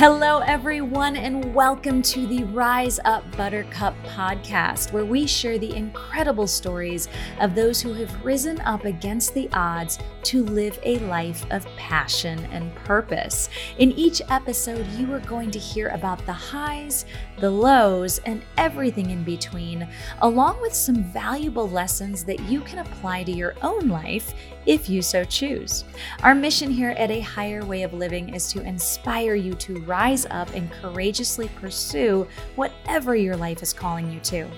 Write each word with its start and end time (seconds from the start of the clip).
Hello, 0.00 0.38
everyone, 0.38 1.14
and 1.14 1.54
welcome 1.54 2.00
to 2.00 2.26
the 2.26 2.44
Rise 2.44 2.98
Up 3.04 3.22
Buttercup 3.36 3.94
podcast, 4.06 4.94
where 4.94 5.04
we 5.04 5.26
share 5.26 5.58
the 5.58 5.76
incredible 5.76 6.46
stories 6.46 7.06
of 7.38 7.54
those 7.54 7.82
who 7.82 7.92
have 7.92 8.24
risen 8.24 8.58
up 8.62 8.86
against 8.86 9.34
the 9.34 9.50
odds 9.52 9.98
to 10.24 10.44
live 10.44 10.78
a 10.82 10.98
life 11.00 11.44
of 11.50 11.66
passion 11.76 12.38
and 12.52 12.74
purpose. 12.74 13.48
In 13.78 13.92
each 13.92 14.22
episode, 14.28 14.86
you 14.98 15.12
are 15.12 15.20
going 15.20 15.50
to 15.50 15.58
hear 15.58 15.88
about 15.88 16.24
the 16.26 16.32
highs, 16.32 17.06
the 17.38 17.50
lows, 17.50 18.18
and 18.26 18.42
everything 18.56 19.10
in 19.10 19.24
between, 19.24 19.88
along 20.22 20.60
with 20.60 20.74
some 20.74 21.04
valuable 21.04 21.68
lessons 21.68 22.24
that 22.24 22.40
you 22.40 22.60
can 22.60 22.78
apply 22.78 23.24
to 23.24 23.32
your 23.32 23.54
own 23.62 23.88
life 23.88 24.34
if 24.66 24.88
you 24.88 25.02
so 25.02 25.24
choose. 25.24 25.84
Our 26.22 26.34
mission 26.34 26.70
here 26.70 26.90
at 26.90 27.10
A 27.10 27.20
Higher 27.20 27.64
Way 27.64 27.82
of 27.82 27.94
Living 27.94 28.34
is 28.34 28.52
to 28.52 28.62
inspire 28.62 29.34
you 29.34 29.54
to 29.54 29.80
rise 29.80 30.26
up 30.30 30.52
and 30.54 30.70
courageously 30.70 31.48
pursue 31.56 32.26
whatever 32.56 33.16
your 33.16 33.36
life 33.36 33.62
is 33.62 33.72
calling 33.72 34.10
you 34.10 34.20
to. 34.20 34.48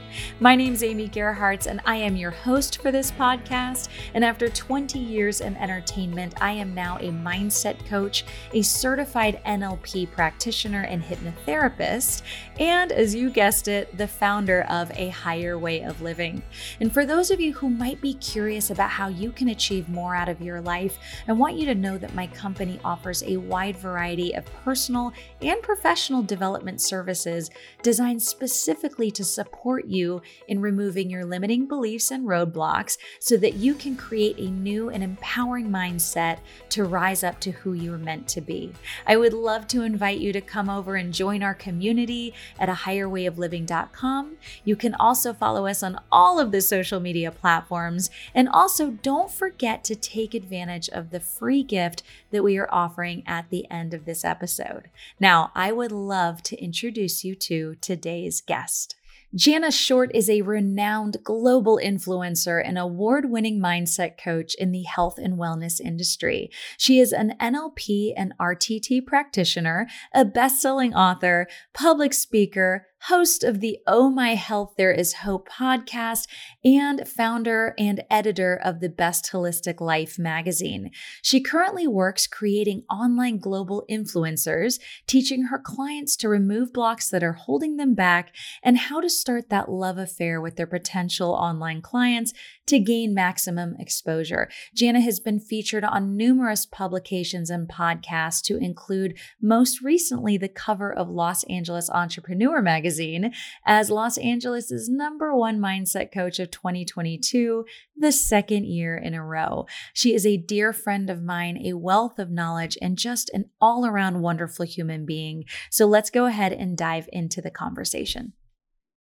My 0.40 0.56
name 0.56 0.72
is 0.72 0.82
Amy 0.82 1.08
Gerhardt, 1.08 1.66
and 1.66 1.80
I 1.86 1.96
am 1.96 2.16
your 2.16 2.30
host 2.30 2.82
for 2.82 2.90
this 2.90 3.12
podcast. 3.12 3.88
And 4.14 4.24
after 4.24 4.48
20 4.48 4.98
years 4.98 5.40
in 5.40 5.51
entertainment, 5.56 6.34
I 6.40 6.52
am 6.52 6.74
now 6.74 6.96
a 6.98 7.10
mindset 7.10 7.84
coach, 7.86 8.24
a 8.52 8.62
certified 8.62 9.40
NLP 9.44 10.10
practitioner 10.10 10.82
and 10.82 11.02
hypnotherapist, 11.02 12.22
and 12.58 12.92
as 12.92 13.14
you 13.14 13.30
guessed 13.30 13.68
it, 13.68 13.96
the 13.96 14.08
founder 14.08 14.62
of 14.68 14.90
A 14.96 15.08
Higher 15.08 15.58
Way 15.58 15.82
of 15.82 16.00
Living. 16.00 16.42
And 16.80 16.92
for 16.92 17.04
those 17.04 17.30
of 17.30 17.40
you 17.40 17.52
who 17.52 17.68
might 17.68 18.00
be 18.00 18.14
curious 18.14 18.70
about 18.70 18.90
how 18.90 19.08
you 19.08 19.32
can 19.32 19.48
achieve 19.48 19.88
more 19.88 20.14
out 20.14 20.28
of 20.28 20.40
your 20.40 20.60
life, 20.60 20.98
I 21.28 21.32
want 21.32 21.56
you 21.56 21.66
to 21.66 21.74
know 21.74 21.98
that 21.98 22.14
my 22.14 22.26
company 22.28 22.80
offers 22.84 23.22
a 23.22 23.36
wide 23.36 23.76
variety 23.76 24.34
of 24.34 24.44
personal 24.64 25.12
and 25.40 25.62
professional 25.62 26.22
development 26.22 26.80
services 26.80 27.50
designed 27.82 28.22
specifically 28.22 29.10
to 29.10 29.24
support 29.24 29.86
you 29.86 30.22
in 30.48 30.60
removing 30.60 31.10
your 31.10 31.24
limiting 31.24 31.66
beliefs 31.66 32.10
and 32.10 32.26
roadblocks 32.26 32.98
so 33.20 33.36
that 33.36 33.54
you 33.54 33.74
can 33.74 33.96
create 33.96 34.38
a 34.38 34.50
new 34.50 34.90
and 34.90 35.02
empowering 35.02 35.41
mindset 35.50 36.38
to 36.70 36.84
rise 36.84 37.22
up 37.22 37.40
to 37.40 37.50
who 37.50 37.72
you 37.72 37.94
are 37.94 37.98
meant 37.98 38.28
to 38.28 38.40
be. 38.40 38.72
I 39.06 39.16
would 39.16 39.32
love 39.32 39.66
to 39.68 39.82
invite 39.82 40.18
you 40.18 40.32
to 40.32 40.40
come 40.40 40.68
over 40.68 40.96
and 40.96 41.12
join 41.12 41.42
our 41.42 41.54
community 41.54 42.34
at 42.58 42.68
a 42.68 42.72
higherwayofliving.com. 42.72 44.36
You 44.64 44.76
can 44.76 44.94
also 44.94 45.32
follow 45.32 45.66
us 45.66 45.82
on 45.82 46.00
all 46.10 46.38
of 46.38 46.52
the 46.52 46.60
social 46.60 47.00
media 47.00 47.30
platforms. 47.30 48.10
And 48.34 48.48
also, 48.48 48.90
don't 48.90 49.30
forget 49.30 49.84
to 49.84 49.96
take 49.96 50.34
advantage 50.34 50.88
of 50.88 51.10
the 51.10 51.20
free 51.20 51.62
gift 51.62 52.02
that 52.30 52.44
we 52.44 52.58
are 52.58 52.68
offering 52.72 53.22
at 53.26 53.50
the 53.50 53.70
end 53.70 53.94
of 53.94 54.04
this 54.04 54.24
episode. 54.24 54.88
Now, 55.20 55.52
I 55.54 55.72
would 55.72 55.92
love 55.92 56.42
to 56.44 56.62
introduce 56.62 57.24
you 57.24 57.34
to 57.36 57.76
today's 57.80 58.40
guest. 58.40 58.96
Jana 59.34 59.70
Short 59.70 60.10
is 60.14 60.28
a 60.28 60.42
renowned 60.42 61.16
global 61.24 61.80
influencer 61.82 62.62
and 62.62 62.78
award 62.78 63.30
winning 63.30 63.58
mindset 63.58 64.18
coach 64.22 64.54
in 64.56 64.72
the 64.72 64.82
health 64.82 65.16
and 65.16 65.38
wellness 65.38 65.80
industry. 65.80 66.50
She 66.76 67.00
is 67.00 67.12
an 67.12 67.34
NLP 67.40 68.12
and 68.14 68.34
RTT 68.38 69.06
practitioner, 69.06 69.88
a 70.12 70.26
best 70.26 70.60
selling 70.60 70.94
author, 70.94 71.46
public 71.72 72.12
speaker, 72.12 72.88
host 73.06 73.42
of 73.42 73.58
the 73.58 73.78
Oh 73.84 74.08
My 74.08 74.36
Health 74.36 74.74
There 74.76 74.92
Is 74.92 75.12
Hope 75.14 75.48
podcast, 75.48 76.28
and 76.64 77.06
founder 77.08 77.74
and 77.76 78.04
editor 78.08 78.54
of 78.62 78.78
the 78.78 78.88
Best 78.88 79.32
Holistic 79.32 79.80
Life 79.80 80.20
magazine. 80.20 80.92
She 81.20 81.40
currently 81.40 81.88
works 81.88 82.28
creating 82.28 82.84
online 82.88 83.38
global 83.38 83.84
influencers, 83.90 84.78
teaching 85.08 85.44
her 85.44 85.58
clients 85.58 86.16
to 86.18 86.28
remove 86.28 86.72
blocks 86.72 87.10
that 87.10 87.24
are 87.24 87.32
holding 87.32 87.76
them 87.76 87.94
back 87.94 88.32
and 88.62 88.78
how 88.78 89.00
to 89.00 89.10
start 89.10 89.50
that 89.50 89.68
love 89.68 89.98
affair 89.98 90.40
with 90.40 90.54
their 90.54 90.68
potential 90.68 91.32
online 91.32 91.82
clients 91.82 92.32
to 92.72 92.78
gain 92.78 93.12
maximum 93.12 93.76
exposure. 93.78 94.48
Jana 94.74 95.02
has 95.02 95.20
been 95.20 95.38
featured 95.38 95.84
on 95.84 96.16
numerous 96.16 96.64
publications 96.64 97.50
and 97.50 97.68
podcasts 97.68 98.40
to 98.44 98.56
include 98.56 99.18
most 99.42 99.82
recently 99.82 100.38
the 100.38 100.48
cover 100.48 100.90
of 100.90 101.10
Los 101.10 101.44
Angeles 101.44 101.90
Entrepreneur 101.90 102.62
magazine 102.62 103.30
as 103.66 103.90
Los 103.90 104.16
Angeles' 104.16 104.88
number 104.88 105.36
one 105.36 105.58
mindset 105.58 106.10
coach 106.10 106.38
of 106.38 106.50
2022, 106.50 107.66
the 107.94 108.10
second 108.10 108.64
year 108.64 108.96
in 108.96 109.12
a 109.12 109.22
row. 109.22 109.66
She 109.92 110.14
is 110.14 110.24
a 110.24 110.38
dear 110.38 110.72
friend 110.72 111.10
of 111.10 111.22
mine, 111.22 111.58
a 111.62 111.74
wealth 111.74 112.18
of 112.18 112.30
knowledge, 112.30 112.78
and 112.80 112.96
just 112.96 113.28
an 113.34 113.50
all 113.60 113.84
around 113.84 114.22
wonderful 114.22 114.64
human 114.64 115.04
being. 115.04 115.44
So 115.70 115.84
let's 115.84 116.08
go 116.08 116.24
ahead 116.24 116.54
and 116.54 116.78
dive 116.78 117.06
into 117.12 117.42
the 117.42 117.50
conversation. 117.50 118.32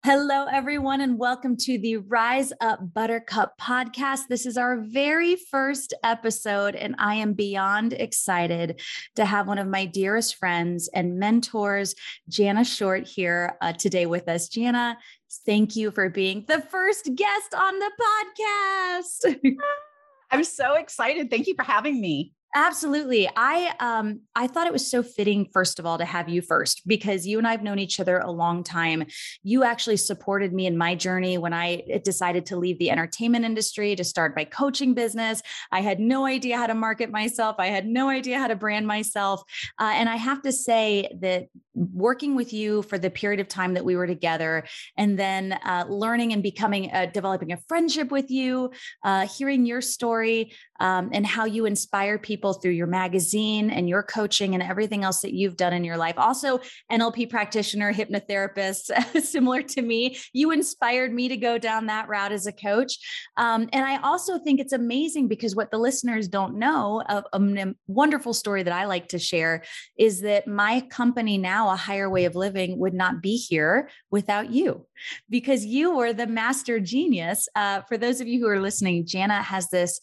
Hello, 0.02 0.46
everyone, 0.50 1.02
and 1.02 1.18
welcome 1.18 1.58
to 1.58 1.76
the 1.76 1.98
Rise 1.98 2.54
Up 2.62 2.94
Buttercup 2.94 3.58
podcast. 3.60 4.28
This 4.30 4.46
is 4.46 4.56
our 4.56 4.80
very 4.80 5.36
first 5.36 5.92
episode, 6.02 6.74
and 6.74 6.94
I 6.98 7.16
am 7.16 7.34
beyond 7.34 7.92
excited 7.92 8.80
to 9.16 9.26
have 9.26 9.46
one 9.46 9.58
of 9.58 9.66
my 9.66 9.84
dearest 9.84 10.36
friends 10.36 10.88
and 10.94 11.18
mentors, 11.18 11.94
Jana 12.30 12.64
Short, 12.64 13.06
here 13.06 13.58
uh, 13.60 13.74
today 13.74 14.06
with 14.06 14.26
us. 14.26 14.48
Jana, 14.48 14.96
thank 15.44 15.76
you 15.76 15.90
for 15.90 16.08
being 16.08 16.46
the 16.48 16.62
first 16.62 17.10
guest 17.14 17.54
on 17.54 17.78
the 17.78 17.90
podcast. 18.00 19.36
I'm 20.30 20.44
so 20.44 20.76
excited. 20.76 21.28
Thank 21.28 21.46
you 21.46 21.54
for 21.54 21.64
having 21.64 22.00
me. 22.00 22.32
Absolutely. 22.52 23.30
I 23.36 23.72
um 23.78 24.22
I 24.34 24.48
thought 24.48 24.66
it 24.66 24.72
was 24.72 24.90
so 24.90 25.04
fitting 25.04 25.48
first 25.52 25.78
of 25.78 25.86
all 25.86 25.98
to 25.98 26.04
have 26.04 26.28
you 26.28 26.42
first 26.42 26.82
because 26.84 27.24
you 27.24 27.38
and 27.38 27.46
I've 27.46 27.62
known 27.62 27.78
each 27.78 28.00
other 28.00 28.18
a 28.18 28.30
long 28.30 28.64
time. 28.64 29.04
You 29.44 29.62
actually 29.62 29.98
supported 29.98 30.52
me 30.52 30.66
in 30.66 30.76
my 30.76 30.96
journey 30.96 31.38
when 31.38 31.52
I 31.52 31.84
eh, 31.88 31.98
decided 32.02 32.46
to 32.46 32.56
leave 32.56 32.78
the 32.80 32.90
entertainment 32.90 33.44
industry 33.44 33.94
to 33.94 34.02
start 34.02 34.34
my 34.34 34.44
coaching 34.44 34.94
business. 34.94 35.42
I 35.70 35.80
had 35.80 36.00
no 36.00 36.26
idea 36.26 36.56
how 36.56 36.66
to 36.66 36.74
market 36.74 37.10
myself. 37.10 37.54
I 37.60 37.68
had 37.68 37.86
no 37.86 38.08
idea 38.08 38.38
how 38.40 38.48
to 38.48 38.56
brand 38.56 38.84
myself. 38.84 39.42
Uh, 39.78 39.92
and 39.94 40.08
I 40.08 40.16
have 40.16 40.42
to 40.42 40.52
say 40.52 41.08
that 41.20 41.46
working 41.74 42.34
with 42.34 42.52
you 42.52 42.82
for 42.82 42.98
the 42.98 43.10
period 43.10 43.40
of 43.40 43.48
time 43.48 43.74
that 43.74 43.84
we 43.84 43.96
were 43.96 44.06
together 44.06 44.64
and 44.96 45.18
then 45.18 45.52
uh, 45.64 45.84
learning 45.88 46.32
and 46.32 46.42
becoming 46.42 46.90
uh, 46.92 47.06
developing 47.06 47.52
a 47.52 47.56
friendship 47.68 48.10
with 48.10 48.30
you 48.30 48.70
uh, 49.04 49.26
hearing 49.26 49.64
your 49.64 49.80
story 49.80 50.52
um, 50.80 51.10
and 51.12 51.26
how 51.26 51.44
you 51.44 51.66
inspire 51.66 52.18
people 52.18 52.54
through 52.54 52.72
your 52.72 52.86
magazine 52.86 53.70
and 53.70 53.88
your 53.88 54.02
coaching 54.02 54.54
and 54.54 54.62
everything 54.62 55.04
else 55.04 55.20
that 55.20 55.34
you've 55.34 55.56
done 55.56 55.72
in 55.72 55.84
your 55.84 55.96
life. 55.96 56.14
Also 56.16 56.60
nlp 56.90 57.30
practitioner 57.30 57.92
hypnotherapist 57.92 58.90
similar 59.22 59.62
to 59.62 59.82
me. 59.82 60.18
You 60.32 60.50
inspired 60.50 61.12
me 61.12 61.28
to 61.28 61.36
go 61.36 61.58
down 61.58 61.86
that 61.86 62.08
route 62.08 62.32
as 62.32 62.46
a 62.46 62.52
coach. 62.52 62.98
Um, 63.36 63.68
and 63.72 63.84
i 63.84 64.00
also 64.02 64.38
think 64.38 64.60
it's 64.60 64.72
amazing 64.72 65.28
because 65.28 65.54
what 65.54 65.70
the 65.70 65.78
listeners 65.78 66.28
don't 66.28 66.58
know 66.58 67.02
of 67.08 67.24
a 67.32 67.74
wonderful 67.86 68.32
story 68.32 68.62
that 68.62 68.72
i 68.72 68.84
like 68.84 69.08
to 69.08 69.18
share 69.18 69.62
is 69.98 70.20
that 70.22 70.46
my 70.46 70.80
company 70.90 71.38
now 71.38 71.59
now 71.60 71.70
a 71.70 71.76
higher 71.76 72.08
way 72.08 72.24
of 72.24 72.34
living 72.34 72.78
would 72.78 72.94
not 72.94 73.20
be 73.20 73.36
here 73.36 73.90
without 74.10 74.50
you 74.50 74.86
because 75.28 75.64
you 75.64 75.94
were 75.94 76.12
the 76.12 76.26
master 76.26 76.80
genius. 76.80 77.48
Uh, 77.54 77.82
for 77.82 77.98
those 77.98 78.20
of 78.20 78.28
you 78.28 78.40
who 78.40 78.48
are 78.48 78.60
listening, 78.60 79.06
Jana 79.06 79.42
has 79.42 79.68
this 79.68 80.00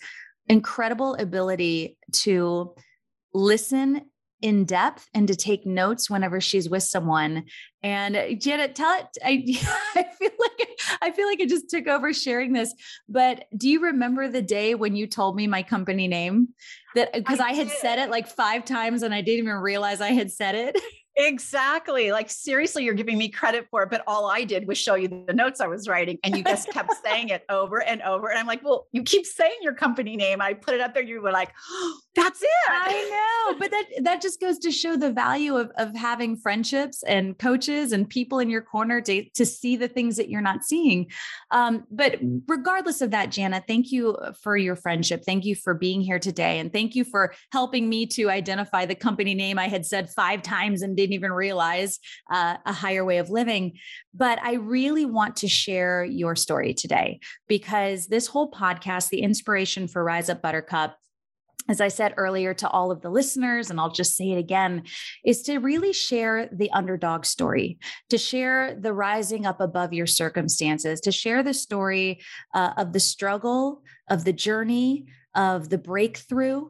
incredible 0.48 1.16
ability 1.16 1.98
to 2.12 2.76
listen 3.34 4.02
in 4.42 4.66
depth 4.66 5.08
and 5.16 5.28
to 5.28 5.36
take 5.36 5.66
notes 5.66 6.10
whenever 6.10 6.40
she's 6.40 6.70
with 6.70 6.84
someone. 6.84 7.46
And 7.82 8.40
Janet, 8.40 8.76
tell 8.76 9.00
it. 9.00 9.08
I, 9.24 9.44
I 9.96 10.04
feel 10.04 10.32
like 10.40 10.80
I 11.02 11.12
feel 11.12 11.28
like 11.28 11.42
I 11.42 11.46
just 11.46 11.70
took 11.70 11.88
over 11.88 12.14
sharing 12.14 12.54
this. 12.54 12.74
But 13.10 13.46
do 13.56 13.68
you 13.68 13.82
remember 13.82 14.28
the 14.28 14.42
day 14.42 14.76
when 14.76 14.96
you 14.96 15.08
told 15.08 15.36
me 15.36 15.48
my 15.48 15.64
company 15.64 16.08
name? 16.08 16.50
That 16.96 17.14
because 17.14 17.40
I, 17.40 17.50
I 17.50 17.54
had 17.54 17.70
said 17.70 18.00
it 18.00 18.10
like 18.10 18.28
five 18.28 18.64
times 18.66 19.02
and 19.02 19.14
I 19.14 19.22
didn't 19.22 19.46
even 19.46 19.56
realize 19.56 20.02
I 20.02 20.12
had 20.12 20.32
said 20.32 20.56
it. 20.56 20.78
Exactly. 21.20 22.12
Like 22.12 22.30
seriously, 22.30 22.84
you're 22.84 22.94
giving 22.94 23.18
me 23.18 23.30
credit 23.30 23.68
for 23.72 23.82
it, 23.82 23.90
but 23.90 24.04
all 24.06 24.30
I 24.30 24.44
did 24.44 24.68
was 24.68 24.78
show 24.78 24.94
you 24.94 25.08
the 25.08 25.34
notes 25.34 25.60
I 25.60 25.66
was 25.66 25.88
writing 25.88 26.20
and 26.24 26.38
you 26.38 26.44
just 26.44 26.70
kept 26.70 26.94
saying 27.04 27.30
it 27.30 27.44
over 27.50 27.82
and 27.82 28.04
over. 28.04 28.30
And 28.30 28.38
I'm 28.38 28.46
like, 28.46 28.64
well, 28.64 28.88
you 28.92 29.02
keep 29.02 29.26
saying 29.26 29.58
your 29.62 29.74
company 29.74 30.16
name. 30.16 30.42
I 30.42 30.54
put 30.54 30.76
it 30.76 30.82
up 30.82 30.94
there. 30.94 31.02
You 31.02 31.20
were 31.22 31.32
like, 31.32 31.54
oh, 31.72 32.00
that's 32.18 32.42
it. 32.42 32.50
I 32.70 33.50
know. 33.50 33.60
But 33.60 33.72
that 33.72 33.86
that 34.04 34.22
just 34.22 34.40
goes 34.42 34.60
to 34.60 34.72
show 34.72 34.96
the 34.98 35.12
value 35.12 35.56
of, 35.56 35.72
of 35.78 35.96
having 35.96 36.38
friendships 36.38 37.02
and 37.04 37.38
coaches 37.38 37.92
and 37.92 38.08
people 38.08 38.40
in 38.40 38.50
your 38.50 38.62
corner 38.62 39.02
to, 39.02 39.28
to 39.32 39.46
see 39.46 39.76
the 39.76 39.88
things 39.88 40.18
that 40.18 40.30
you're 40.30 40.42
not 40.42 40.64
seeing. 40.64 41.10
Um, 41.52 41.86
but 41.90 42.20
regardless 42.48 43.02
of 43.02 43.12
that, 43.12 43.32
Jana, 43.32 43.64
thank 43.68 43.92
you 43.92 44.16
for 44.42 44.58
your 44.58 44.76
friendship. 44.76 45.24
Thank 45.26 45.46
you 45.46 45.56
for 45.56 45.74
being 45.74 46.02
here 46.02 46.20
today. 46.20 46.60
And 46.60 46.72
thank 46.72 46.94
you 46.94 47.04
for 47.04 47.34
helping 47.52 47.90
me 47.90 48.06
to 48.08 48.30
identify 48.30 48.86
the 48.86 48.96
company 48.96 49.34
name 49.34 49.58
I 49.58 49.68
had 49.68 49.86
said 49.86 50.10
five 50.10 50.44
times 50.44 50.82
and 50.82 50.96
did 50.96 51.08
didn't 51.08 51.16
even 51.16 51.32
realize 51.32 52.00
uh, 52.30 52.58
a 52.66 52.74
higher 52.74 53.06
way 53.06 53.18
of 53.18 53.30
living. 53.30 53.78
But 54.14 54.40
I 54.42 54.54
really 54.54 55.06
want 55.06 55.38
to 55.38 55.48
share 55.48 56.04
your 56.04 56.36
story 56.36 56.74
today 56.74 57.20
because 57.48 58.08
this 58.08 58.28
whole 58.28 58.52
podcast, 58.52 59.10
the 59.10 59.22
inspiration 59.22 59.88
for 59.88 60.04
Rise 60.04 60.30
Up 60.30 60.42
Buttercup, 60.42 60.98
as 61.70 61.82
I 61.82 61.88
said 61.88 62.14
earlier 62.18 62.54
to 62.56 62.70
all 62.70 62.92
of 62.92 63.02
the 63.02 63.10
listeners, 63.10 63.70
and 63.70 63.80
I'll 63.80 63.92
just 63.92 64.16
say 64.16 64.32
it 64.32 64.38
again, 64.38 64.84
is 65.26 65.42
to 65.44 65.58
really 65.60 65.94
share 65.94 66.50
the 66.52 66.72
underdog 66.72 67.26
story, 67.26 67.78
to 68.10 68.18
share 68.18 68.76
the 68.80 68.94
rising 68.94 69.46
up 69.46 69.62
above 69.62 69.94
your 69.94 70.08
circumstances, 70.08 71.02
to 71.02 71.12
share 71.12 71.44
the 71.44 71.54
story 71.54 72.22
uh, 72.54 72.74
of 72.78 72.94
the 72.94 73.00
struggle, 73.00 73.84
of 74.10 74.24
the 74.24 74.34
journey, 74.34 75.06
of 75.36 75.70
the 75.70 75.78
breakthrough, 75.78 76.68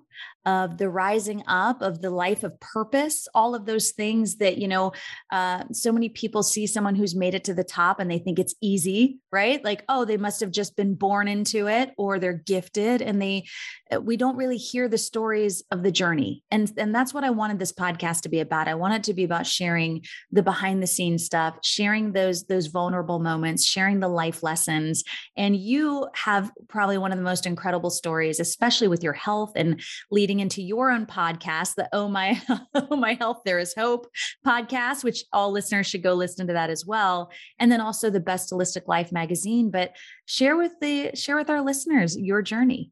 of 0.47 0.79
the 0.79 0.89
rising 0.89 1.44
up 1.45 1.83
of 1.83 2.01
the 2.01 2.09
life 2.09 2.44
of 2.44 2.59
purpose 2.59 3.27
all 3.35 3.53
of 3.53 3.65
those 3.65 3.91
things 3.91 4.38
that 4.38 4.57
you 4.57 4.67
know 4.67 4.91
uh, 5.31 5.63
so 5.71 5.91
many 5.91 6.09
people 6.09 6.41
see 6.41 6.65
someone 6.65 6.95
who's 6.95 7.15
made 7.15 7.35
it 7.35 7.44
to 7.44 7.53
the 7.53 7.63
top 7.63 7.99
and 7.99 8.09
they 8.09 8.17
think 8.17 8.39
it's 8.39 8.55
easy 8.61 9.19
right? 9.31 9.63
Like 9.63 9.83
oh 9.89 10.05
they 10.05 10.17
must 10.17 10.39
have 10.39 10.51
just 10.51 10.75
been 10.75 10.95
born 10.95 11.27
into 11.27 11.67
it 11.67 11.94
or 11.97 12.19
they're 12.19 12.33
gifted 12.33 13.01
and 13.01 13.21
they 13.21 13.45
uh, 13.94 14.01
we 14.01 14.17
don't 14.17 14.35
really 14.35 14.57
hear 14.57 14.88
the 14.88 14.97
stories 14.97 15.63
of 15.71 15.83
the 15.83 15.91
journey. 15.91 16.44
And 16.50 16.71
and 16.77 16.93
that's 16.93 17.13
what 17.13 17.23
i 17.23 17.29
wanted 17.29 17.59
this 17.59 17.71
podcast 17.71 18.21
to 18.21 18.29
be 18.29 18.39
about. 18.39 18.67
I 18.67 18.75
want 18.75 18.95
it 18.95 19.03
to 19.03 19.13
be 19.13 19.23
about 19.23 19.45
sharing 19.45 20.03
the 20.31 20.43
behind 20.43 20.81
the 20.81 20.88
scenes 20.88 21.25
stuff 21.25 21.57
sharing 21.63 22.13
those 22.13 22.45
those 22.45 22.67
vulnerable 22.67 23.19
moments 23.19 23.65
sharing 23.65 24.00
the 24.00 24.07
life 24.07 24.43
lessons. 24.43 25.03
And 25.35 25.55
you 25.55 26.07
have 26.15 26.51
probably 26.67 26.97
one 26.97 27.11
of 27.11 27.17
the 27.17 27.23
most 27.23 27.45
incredible 27.45 27.89
stories 27.89 28.39
especially 28.39 28.88
with 28.88 29.03
your 29.03 29.13
health 29.13 29.51
and 29.55 29.81
leading 30.09 30.37
into 30.39 30.62
your 30.62 30.92
own 30.92 31.06
podcast, 31.06 31.75
the 31.75 31.89
Oh 31.94 32.07
My 32.07 32.42
Oh 32.74 32.95
My 32.95 33.13
Health 33.13 33.42
There 33.45 33.60
Is 33.60 33.74
Hope 33.74 34.07
podcast, 34.45 35.04
which 35.04 35.24
all 35.34 35.51
listeners 35.51 35.88
should 35.88 36.04
go 36.04 36.13
listen 36.13 36.48
to 36.48 36.54
that 36.54 36.69
as 36.69 36.86
well. 36.86 37.31
And 37.60 37.72
then 37.72 37.81
also 37.81 38.10
the 38.10 38.19
Best 38.19 38.51
Holistic 38.51 38.88
Life 38.88 39.12
magazine. 39.12 39.72
But 39.72 39.95
share 40.25 40.57
with 40.57 40.74
the 40.81 41.12
share 41.16 41.36
with 41.36 41.50
our 41.50 41.62
listeners 41.62 42.18
your 42.18 42.42
journey. 42.42 42.92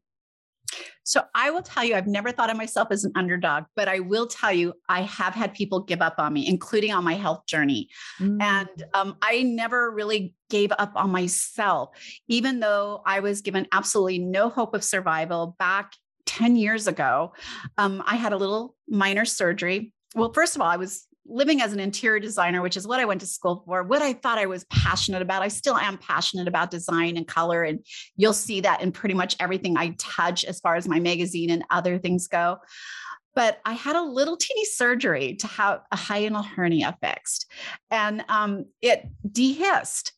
So 1.04 1.22
I 1.36 1.50
will 1.50 1.62
tell 1.62 1.84
you, 1.84 1.94
I've 1.94 2.08
never 2.08 2.32
thought 2.32 2.50
of 2.50 2.56
myself 2.56 2.88
as 2.90 3.04
an 3.04 3.12
underdog, 3.14 3.64
but 3.76 3.86
I 3.86 4.00
will 4.00 4.26
tell 4.26 4.52
you, 4.52 4.72
I 4.88 5.02
have 5.02 5.34
had 5.34 5.54
people 5.54 5.80
give 5.80 6.02
up 6.02 6.16
on 6.18 6.32
me, 6.32 6.48
including 6.48 6.92
on 6.92 7.04
my 7.04 7.14
health 7.14 7.46
journey. 7.46 7.88
Mm. 8.20 8.42
And 8.42 8.84
um, 8.92 9.16
I 9.22 9.44
never 9.44 9.90
really 9.92 10.34
gave 10.50 10.72
up 10.78 10.92
on 10.96 11.10
myself, 11.10 11.90
even 12.26 12.58
though 12.58 13.02
I 13.06 13.20
was 13.20 13.40
given 13.40 13.68
absolutely 13.70 14.18
no 14.18 14.48
hope 14.48 14.74
of 14.74 14.82
survival 14.82 15.54
back 15.60 15.92
10 16.26 16.56
years 16.56 16.86
ago, 16.86 17.32
um, 17.78 18.02
I 18.06 18.16
had 18.16 18.32
a 18.32 18.36
little 18.36 18.74
minor 18.88 19.24
surgery. 19.24 19.92
Well, 20.14 20.32
first 20.32 20.56
of 20.56 20.62
all, 20.62 20.68
I 20.68 20.76
was 20.76 21.06
living 21.28 21.60
as 21.60 21.72
an 21.72 21.80
interior 21.80 22.20
designer, 22.20 22.62
which 22.62 22.76
is 22.76 22.86
what 22.86 23.00
I 23.00 23.04
went 23.04 23.20
to 23.20 23.26
school 23.26 23.62
for, 23.66 23.82
what 23.82 24.02
I 24.02 24.12
thought 24.12 24.38
I 24.38 24.46
was 24.46 24.64
passionate 24.64 25.22
about. 25.22 25.42
I 25.42 25.48
still 25.48 25.76
am 25.76 25.98
passionate 25.98 26.48
about 26.48 26.70
design 26.70 27.16
and 27.16 27.26
color. 27.26 27.62
And 27.64 27.84
you'll 28.16 28.32
see 28.32 28.60
that 28.60 28.80
in 28.80 28.92
pretty 28.92 29.14
much 29.14 29.36
everything 29.40 29.76
I 29.76 29.94
touch 29.98 30.44
as 30.44 30.60
far 30.60 30.76
as 30.76 30.88
my 30.88 31.00
magazine 31.00 31.50
and 31.50 31.64
other 31.70 31.98
things 31.98 32.28
go. 32.28 32.58
But 33.34 33.60
I 33.64 33.74
had 33.74 33.96
a 33.96 34.02
little 34.02 34.36
teeny 34.36 34.64
surgery 34.64 35.34
to 35.36 35.46
have 35.46 35.82
a 35.92 35.96
hiatal 35.96 36.44
hernia 36.44 36.96
fixed, 37.02 37.46
and 37.90 38.24
um, 38.30 38.64
it 38.80 39.06
dehisced 39.28 40.12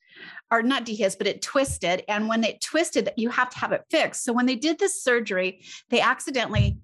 or 0.51 0.63
not 0.63 0.87
dehisced, 0.87 1.19
but 1.19 1.27
it 1.27 1.43
twisted. 1.43 2.03
And 2.09 2.29
when 2.29 2.45
it 2.45 2.61
twisted, 2.61 3.11
you 3.17 3.29
have 3.31 3.51
to 3.51 3.59
have 3.59 3.73
it 3.73 3.85
fixed. 3.91 4.25
So 4.25 4.33
when 4.33 4.47
they 4.47 4.57
did 4.57 4.79
this 4.79 5.03
surgery, 5.03 5.63
they 5.91 6.01
accidentally 6.01 6.79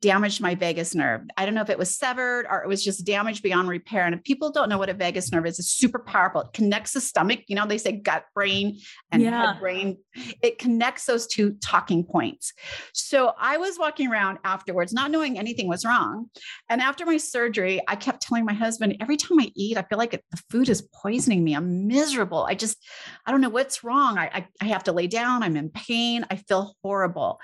damaged 0.00 0.40
my 0.40 0.54
vagus 0.54 0.94
nerve. 0.94 1.22
I 1.36 1.44
don't 1.44 1.54
know 1.54 1.60
if 1.60 1.70
it 1.70 1.78
was 1.78 1.96
severed 1.96 2.46
or 2.50 2.62
it 2.62 2.68
was 2.68 2.82
just 2.82 3.04
damaged 3.04 3.42
beyond 3.42 3.68
repair. 3.68 4.06
And 4.06 4.14
if 4.14 4.22
people 4.24 4.50
don't 4.50 4.68
know 4.68 4.78
what 4.78 4.88
a 4.88 4.94
vagus 4.94 5.30
nerve 5.30 5.46
is, 5.46 5.58
it's 5.58 5.70
super 5.70 5.98
powerful. 5.98 6.42
It 6.42 6.52
connects 6.52 6.92
the 6.92 7.00
stomach. 7.00 7.40
You 7.48 7.56
know, 7.56 7.66
they 7.66 7.78
say 7.78 7.92
gut 7.92 8.24
brain 8.34 8.78
and 9.12 9.22
yeah. 9.22 9.52
head 9.52 9.60
brain. 9.60 9.98
It 10.42 10.58
connects 10.58 11.04
those 11.04 11.26
two 11.26 11.52
talking 11.62 12.04
points. 12.04 12.52
So 12.94 13.34
I 13.38 13.58
was 13.58 13.78
walking 13.78 14.10
around 14.10 14.38
afterwards, 14.44 14.92
not 14.92 15.10
knowing 15.10 15.38
anything 15.38 15.68
was 15.68 15.84
wrong. 15.84 16.30
And 16.68 16.80
after 16.80 17.04
my 17.04 17.18
surgery, 17.18 17.80
I 17.86 17.96
kept 17.96 18.22
telling 18.22 18.44
my 18.44 18.54
husband, 18.54 18.96
every 19.00 19.16
time 19.16 19.38
I 19.40 19.52
eat, 19.54 19.76
I 19.76 19.82
feel 19.82 19.98
like 19.98 20.14
it, 20.14 20.24
the 20.30 20.42
food 20.48 20.68
is 20.68 20.88
poisoning 20.94 21.44
me. 21.44 21.54
I'm 21.54 21.86
miserable. 21.86 22.44
I 22.44 22.54
just, 22.54 22.78
I 23.26 23.30
don't 23.30 23.40
know 23.40 23.50
what's 23.50 23.84
wrong. 23.84 24.18
I, 24.18 24.30
I, 24.32 24.46
I 24.62 24.64
have 24.66 24.84
to 24.84 24.92
lay 24.92 25.06
down. 25.06 25.42
I'm 25.42 25.56
in 25.56 25.68
pain. 25.70 26.24
I 26.30 26.36
feel 26.36 26.74
horrible. 26.82 27.38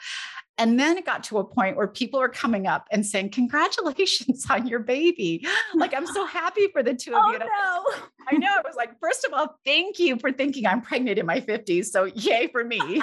And 0.58 0.80
then 0.80 0.96
it 0.96 1.04
got 1.04 1.22
to 1.24 1.38
a 1.38 1.44
point 1.44 1.76
where 1.76 1.86
people 1.86 2.20
were 2.20 2.28
coming 2.28 2.66
up 2.66 2.86
and 2.90 3.04
saying, 3.04 3.30
Congratulations 3.30 4.46
on 4.50 4.66
your 4.66 4.80
baby. 4.80 5.46
Like, 5.74 5.94
I'm 5.94 6.06
so 6.06 6.24
happy 6.24 6.68
for 6.72 6.82
the 6.82 6.94
two 6.94 7.14
of 7.14 7.22
oh, 7.24 7.32
you. 7.32 7.38
No. 7.38 8.06
I 8.28 8.36
know. 8.36 8.58
It 8.58 8.64
was 8.64 8.74
like, 8.74 8.98
first 8.98 9.24
of 9.24 9.32
all, 9.32 9.58
thank 9.64 10.00
you 10.00 10.18
for 10.18 10.32
thinking 10.32 10.66
I'm 10.66 10.82
pregnant 10.82 11.18
in 11.18 11.26
my 11.26 11.40
50s. 11.40 11.86
So, 11.86 12.04
yay 12.04 12.48
for 12.48 12.64
me. 12.64 12.80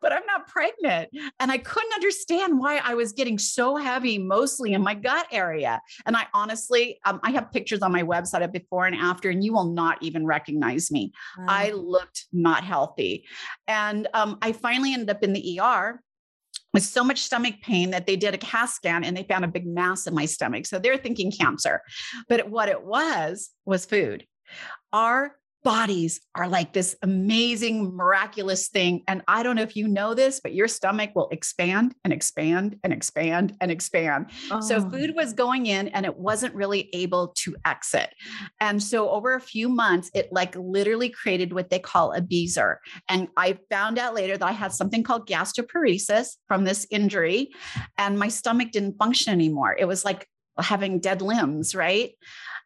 but 0.00 0.12
I'm 0.12 0.26
not 0.26 0.48
pregnant. 0.48 1.10
And 1.38 1.52
I 1.52 1.58
couldn't 1.58 1.92
understand 1.92 2.58
why 2.58 2.78
I 2.78 2.94
was 2.94 3.12
getting 3.12 3.38
so 3.38 3.76
heavy, 3.76 4.18
mostly 4.18 4.72
in 4.72 4.82
my 4.82 4.94
gut 4.94 5.26
area. 5.30 5.80
And 6.06 6.16
I 6.16 6.26
honestly, 6.34 6.98
um, 7.04 7.20
I 7.22 7.30
have 7.30 7.52
pictures 7.52 7.82
on 7.82 7.92
my 7.92 8.02
website 8.02 8.42
of 8.42 8.52
before 8.52 8.86
and 8.86 8.96
after, 8.96 9.30
and 9.30 9.44
you 9.44 9.52
will 9.52 9.72
not 9.72 10.02
even 10.02 10.26
recognize 10.26 10.90
me. 10.90 11.12
Wow. 11.38 11.46
I 11.48 11.70
looked 11.72 12.26
not 12.32 12.64
healthy. 12.64 13.26
And 13.68 14.08
um, 14.14 14.38
I 14.42 14.52
finally 14.52 14.94
ended 14.94 15.10
up 15.10 15.22
in 15.22 15.32
the 15.32 15.60
ER 15.60 16.02
with 16.72 16.84
so 16.84 17.02
much 17.02 17.22
stomach 17.22 17.54
pain 17.62 17.90
that 17.90 18.06
they 18.06 18.16
did 18.16 18.34
a 18.34 18.38
CAT 18.38 18.68
scan 18.68 19.04
and 19.04 19.16
they 19.16 19.24
found 19.24 19.44
a 19.44 19.48
big 19.48 19.66
mass 19.66 20.06
in 20.06 20.14
my 20.14 20.26
stomach. 20.26 20.66
So 20.66 20.78
they're 20.78 20.96
thinking 20.96 21.32
cancer. 21.32 21.82
But 22.28 22.48
what 22.48 22.68
it 22.68 22.84
was 22.84 23.50
was 23.64 23.84
food. 23.84 24.26
Our 24.92 25.36
bodies 25.62 26.20
are 26.34 26.48
like 26.48 26.72
this 26.72 26.96
amazing, 27.02 27.94
miraculous 27.94 28.68
thing. 28.68 29.02
And 29.06 29.22
I 29.28 29.42
don't 29.42 29.56
know 29.56 29.62
if 29.62 29.76
you 29.76 29.88
know 29.88 30.14
this, 30.14 30.40
but 30.40 30.54
your 30.54 30.68
stomach 30.68 31.10
will 31.14 31.28
expand 31.30 31.94
and 32.04 32.12
expand 32.12 32.76
and 32.82 32.92
expand 32.92 33.54
and 33.60 33.70
expand. 33.70 34.30
Oh. 34.50 34.60
So 34.60 34.88
food 34.88 35.14
was 35.14 35.32
going 35.32 35.66
in 35.66 35.88
and 35.88 36.06
it 36.06 36.16
wasn't 36.16 36.54
really 36.54 36.88
able 36.94 37.34
to 37.38 37.56
exit. 37.64 38.10
And 38.60 38.82
so 38.82 39.10
over 39.10 39.34
a 39.34 39.40
few 39.40 39.68
months, 39.68 40.10
it 40.14 40.32
like 40.32 40.56
literally 40.56 41.10
created 41.10 41.52
what 41.52 41.70
they 41.70 41.78
call 41.78 42.12
a 42.12 42.20
bezoar. 42.20 42.76
And 43.08 43.28
I 43.36 43.58
found 43.70 43.98
out 43.98 44.14
later 44.14 44.36
that 44.38 44.48
I 44.48 44.52
had 44.52 44.72
something 44.72 45.02
called 45.02 45.28
gastroparesis 45.28 46.36
from 46.48 46.64
this 46.64 46.86
injury, 46.90 47.50
and 47.98 48.18
my 48.18 48.28
stomach 48.28 48.70
didn't 48.72 48.98
function 48.98 49.32
anymore. 49.32 49.76
It 49.78 49.86
was 49.86 50.04
like 50.04 50.26
having 50.58 51.00
dead 51.00 51.22
limbs, 51.22 51.74
right? 51.74 52.12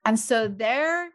And 0.05 0.19
so 0.19 0.49
there 0.49 1.11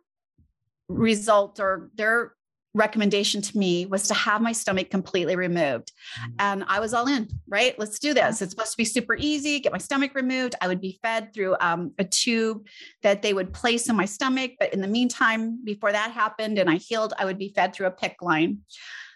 result 0.89 1.59
or 1.59 1.89
their 1.95 2.33
recommendation 2.73 3.41
to 3.41 3.57
me 3.57 3.85
was 3.85 4.07
to 4.07 4.13
have 4.13 4.41
my 4.41 4.51
stomach 4.51 4.89
completely 4.89 5.35
removed. 5.35 5.91
Mm-hmm. 6.21 6.31
And 6.39 6.65
I 6.67 6.79
was 6.79 6.93
all 6.93 7.07
in, 7.07 7.27
right? 7.47 7.77
Let's 7.79 7.99
do 7.99 8.13
this. 8.13 8.41
It's 8.41 8.51
supposed 8.51 8.71
to 8.71 8.77
be 8.77 8.85
super 8.85 9.15
easy. 9.15 9.59
Get 9.59 9.71
my 9.71 9.79
stomach 9.79 10.13
removed. 10.13 10.55
I 10.61 10.67
would 10.67 10.81
be 10.81 10.99
fed 11.01 11.33
through 11.33 11.55
um, 11.59 11.93
a 11.97 12.03
tube 12.03 12.67
that 13.01 13.21
they 13.21 13.33
would 13.33 13.53
place 13.53 13.89
in 13.89 13.95
my 13.95 14.05
stomach. 14.05 14.51
But 14.59 14.73
in 14.73 14.81
the 14.81 14.87
meantime, 14.87 15.63
before 15.63 15.91
that 15.91 16.11
happened 16.11 16.59
and 16.59 16.69
I 16.69 16.75
healed, 16.75 17.13
I 17.17 17.25
would 17.25 17.39
be 17.39 17.53
fed 17.55 17.73
through 17.73 17.87
a 17.87 17.91
PICC 17.91 18.15
line. 18.21 18.59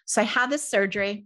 So 0.06 0.22
I 0.22 0.26
had 0.26 0.50
this 0.50 0.68
surgery. 0.68 1.26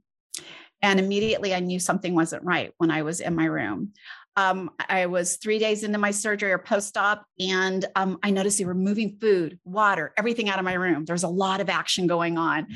And 0.84 1.00
immediately 1.00 1.56
I 1.56 1.60
knew 1.60 1.80
something 1.80 2.14
wasn't 2.14 2.44
right 2.44 2.72
when 2.78 2.92
I 2.92 3.02
was 3.02 3.20
in 3.20 3.36
my 3.36 3.46
room 3.46 3.94
um, 4.38 4.70
I 4.88 5.08
was 5.08 5.38
three 5.38 5.58
days 5.58 5.84
into 5.84 5.98
my 5.98 6.12
surgery 6.12 6.52
or 6.52 6.60
post 6.60 6.96
op, 6.96 7.26
and 7.40 7.84
um, 7.96 8.20
I 8.22 8.30
noticed 8.30 8.60
they 8.60 8.66
were 8.66 8.76
moving 8.76 9.18
food, 9.20 9.60
water, 9.66 10.14
everything 10.16 10.48
out 10.48 10.60
of 10.60 10.64
my 10.64 10.76
room. 10.76 11.06
There 11.06 11.16
was 11.16 11.24
a 11.24 11.28
lot 11.28 11.60
of 11.60 11.70
action 11.70 12.06
going 12.06 12.38
on. 12.38 12.68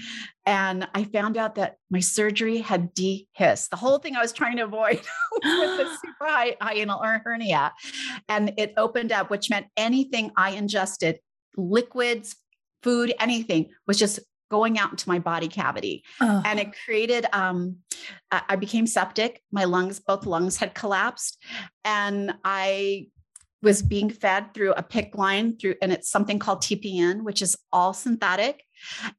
And 0.48 0.88
I 0.96 1.04
found 1.04 1.38
out 1.38 1.54
that 1.56 1.78
my 1.92 2.00
surgery 2.00 2.58
had 2.58 2.96
dehisced, 2.96 3.70
the 3.70 3.76
whole 3.76 4.00
thing 4.00 4.16
I 4.16 4.22
was 4.22 4.34
trying 4.34 4.58
to 4.58 4.64
avoid 4.64 5.02
with 5.44 5.78
the 5.78 5.98
super 6.04 6.26
high 6.26 6.56
hiatal 6.60 7.22
hernia. 7.24 7.72
And 8.28 8.54
it 8.58 8.74
opened 8.76 9.12
up, 9.12 9.30
which 9.30 9.52
meant 9.52 9.68
anything 9.78 10.32
I 10.36 10.52
ingested, 10.52 11.20
liquids, 11.56 12.36
food, 12.82 13.14
anything 13.20 13.70
was 13.86 14.00
just 14.00 14.20
going 14.52 14.78
out 14.78 14.92
into 14.92 15.08
my 15.10 15.18
body 15.18 15.48
cavity. 15.48 16.04
Oh. 16.20 16.44
And 16.46 16.60
it 16.60 16.76
created, 16.86 17.26
um, 17.34 17.78
I 18.30 18.58
became 18.58 18.86
septic. 18.86 19.42
My 19.52 19.64
lungs, 19.64 20.00
both 20.00 20.26
lungs 20.26 20.58
had 20.58 20.76
collapsed. 20.76 21.42
And 21.86 22.34
I 22.44 23.08
was 23.64 23.82
being 23.82 24.10
fed 24.10 24.54
through 24.54 24.74
a 24.74 24.84
PICC 24.84 25.16
line 25.16 25.58
through, 25.58 25.76
and 25.82 25.92
it's 25.94 26.10
something 26.10 26.40
called 26.40 26.62
TPN, 26.62 27.24
which 27.24 27.42
is 27.42 27.56
all 27.72 27.94
synthetic. 27.94 28.64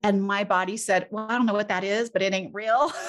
And 0.03 0.23
my 0.23 0.45
body 0.45 0.77
said, 0.77 1.07
Well, 1.11 1.27
I 1.29 1.37
don't 1.37 1.47
know 1.47 1.53
what 1.55 1.69
that 1.69 1.85
is, 1.85 2.11
but 2.11 2.23
it 2.23 2.35
ain't 2.35 2.55
real. 2.55 2.93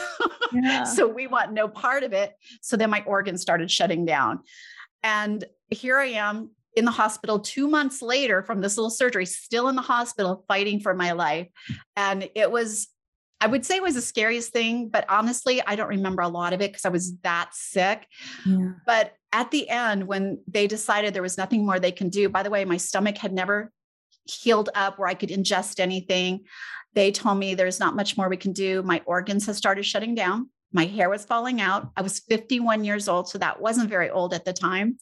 Yeah. 0.55 0.83
so 0.83 1.07
we 1.07 1.25
want 1.25 1.51
no 1.51 1.67
part 1.67 2.03
of 2.03 2.13
it. 2.13 2.31
So 2.61 2.77
then 2.77 2.91
my 2.91 3.03
organs 3.07 3.41
started 3.41 3.71
shutting 3.71 4.05
down. 4.05 4.41
And 5.01 5.43
here 5.71 5.97
I 5.97 6.09
am 6.09 6.51
in 6.75 6.85
the 6.85 6.91
hospital 6.91 7.39
two 7.39 7.67
months 7.67 8.01
later 8.01 8.43
from 8.43 8.61
this 8.61 8.77
little 8.77 8.89
surgery, 8.89 9.25
still 9.25 9.69
in 9.69 9.75
the 9.75 9.81
hospital 9.81 10.43
fighting 10.47 10.79
for 10.79 10.93
my 10.93 11.11
life. 11.11 11.47
And 11.95 12.29
it 12.35 12.51
was, 12.51 12.87
I 13.39 13.47
would 13.47 13.65
say 13.65 13.75
it 13.75 13.83
was 13.83 13.95
the 13.95 14.01
scariest 14.01 14.51
thing, 14.51 14.89
but 14.89 15.05
honestly, 15.09 15.61
I 15.65 15.75
don't 15.75 15.89
remember 15.89 16.21
a 16.21 16.27
lot 16.27 16.53
of 16.53 16.61
it 16.61 16.71
because 16.71 16.85
I 16.85 16.89
was 16.89 17.15
that 17.23 17.49
sick. 17.53 18.07
Yeah. 18.45 18.73
But 18.85 19.13
at 19.31 19.51
the 19.51 19.67
end, 19.69 20.07
when 20.07 20.41
they 20.47 20.67
decided 20.67 21.13
there 21.13 21.21
was 21.21 21.37
nothing 21.37 21.65
more 21.65 21.79
they 21.79 21.91
can 21.91 22.09
do, 22.09 22.29
by 22.29 22.43
the 22.43 22.49
way, 22.49 22.65
my 22.65 22.77
stomach 22.77 23.17
had 23.17 23.33
never 23.33 23.71
healed 24.25 24.69
up 24.75 24.97
where 24.97 25.09
I 25.09 25.13
could 25.13 25.29
ingest 25.29 25.79
anything. 25.79 26.45
They 26.93 27.11
told 27.11 27.37
me 27.37 27.55
there's 27.55 27.79
not 27.79 27.95
much 27.95 28.15
more 28.15 28.29
we 28.29 28.37
can 28.37 28.53
do. 28.53 28.81
My 28.83 29.01
organs 29.05 29.45
have 29.47 29.55
started 29.55 29.85
shutting 29.85 30.15
down 30.15 30.49
My 30.73 30.85
hair 30.85 31.09
was 31.09 31.23
falling 31.23 31.61
out. 31.61 31.91
I 31.95 32.01
was 32.01 32.19
51 32.19 32.83
years 32.83 33.07
old, 33.07 33.29
so 33.29 33.37
that 33.37 33.61
wasn't 33.61 33.89
very 33.89 34.09
old 34.09 34.33
at 34.33 34.43
the 34.43 34.53
time. 34.53 34.97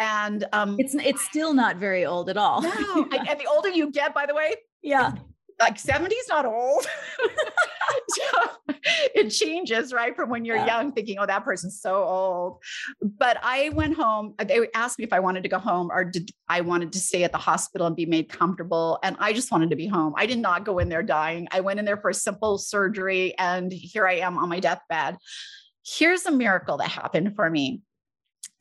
And 0.00 0.46
um, 0.52 0.76
it's 0.78 0.94
it's 0.94 1.22
still 1.22 1.54
not 1.54 1.76
very 1.76 2.04
old 2.04 2.30
at 2.30 2.36
all. 2.36 2.62
No, 2.62 2.70
I, 3.12 3.26
and 3.28 3.38
the 3.38 3.46
older 3.46 3.68
you 3.68 3.90
get, 3.90 4.14
by 4.14 4.26
the 4.26 4.34
way, 4.34 4.54
yeah, 4.82 5.12
like 5.62 5.78
70 5.78 6.14
is 6.14 6.28
not 6.28 6.44
old. 6.44 6.86
so 8.08 8.50
it 9.14 9.30
changes, 9.30 9.92
right? 9.92 10.14
From 10.14 10.30
when 10.30 10.44
you're 10.44 10.56
yeah. 10.56 10.66
young, 10.66 10.92
thinking, 10.92 11.18
oh, 11.18 11.26
that 11.26 11.44
person's 11.44 11.80
so 11.80 12.02
old. 12.02 12.58
But 13.00 13.38
I 13.42 13.70
went 13.70 13.94
home. 13.94 14.34
Uh, 14.38 14.44
they 14.44 14.68
asked 14.74 14.98
me 14.98 15.04
if 15.04 15.12
I 15.12 15.20
wanted 15.20 15.42
to 15.42 15.48
go 15.48 15.58
home 15.58 15.90
or 15.90 16.04
did 16.04 16.30
I 16.48 16.60
wanted 16.60 16.92
to 16.92 17.00
stay 17.00 17.24
at 17.24 17.32
the 17.32 17.38
hospital 17.38 17.86
and 17.86 17.96
be 17.96 18.06
made 18.06 18.28
comfortable. 18.28 18.98
And 19.02 19.16
I 19.18 19.32
just 19.32 19.50
wanted 19.50 19.70
to 19.70 19.76
be 19.76 19.86
home. 19.86 20.14
I 20.16 20.26
did 20.26 20.38
not 20.38 20.64
go 20.64 20.78
in 20.78 20.88
there 20.88 21.02
dying. 21.02 21.48
I 21.50 21.60
went 21.60 21.78
in 21.78 21.84
there 21.84 21.96
for 21.96 22.10
a 22.10 22.14
simple 22.14 22.58
surgery. 22.58 23.36
And 23.38 23.72
here 23.72 24.06
I 24.06 24.14
am 24.14 24.38
on 24.38 24.48
my 24.48 24.60
deathbed. 24.60 25.16
Here's 25.84 26.26
a 26.26 26.30
miracle 26.30 26.76
that 26.78 26.88
happened 26.88 27.34
for 27.34 27.48
me. 27.48 27.82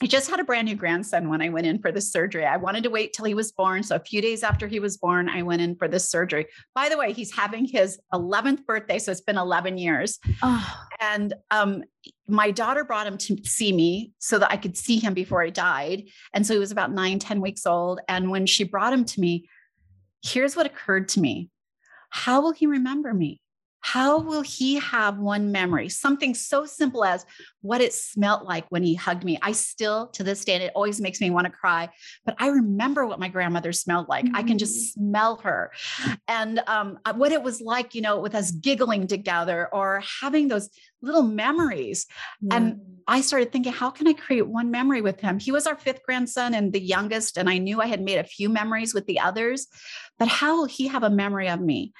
I 0.01 0.07
just 0.07 0.31
had 0.31 0.39
a 0.39 0.43
brand 0.43 0.67
new 0.67 0.75
grandson 0.75 1.29
when 1.29 1.43
I 1.43 1.49
went 1.49 1.67
in 1.67 1.79
for 1.79 1.91
the 1.91 2.01
surgery. 2.01 2.43
I 2.43 2.57
wanted 2.57 2.83
to 2.85 2.89
wait 2.89 3.13
till 3.13 3.25
he 3.25 3.35
was 3.35 3.51
born. 3.51 3.83
So 3.83 3.95
a 3.95 3.99
few 3.99 4.19
days 4.19 4.41
after 4.41 4.67
he 4.67 4.79
was 4.79 4.97
born, 4.97 5.29
I 5.29 5.43
went 5.43 5.61
in 5.61 5.75
for 5.75 5.87
this 5.87 6.09
surgery. 6.09 6.47
By 6.73 6.89
the 6.89 6.97
way, 6.97 7.13
he's 7.13 7.31
having 7.31 7.65
his 7.65 7.99
11th 8.11 8.65
birthday. 8.65 8.97
So 8.97 9.11
it's 9.11 9.21
been 9.21 9.37
11 9.37 9.77
years. 9.77 10.17
Oh. 10.41 10.75
And 10.99 11.35
um, 11.51 11.83
my 12.27 12.49
daughter 12.49 12.83
brought 12.83 13.05
him 13.05 13.17
to 13.19 13.37
see 13.43 13.71
me 13.71 14.11
so 14.17 14.39
that 14.39 14.51
I 14.51 14.57
could 14.57 14.75
see 14.75 14.97
him 14.97 15.13
before 15.13 15.43
he 15.43 15.51
died. 15.51 16.05
And 16.33 16.47
so 16.47 16.53
he 16.53 16.59
was 16.59 16.71
about 16.71 16.91
nine, 16.91 17.19
10 17.19 17.39
weeks 17.39 17.67
old. 17.67 17.99
And 18.07 18.31
when 18.31 18.47
she 18.47 18.63
brought 18.63 18.93
him 18.93 19.05
to 19.05 19.21
me, 19.21 19.47
here's 20.23 20.55
what 20.55 20.65
occurred 20.65 21.09
to 21.09 21.19
me. 21.19 21.49
How 22.09 22.41
will 22.41 22.53
he 22.53 22.65
remember 22.65 23.13
me? 23.13 23.40
How 23.81 24.19
will 24.19 24.41
he 24.41 24.75
have 24.75 25.17
one 25.17 25.51
memory? 25.51 25.89
Something 25.89 26.33
so 26.33 26.65
simple 26.65 27.03
as 27.03 27.25
what 27.61 27.81
it 27.81 27.93
smelt 27.93 28.45
like 28.45 28.65
when 28.69 28.83
he 28.83 28.93
hugged 28.93 29.23
me. 29.23 29.39
I 29.41 29.51
still, 29.51 30.07
to 30.09 30.23
this 30.23 30.45
day, 30.45 30.53
and 30.53 30.63
it 30.63 30.71
always 30.75 31.01
makes 31.01 31.19
me 31.19 31.29
want 31.29 31.45
to 31.45 31.51
cry, 31.51 31.89
but 32.23 32.35
I 32.39 32.47
remember 32.47 33.05
what 33.05 33.19
my 33.19 33.27
grandmother 33.27 33.73
smelled 33.73 34.07
like. 34.07 34.25
Mm-hmm. 34.25 34.35
I 34.35 34.43
can 34.43 34.57
just 34.57 34.75
mm. 34.75 34.93
smell 34.93 35.37
her. 35.37 35.71
And 36.27 36.61
um, 36.67 36.99
uh, 37.05 37.13
what 37.13 37.31
it 37.31 37.41
was 37.41 37.59
like, 37.59 37.95
you 37.95 38.01
know, 38.01 38.19
with 38.19 38.35
us 38.35 38.51
giggling 38.51 39.07
together 39.07 39.67
or 39.73 40.03
having 40.21 40.47
those 40.47 40.69
little 41.01 41.23
memories. 41.23 42.05
Mm-hmm. 42.43 42.57
And. 42.57 42.81
I 43.07 43.21
started 43.21 43.51
thinking, 43.51 43.73
how 43.73 43.89
can 43.89 44.07
I 44.07 44.13
create 44.13 44.47
one 44.47 44.71
memory 44.71 45.01
with 45.01 45.19
him? 45.19 45.39
He 45.39 45.51
was 45.51 45.67
our 45.67 45.75
fifth 45.75 46.03
grandson 46.03 46.53
and 46.53 46.71
the 46.71 46.79
youngest. 46.79 47.35
And 47.35 47.49
I 47.49 47.57
knew 47.57 47.81
I 47.81 47.87
had 47.87 47.99
made 47.99 48.19
a 48.19 48.23
few 48.23 48.47
memories 48.47 48.93
with 48.93 49.05
the 49.07 49.19
others, 49.19 49.67
but 50.19 50.27
how 50.27 50.55
will 50.55 50.65
he 50.65 50.87
have 50.87 51.03
a 51.03 51.09
memory 51.09 51.49
of 51.49 51.59
me? 51.59 51.93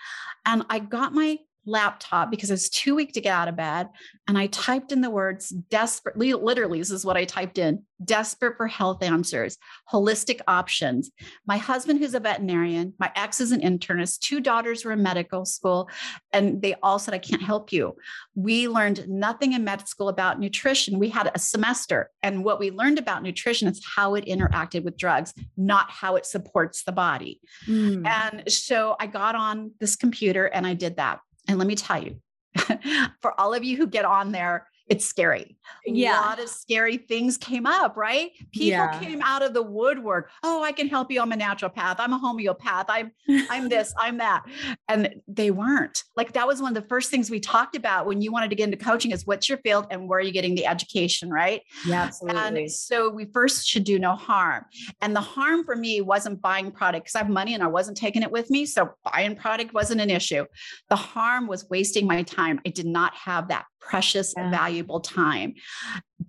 And 0.46 0.64
I 0.70 0.80
got 0.80 1.12
my 1.14 1.40
laptop 1.66 2.32
because 2.32 2.50
I 2.50 2.56
was 2.56 2.70
too 2.70 2.96
weak 2.96 3.14
to 3.14 3.22
get 3.22 3.34
out 3.34 3.48
of 3.48 3.56
bed. 3.56 3.90
And 4.28 4.38
I 4.38 4.48
typed 4.48 4.92
in 4.92 5.02
the 5.02 5.10
words 5.10 5.50
desperately, 5.50 6.34
literally, 6.34 6.80
this 6.80 6.92
is 6.92 7.06
what 7.06 7.18
I 7.18 7.26
typed 7.26 7.58
in 7.58 7.84
desperate 8.04 8.58
for 8.58 8.68
health 8.68 9.04
answers, 9.04 9.58
holistic 9.92 10.42
options. 10.48 11.12
My 11.46 11.58
husband, 11.58 12.00
who's 12.00 12.14
a 12.14 12.20
veterinarian, 12.20 12.94
my 13.00 13.12
ex 13.16 13.42
is 13.42 13.52
an 13.52 13.62
internist, 13.62 14.20
two 14.20 14.40
daughters 14.40 14.84
were 14.84 14.94
in 14.94 15.04
medical 15.04 15.46
school, 15.46 15.90
and 16.34 16.62
they 16.62 16.76
all 16.82 17.00
said, 17.00 17.14
I 17.14 17.20
can't 17.20 17.42
help 17.42 17.72
you. 17.72 17.96
We 18.36 18.68
learned 18.68 19.08
nothing 19.08 19.54
in 19.54 19.64
med 19.64 19.88
school 19.88 20.10
about 20.10 20.40
nutrition. 20.40 21.00
We 21.00 21.10
had 21.10 21.32
a 21.34 21.40
semester, 21.40 22.10
and 22.24 22.44
what 22.44 22.60
we 22.60 22.72
learned 22.72 23.00
about 23.00 23.24
nutrition 23.24 23.68
is 23.68 23.84
how 23.96 24.16
it 24.16 24.26
interacted 24.26 24.84
with 24.84 24.98
drugs, 24.98 25.34
not 25.58 25.90
how 25.90 26.16
it 26.16 26.26
supports 26.26 26.84
the 26.84 26.92
body. 26.92 27.40
Mm. 27.68 28.06
And 28.08 28.52
so 28.52 28.96
I 29.00 29.08
got 29.08 29.36
on 29.36 29.72
this 29.80 29.96
computer 29.96 30.46
and 30.46 30.66
I 30.66 30.74
did 30.74 30.98
that. 30.98 31.20
And 31.48 31.58
let 31.58 31.68
me 31.68 31.76
tell 31.76 32.04
you, 32.04 32.18
for 33.22 33.40
all 33.40 33.54
of 33.54 33.64
you 33.64 33.78
who 33.78 33.88
get 33.88 34.06
on 34.06 34.32
there 34.32 34.68
it's 34.92 35.06
scary. 35.06 35.56
Yeah. 35.86 36.20
A 36.20 36.22
lot 36.22 36.40
of 36.42 36.50
scary 36.50 36.98
things 36.98 37.38
came 37.38 37.66
up, 37.66 37.96
right? 37.96 38.32
People 38.52 38.68
yeah. 38.72 39.00
came 39.00 39.22
out 39.22 39.42
of 39.42 39.54
the 39.54 39.64
woodwork. 39.64 40.30
Oh, 40.44 40.62
I 40.62 40.74
can 40.74 40.90
help 40.90 41.10
you. 41.10 41.22
I'm 41.22 41.32
a 41.32 41.38
naturopath. 41.38 41.96
I'm 42.00 42.12
a 42.12 42.18
homeopath. 42.18 42.88
I'm 42.90 43.14
I'm 43.50 43.70
this, 43.70 43.94
I'm 43.98 44.18
that. 44.18 44.44
And 44.90 45.16
they 45.30 45.50
weren't. 45.50 46.04
Like 46.18 46.34
that 46.34 46.46
was 46.46 46.62
one 46.62 46.76
of 46.76 46.84
the 46.84 46.90
first 46.90 47.10
things 47.10 47.32
we 47.32 47.40
talked 47.40 47.78
about 47.78 48.06
when 48.06 48.22
you 48.22 48.34
wanted 48.34 48.50
to 48.50 48.56
get 48.58 48.66
into 48.66 48.76
coaching 48.76 49.12
is 49.12 49.26
what's 49.26 49.48
your 49.48 49.60
field 49.60 49.88
and 49.92 50.10
where 50.10 50.20
are 50.20 50.24
you 50.24 50.34
getting 50.34 50.56
the 50.56 50.66
education, 50.66 51.30
right? 51.30 51.62
Yeah, 51.88 52.04
absolutely. 52.04 52.64
And 52.64 52.72
so 52.72 53.10
we 53.10 53.24
first 53.24 53.66
should 53.66 53.86
do 53.86 53.98
no 53.98 54.18
harm. 54.18 54.66
And 55.02 55.16
the 55.16 55.22
harm 55.22 55.64
for 55.64 55.78
me 55.78 56.02
wasn't 56.02 56.42
buying 56.42 56.70
product 56.70 57.06
because 57.06 57.16
I 57.16 57.20
have 57.20 57.30
money 57.30 57.54
and 57.54 57.64
I 57.64 57.68
wasn't 57.68 57.96
taking 57.96 58.24
it 58.24 58.32
with 58.32 58.50
me. 58.50 58.66
So 58.66 58.92
buying 59.10 59.38
product 59.38 59.74
wasn't 59.74 60.02
an 60.02 60.10
issue. 60.10 60.46
The 60.90 60.98
harm 60.98 61.48
was 61.48 61.70
wasting 61.70 62.08
my 62.08 62.24
time. 62.24 62.60
I 62.66 62.72
did 62.72 62.86
not 62.86 63.16
have 63.16 63.48
that 63.48 63.68
precious, 63.82 64.34
yeah. 64.38 64.50
valuable 64.50 65.00
time. 65.00 65.56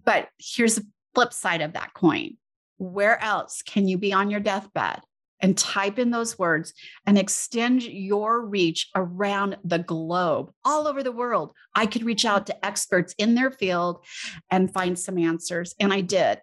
But 0.04 0.28
here's 0.38 0.76
the 0.76 0.87
flip 1.14 1.32
side 1.32 1.61
of 1.61 1.75
that 1.75 1.94
coin. 1.94 2.37
Where 2.78 3.23
else 3.23 3.62
can 3.62 3.87
you 3.87 3.99
be 3.99 4.12
on 4.12 4.30
your 4.30 4.40
deathbed 4.40 5.00
and 5.40 5.59
type 5.59 5.99
in 5.99 6.11
those 6.11 6.38
words 6.38 6.73
and 7.06 7.18
extend 7.18 7.82
your 7.82 8.44
reach 8.44 8.88
around 8.97 9.56
the 9.64 9.78
globe, 9.78 10.50
all 10.64 10.88
over 10.88 11.02
the 11.02 11.12
world? 11.12 11.52
I 11.75 11.87
could 11.87 12.02
reach 12.02 12.25
out 12.25 12.47
to 12.47 12.66
experts 12.66 13.14
in 13.18 13.35
their 13.35 13.50
field 13.52 14.04
and 14.50 14.73
find 14.73 14.99
some 14.99 15.18
answers. 15.18 15.75
And 15.78 15.92
I 15.92 16.00
did. 16.00 16.40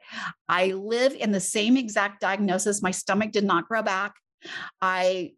I 0.48 0.68
live 0.72 1.14
in 1.14 1.32
the 1.32 1.40
same 1.42 1.76
exact 1.76 2.22
diagnosis. 2.22 2.82
My 2.82 2.92
stomach 2.92 3.32
did 3.32 3.44
not 3.44 3.68
grow 3.68 3.82
back. 3.82 4.16
I 4.82 5.34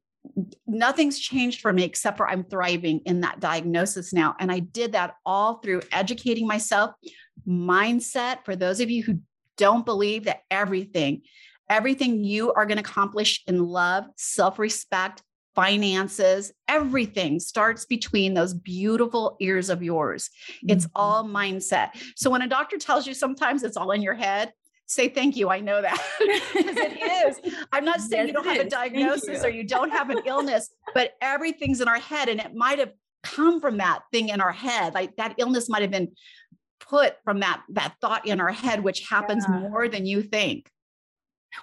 nothing's 0.67 1.19
changed 1.19 1.61
for 1.61 1.73
me 1.73 1.83
except 1.83 2.17
for 2.17 2.29
I'm 2.29 2.43
thriving 2.43 3.01
in 3.05 3.21
that 3.21 3.39
diagnosis 3.39 4.13
now. 4.13 4.35
And 4.39 4.51
I 4.51 4.59
did 4.59 4.93
that 4.93 5.15
all 5.25 5.55
through 5.55 5.81
educating 5.91 6.47
myself, 6.47 6.91
mindset. 7.47 8.45
For 8.45 8.55
those 8.55 8.79
of 8.79 8.89
you 8.89 9.03
who 9.03 9.19
don't 9.57 9.85
believe 9.85 10.25
that 10.25 10.41
everything, 10.49 11.21
everything 11.69 12.23
you 12.23 12.53
are 12.53 12.65
going 12.65 12.77
to 12.77 12.83
accomplish 12.83 13.43
in 13.47 13.63
love, 13.63 14.05
self 14.15 14.59
respect, 14.59 15.23
finances, 15.55 16.53
everything 16.67 17.39
starts 17.39 17.85
between 17.85 18.33
those 18.33 18.53
beautiful 18.53 19.35
ears 19.39 19.69
of 19.69 19.83
yours. 19.83 20.29
It's 20.63 20.85
mm-hmm. 20.85 20.91
all 20.95 21.25
mindset. 21.25 21.89
So 22.15 22.29
when 22.29 22.41
a 22.41 22.47
doctor 22.47 22.77
tells 22.77 23.05
you 23.05 23.13
sometimes 23.13 23.63
it's 23.63 23.77
all 23.77 23.91
in 23.91 24.01
your 24.01 24.13
head, 24.13 24.53
say 24.91 25.09
thank 25.09 25.35
you. 25.35 25.49
I 25.49 25.59
know 25.59 25.81
that 25.81 25.99
because 26.19 26.75
it 26.77 27.27
is. 27.27 27.53
I'm 27.71 27.85
not 27.85 28.01
saying 28.01 28.27
yes, 28.27 28.27
you 28.27 28.33
don't 28.33 28.45
have 28.45 28.57
is. 28.57 28.65
a 28.65 28.69
diagnosis 28.69 29.43
you. 29.43 29.47
or 29.47 29.49
you 29.49 29.63
don't 29.63 29.91
have 29.91 30.09
an 30.09 30.19
illness, 30.25 30.69
but 30.93 31.13
everything's 31.21 31.81
in 31.81 31.87
our 31.87 31.99
head 31.99 32.29
and 32.29 32.39
it 32.39 32.53
might 32.53 32.79
have 32.79 32.91
come 33.23 33.61
from 33.61 33.77
that 33.77 34.01
thing 34.11 34.29
in 34.29 34.41
our 34.41 34.51
head. 34.51 34.93
Like 34.93 35.15
that 35.17 35.35
illness 35.37 35.69
might 35.69 35.81
have 35.81 35.91
been 35.91 36.11
put 36.79 37.15
from 37.23 37.39
that 37.39 37.61
that 37.69 37.95
thought 38.01 38.27
in 38.27 38.41
our 38.41 38.51
head 38.51 38.83
which 38.83 39.07
happens 39.07 39.45
yeah. 39.47 39.59
more 39.59 39.87
than 39.87 40.05
you 40.05 40.21
think. 40.21 40.69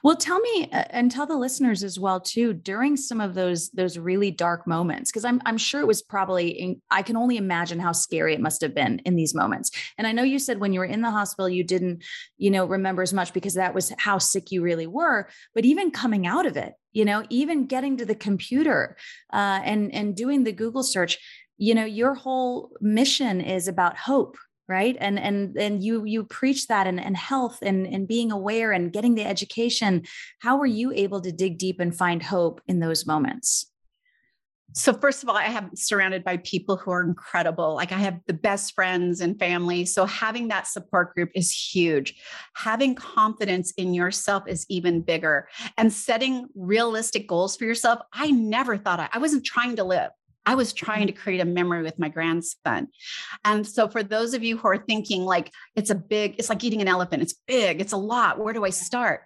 Well, 0.02 0.16
tell 0.16 0.38
me 0.40 0.68
and 0.70 1.10
tell 1.10 1.26
the 1.26 1.36
listeners 1.36 1.82
as 1.82 1.98
well 1.98 2.20
too 2.20 2.52
during 2.52 2.96
some 2.96 3.20
of 3.20 3.34
those 3.34 3.70
those 3.70 3.98
really 3.98 4.30
dark 4.30 4.66
moments 4.66 5.10
because 5.10 5.24
I'm 5.24 5.40
I'm 5.46 5.58
sure 5.58 5.80
it 5.80 5.86
was 5.86 6.02
probably 6.02 6.48
in, 6.48 6.82
I 6.90 7.02
can 7.02 7.16
only 7.16 7.36
imagine 7.36 7.78
how 7.80 7.92
scary 7.92 8.34
it 8.34 8.40
must 8.40 8.60
have 8.60 8.74
been 8.74 9.00
in 9.00 9.16
these 9.16 9.34
moments. 9.34 9.70
And 9.96 10.06
I 10.06 10.12
know 10.12 10.22
you 10.22 10.38
said 10.38 10.60
when 10.60 10.72
you 10.72 10.80
were 10.80 10.86
in 10.86 11.02
the 11.02 11.10
hospital 11.10 11.48
you 11.48 11.64
didn't, 11.64 12.04
you 12.36 12.50
know, 12.50 12.64
remember 12.66 13.02
as 13.02 13.12
much 13.12 13.32
because 13.32 13.54
that 13.54 13.74
was 13.74 13.92
how 13.98 14.18
sick 14.18 14.50
you 14.50 14.62
really 14.62 14.86
were, 14.86 15.28
but 15.54 15.64
even 15.64 15.90
coming 15.90 16.26
out 16.26 16.46
of 16.46 16.56
it, 16.56 16.74
you 16.92 17.04
know, 17.04 17.24
even 17.30 17.66
getting 17.66 17.96
to 17.96 18.04
the 18.04 18.14
computer 18.14 18.96
uh, 19.32 19.60
and 19.64 19.92
and 19.94 20.16
doing 20.16 20.44
the 20.44 20.52
Google 20.52 20.82
search, 20.82 21.18
you 21.56 21.74
know, 21.74 21.84
your 21.84 22.14
whole 22.14 22.70
mission 22.80 23.40
is 23.40 23.68
about 23.68 23.96
hope, 23.96 24.36
right? 24.68 24.96
And 25.00 25.18
and 25.18 25.56
and 25.56 25.82
you 25.82 26.04
you 26.04 26.24
preach 26.24 26.68
that 26.68 26.86
and, 26.86 27.00
and 27.00 27.16
health 27.16 27.58
and 27.62 27.86
and 27.86 28.06
being 28.06 28.30
aware 28.30 28.72
and 28.72 28.92
getting 28.92 29.14
the 29.14 29.24
education. 29.24 30.04
How 30.40 30.58
were 30.58 30.66
you 30.66 30.92
able 30.92 31.20
to 31.22 31.32
dig 31.32 31.58
deep 31.58 31.80
and 31.80 31.96
find 31.96 32.22
hope 32.22 32.60
in 32.68 32.80
those 32.80 33.06
moments? 33.06 33.72
So 34.74 34.92
first 34.92 35.22
of 35.22 35.30
all 35.30 35.36
i 35.36 35.44
have 35.44 35.70
surrounded 35.74 36.22
by 36.22 36.36
people 36.38 36.76
who 36.76 36.90
are 36.90 37.02
incredible. 37.02 37.74
Like 37.74 37.92
i 37.92 37.98
have 37.98 38.20
the 38.26 38.34
best 38.34 38.74
friends 38.74 39.22
and 39.22 39.38
family. 39.38 39.86
So 39.86 40.04
having 40.04 40.48
that 40.48 40.66
support 40.66 41.14
group 41.14 41.30
is 41.34 41.50
huge. 41.50 42.14
Having 42.54 42.96
confidence 42.96 43.72
in 43.78 43.94
yourself 43.94 44.44
is 44.46 44.66
even 44.68 45.00
bigger. 45.00 45.48
And 45.78 45.90
setting 45.90 46.48
realistic 46.54 47.26
goals 47.26 47.56
for 47.56 47.64
yourself 47.64 48.00
i 48.12 48.30
never 48.30 48.76
thought 48.76 49.00
I, 49.00 49.08
I 49.12 49.18
wasn't 49.18 49.46
trying 49.46 49.76
to 49.76 49.84
live 49.84 50.10
I 50.48 50.54
was 50.54 50.72
trying 50.72 51.06
to 51.08 51.12
create 51.12 51.40
a 51.40 51.44
memory 51.44 51.82
with 51.82 51.98
my 51.98 52.08
grandson. 52.08 52.88
And 53.44 53.66
so, 53.66 53.86
for 53.86 54.02
those 54.02 54.32
of 54.32 54.42
you 54.42 54.56
who 54.56 54.66
are 54.66 54.78
thinking 54.78 55.26
like 55.26 55.52
it's 55.76 55.90
a 55.90 55.94
big, 55.94 56.36
it's 56.38 56.48
like 56.48 56.64
eating 56.64 56.80
an 56.80 56.88
elephant, 56.88 57.22
it's 57.22 57.34
big, 57.46 57.82
it's 57.82 57.92
a 57.92 57.98
lot. 57.98 58.38
Where 58.38 58.54
do 58.54 58.64
I 58.64 58.70
start? 58.70 59.24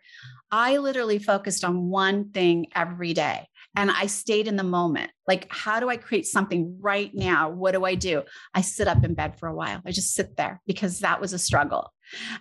I 0.51 0.79
literally 0.79 1.21
focused 1.21 1.63
on 1.63 1.91
one 1.91 2.31
thing 2.31 2.67
every 2.75 3.15
day. 3.15 3.47
And 3.77 3.91
I 3.91 4.07
stayed 4.07 4.49
in 4.49 4.57
the 4.57 4.63
moment. 4.63 5.11
Like, 5.27 5.47
how 5.51 5.81
do 5.81 5.89
I 5.89 5.97
create 5.97 6.27
something 6.27 6.77
right 6.81 7.11
now? 7.15 7.49
What 7.49 7.73
do 7.73 7.85
I 7.85 7.95
do? 7.95 8.23
I 8.55 8.61
sit 8.61 8.89
up 8.89 9.05
in 9.05 9.15
bed 9.15 9.39
for 9.39 9.49
a 9.49 9.55
while. 9.55 9.81
I 9.87 9.93
just 9.93 10.15
sit 10.15 10.37
there 10.37 10.61
because 10.67 11.01
that 11.01 11.21
was 11.21 11.33
a 11.33 11.39
struggle. 11.39 11.93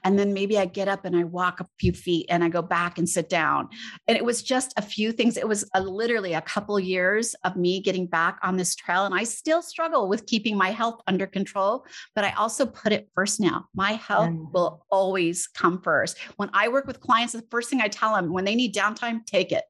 And 0.04 0.18
then 0.18 0.34
maybe 0.34 0.58
I 0.58 0.66
get 0.66 0.88
up 0.88 1.06
and 1.06 1.16
I 1.16 1.24
walk 1.24 1.60
a 1.60 1.68
few 1.80 1.94
feet 1.94 2.26
and 2.30 2.44
I 2.44 2.50
go 2.50 2.62
back 2.62 2.98
and 2.98 3.08
sit 3.08 3.30
down. 3.30 3.70
And 4.08 4.18
it 4.18 4.26
was 4.26 4.44
just 4.44 4.74
a 4.78 4.82
few 4.82 5.12
things. 5.12 5.38
It 5.38 5.48
was 5.48 5.70
a, 5.74 5.82
literally 5.82 6.34
a 6.34 6.42
couple 6.42 6.80
years 6.80 7.36
of 7.44 7.56
me 7.56 7.82
getting 7.82 8.08
back 8.08 8.40
on 8.44 8.58
this 8.58 8.76
trail. 8.76 9.06
And 9.06 9.16
I 9.16 9.24
still 9.24 9.62
struggle 9.62 10.10
with 10.10 10.26
keeping 10.26 10.58
my 10.58 10.72
health 10.72 11.00
under 11.08 11.28
control, 11.28 11.86
but 12.16 12.26
I 12.26 12.32
also 12.32 12.66
put 12.66 12.92
it 12.92 13.10
first 13.14 13.40
now. 13.40 13.66
My 13.74 13.94
health 13.94 14.30
mm. 14.30 14.52
will 14.52 14.86
always 14.90 15.48
come 15.48 15.82
first. 15.82 16.18
When 16.36 16.50
I 16.54 16.68
work 16.68 16.88
with 16.88 17.00
clients, 17.00 17.34
the 17.34 17.44
first 17.50 17.70
thing 17.70 17.82
I 17.82 17.88
tell 17.88 18.16
them 18.16 18.34
when 18.34 18.46
they 18.46 18.56
need 18.56 18.76
downtime, 18.76 19.26
take 19.26 19.52
it 19.52 19.64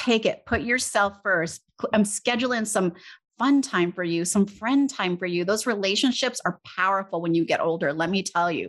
take 0.00 0.26
it, 0.26 0.44
put 0.46 0.62
yourself 0.62 1.18
first. 1.22 1.62
I'm 1.92 2.04
scheduling 2.04 2.66
some 2.66 2.94
fun 3.38 3.62
time 3.62 3.90
for 3.90 4.04
you, 4.04 4.22
some 4.22 4.44
friend 4.44 4.90
time 4.90 5.16
for 5.16 5.24
you. 5.24 5.46
Those 5.46 5.66
relationships 5.66 6.42
are 6.44 6.60
powerful 6.76 7.22
when 7.22 7.34
you 7.34 7.46
get 7.46 7.60
older, 7.60 7.90
let 7.90 8.10
me 8.10 8.22
tell 8.22 8.52
you. 8.52 8.68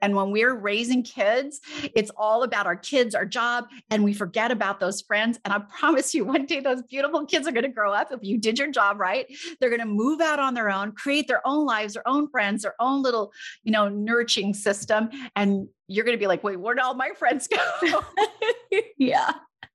And 0.00 0.16
when 0.16 0.32
we're 0.32 0.56
raising 0.56 1.04
kids, 1.04 1.60
it's 1.94 2.10
all 2.16 2.42
about 2.42 2.66
our 2.66 2.74
kids, 2.74 3.14
our 3.14 3.24
job, 3.24 3.66
and 3.90 4.02
we 4.02 4.12
forget 4.12 4.50
about 4.50 4.80
those 4.80 5.02
friends. 5.02 5.38
And 5.44 5.54
I 5.54 5.60
promise 5.60 6.14
you, 6.14 6.24
one 6.24 6.46
day 6.46 6.58
those 6.58 6.82
beautiful 6.82 7.26
kids 7.26 7.46
are 7.46 7.52
going 7.52 7.62
to 7.62 7.68
grow 7.68 7.92
up. 7.92 8.10
If 8.10 8.20
you 8.22 8.38
did 8.38 8.58
your 8.58 8.72
job 8.72 8.98
right, 8.98 9.26
they're 9.60 9.70
going 9.70 9.80
to 9.80 9.86
move 9.86 10.20
out 10.20 10.40
on 10.40 10.54
their 10.54 10.68
own, 10.68 10.92
create 10.92 11.28
their 11.28 11.46
own 11.46 11.64
lives, 11.64 11.94
their 11.94 12.08
own 12.08 12.28
friends, 12.28 12.62
their 12.62 12.74
own 12.80 13.02
little, 13.02 13.32
you 13.62 13.70
know, 13.70 13.88
nurturing 13.88 14.52
system. 14.52 15.10
And 15.36 15.68
you're 15.86 16.04
going 16.04 16.16
to 16.16 16.20
be 16.20 16.26
like, 16.26 16.42
wait, 16.42 16.58
where'd 16.58 16.80
all 16.80 16.94
my 16.94 17.10
friends 17.16 17.46
go? 17.46 18.02
yeah 18.98 19.30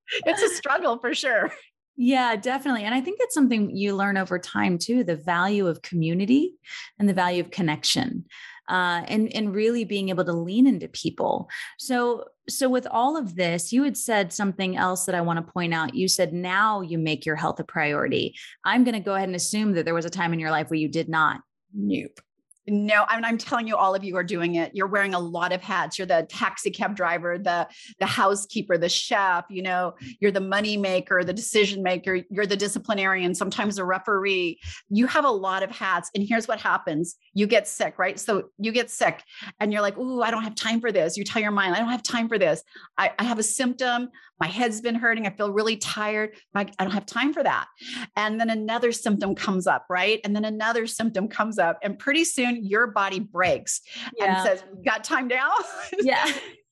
it's 0.26 0.42
a 0.42 0.50
struggle 0.50 0.98
for 0.98 1.14
sure. 1.14 1.52
Yeah, 1.96 2.36
definitely. 2.36 2.84
And 2.84 2.96
I 2.96 3.02
think 3.02 3.20
that's 3.20 3.36
something 3.36 3.76
you 3.76 3.96
learn 3.96 4.18
over 4.18 4.40
time 4.40 4.78
too 4.78 5.04
the 5.04 5.16
value 5.16 5.68
of 5.68 5.82
community 5.84 6.56
and 6.98 7.08
the 7.08 7.14
value 7.14 7.42
of 7.42 7.52
connection. 7.52 8.26
Uh, 8.70 9.04
and 9.10 9.36
and 9.36 9.54
really 9.54 9.84
being 9.84 10.08
able 10.08 10.24
to 10.24 10.32
lean 10.32 10.66
into 10.66 10.88
people. 10.88 11.50
So 11.78 12.24
so 12.48 12.70
with 12.70 12.88
all 12.90 13.18
of 13.18 13.36
this, 13.36 13.74
you 13.74 13.84
had 13.84 13.98
said 13.98 14.32
something 14.32 14.78
else 14.78 15.06
that 15.06 15.16
I 15.16 15.22
want 15.22 15.46
to 15.46 15.52
point 15.52 15.74
out. 15.74 15.94
You 15.94 16.08
said 16.08 16.32
now 16.34 16.80
you 16.80 16.98
make 16.98 17.26
your 17.26 17.36
health 17.36 17.60
a 17.60 17.66
priority. 17.66 18.36
I'm 18.64 18.86
going 18.86 18.94
to 18.94 19.02
go 19.02 19.16
ahead 19.16 19.28
and 19.28 19.36
assume 19.36 19.74
that 19.74 19.84
there 19.84 19.94
was 19.94 20.06
a 20.06 20.10
time 20.10 20.32
in 20.32 20.40
your 20.40 20.52
life 20.52 20.70
where 20.70 20.80
you 20.80 20.88
did 20.88 21.10
not. 21.10 21.42
Nope. 21.74 22.22
No, 22.68 23.06
I 23.10 23.16
mean, 23.16 23.26
I'm 23.26 23.38
telling 23.38 23.68
you, 23.68 23.76
all 23.76 23.94
of 23.94 24.04
you 24.06 24.16
are 24.16 24.24
doing 24.24 24.56
it. 24.56 24.72
You're 24.74 24.88
wearing 24.88 25.14
a 25.14 25.20
lot 25.20 25.52
of 25.52 25.62
hats. 25.62 26.00
You're 26.00 26.08
the 26.08 26.26
taxi 26.30 26.72
cab 26.72 26.96
driver, 26.96 27.38
the 27.38 27.68
the 28.00 28.06
housekeeper, 28.06 28.78
the 28.78 28.88
chef. 28.88 29.46
You 29.50 29.64
know, 29.64 29.96
you're 30.22 30.32
the 30.32 30.40
money 30.40 30.78
maker, 30.78 31.24
the 31.24 31.34
decision 31.34 31.84
maker. 31.84 32.22
You're 32.30 32.46
the 32.46 32.56
disciplinarian. 32.56 33.36
Sometimes 33.36 33.78
a 33.78 33.86
referee. 33.86 34.62
You 34.90 35.08
have 35.08 35.26
a 35.26 35.30
lot 35.30 35.64
of 35.64 35.72
hats. 35.72 36.10
And 36.16 36.26
here's 36.26 36.48
what 36.48 36.60
happens: 36.60 37.16
you 37.34 37.48
get 37.48 37.68
sick, 37.68 38.00
right? 38.00 38.18
So 38.18 38.50
you 38.58 38.72
get 38.72 38.90
sick, 38.90 39.22
and 39.60 39.74
you're 39.74 39.82
like, 39.82 39.98
"Ooh, 39.98 40.22
I 40.22 40.32
don't 40.32 40.44
have 40.44 40.56
time 40.56 40.80
for 40.80 40.92
this." 40.92 41.18
You 41.18 41.26
tell 41.26 41.42
your 41.42 41.52
mind, 41.52 41.76
"I 41.76 41.80
don't 41.80 41.90
have 41.90 42.04
time 42.04 42.30
for 42.30 42.40
this. 42.40 42.64
I, 42.98 43.12
I 43.20 43.26
have 43.26 43.40
a 43.40 43.44
symptom. 43.44 44.10
My 44.40 44.48
head's 44.48 44.82
been 44.82 44.96
hurting. 44.96 45.28
I 45.28 45.32
feel 45.32 45.52
really 45.52 45.78
tired. 45.78 46.32
I 46.56 46.62
I 46.80 46.84
don't 46.86 46.94
have 46.94 47.06
time 47.06 47.34
for 47.34 47.44
that." 47.44 47.68
And 48.16 48.40
then 48.40 48.50
another 48.50 48.94
symptom 48.94 49.36
comes 49.36 49.68
up, 49.68 49.86
right? 49.90 50.22
And 50.24 50.34
then 50.34 50.46
another 50.46 50.88
symptom 50.88 51.28
comes 51.28 51.60
up, 51.60 51.78
and 51.84 52.00
pretty 52.00 52.24
soon 52.54 52.66
your 52.66 52.88
body 52.88 53.20
breaks 53.20 53.82
yeah. 54.18 54.26
and 54.26 54.48
says, 54.48 54.64
Got 54.84 55.04
time 55.04 55.28
now? 55.28 55.54
Yeah. 56.02 56.32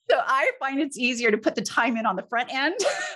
So 0.10 0.18
I 0.20 0.52
find 0.60 0.82
it's 0.82 0.98
easier 0.98 1.32
to 1.32 1.38
put 1.38 1.56
the 1.56 1.62
time 1.62 1.96
in 1.96 2.06
on 2.06 2.18
the 2.18 2.24
front 2.24 2.54
end 2.54 2.76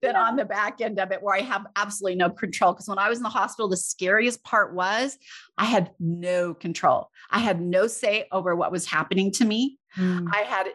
than 0.00 0.12
yeah. 0.14 0.22
on 0.22 0.36
the 0.36 0.44
back 0.44 0.80
end 0.80 1.00
of 1.00 1.10
it, 1.10 1.20
where 1.20 1.34
I 1.34 1.40
have 1.40 1.66
absolutely 1.74 2.14
no 2.14 2.30
control. 2.30 2.72
Because 2.72 2.86
when 2.86 3.00
I 3.00 3.08
was 3.08 3.18
in 3.18 3.24
the 3.24 3.30
hospital, 3.30 3.68
the 3.68 3.76
scariest 3.76 4.44
part 4.44 4.74
was 4.74 5.18
I 5.58 5.64
had 5.64 5.90
no 5.98 6.54
control. 6.54 7.08
I 7.30 7.40
had 7.40 7.60
no 7.60 7.88
say 7.88 8.28
over 8.30 8.54
what 8.54 8.70
was 8.70 8.86
happening 8.86 9.32
to 9.32 9.44
me. 9.44 9.78
Mm. 9.96 10.28
I 10.32 10.42
had, 10.42 10.68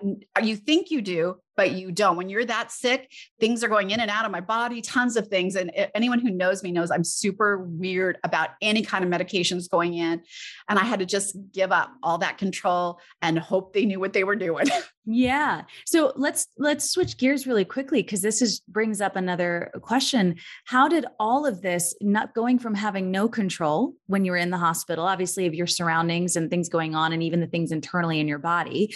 you 0.46 0.58
think 0.58 0.92
you 0.92 1.01
do, 1.01 1.38
but 1.60 1.74
you 1.74 1.92
don't. 1.92 2.16
When 2.16 2.30
you're 2.30 2.46
that 2.46 2.72
sick, 2.72 3.12
things 3.38 3.66
are 3.66 3.68
going 3.68 3.92
in 3.92 4.00
and 4.00 4.10
out 4.10 4.24
of 4.24 4.32
my 4.32 4.39
body, 4.39 4.80
tons 4.82 5.18
of 5.18 5.28
things. 5.28 5.58
And 5.58 5.70
anyone 5.94 6.20
who 6.20 6.32
knows 6.32 6.63
me 6.63 6.72
knows 6.72 6.89
I'm 6.89 7.04
super 7.04 7.58
weird 7.58 8.18
about 8.24 8.51
any 8.62 8.82
kind 8.82 9.04
of 9.04 9.12
medications 9.12 9.70
going 9.70 9.94
in. 9.94 10.22
And 10.70 10.80
I 10.80 10.86
had 10.86 11.00
to 11.00 11.06
just 11.06 11.36
give 11.51 11.74
up 11.74 11.92
all 12.01 12.20
that 12.20 12.38
control 12.38 13.01
and 13.22 13.38
hope 13.38 13.74
they 13.74 13.84
knew 13.84 14.00
what 14.00 14.13
they 14.13 14.24
were 14.24 14.38
doing. 14.38 14.68
Yeah. 15.06 15.63
So 15.86 16.13
let's 16.18 16.48
let's 16.58 16.91
switch 16.91 17.18
gears 17.18 17.48
really 17.48 17.65
quickly 17.65 18.03
because 18.03 18.22
this 18.22 18.41
is 18.41 18.60
brings 18.68 19.01
up 19.01 19.15
another 19.15 19.72
question. 19.82 20.36
How 20.65 20.88
did 20.88 21.06
all 21.19 21.45
of 21.45 21.62
this 21.62 21.95
not 22.02 22.36
going 22.36 22.60
from 22.60 22.76
having 22.76 23.10
no 23.10 23.28
control 23.28 23.93
when 24.08 24.24
you 24.24 24.32
were 24.32 24.38
in 24.38 24.52
the 24.52 24.58
hospital, 24.58 25.06
obviously 25.06 25.47
of 25.47 25.56
your 25.56 25.67
surroundings 25.67 26.36
and 26.36 26.50
things 26.50 26.69
going 26.69 26.95
on 26.95 27.12
and 27.12 27.24
even 27.24 27.39
the 27.39 27.47
things 27.47 27.71
internally 27.71 28.19
in 28.19 28.28
your 28.28 28.39
body, 28.39 28.93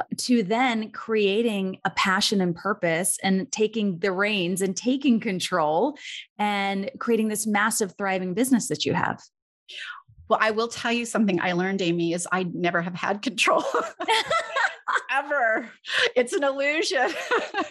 uh, 0.00 0.04
to 0.16 0.42
then 0.42 0.90
creating 0.90 1.78
a 1.84 1.90
passion 1.90 2.40
and 2.40 2.56
purpose 2.56 3.18
and 3.22 3.52
taking 3.52 3.98
the 3.98 4.10
reins 4.10 4.62
and 4.62 4.76
taking 4.76 5.20
control 5.20 5.96
and 6.38 6.90
creating 6.98 7.28
this 7.28 7.46
massive 7.46 7.94
thriving 7.96 8.34
business 8.34 8.68
that 8.68 8.84
you 8.84 8.94
have? 8.94 9.22
Well, 10.28 10.38
I 10.42 10.50
will 10.50 10.68
tell 10.68 10.92
you 10.92 11.04
something 11.04 11.40
I 11.40 11.52
learned, 11.52 11.82
Amy, 11.82 12.14
is 12.14 12.26
I 12.32 12.44
never 12.54 12.80
have 12.80 12.94
had 12.94 13.22
control. 13.22 13.64
ever. 15.10 15.68
It's 16.16 16.32
an 16.32 16.44
illusion. 16.44 16.98
well, 17.54 17.64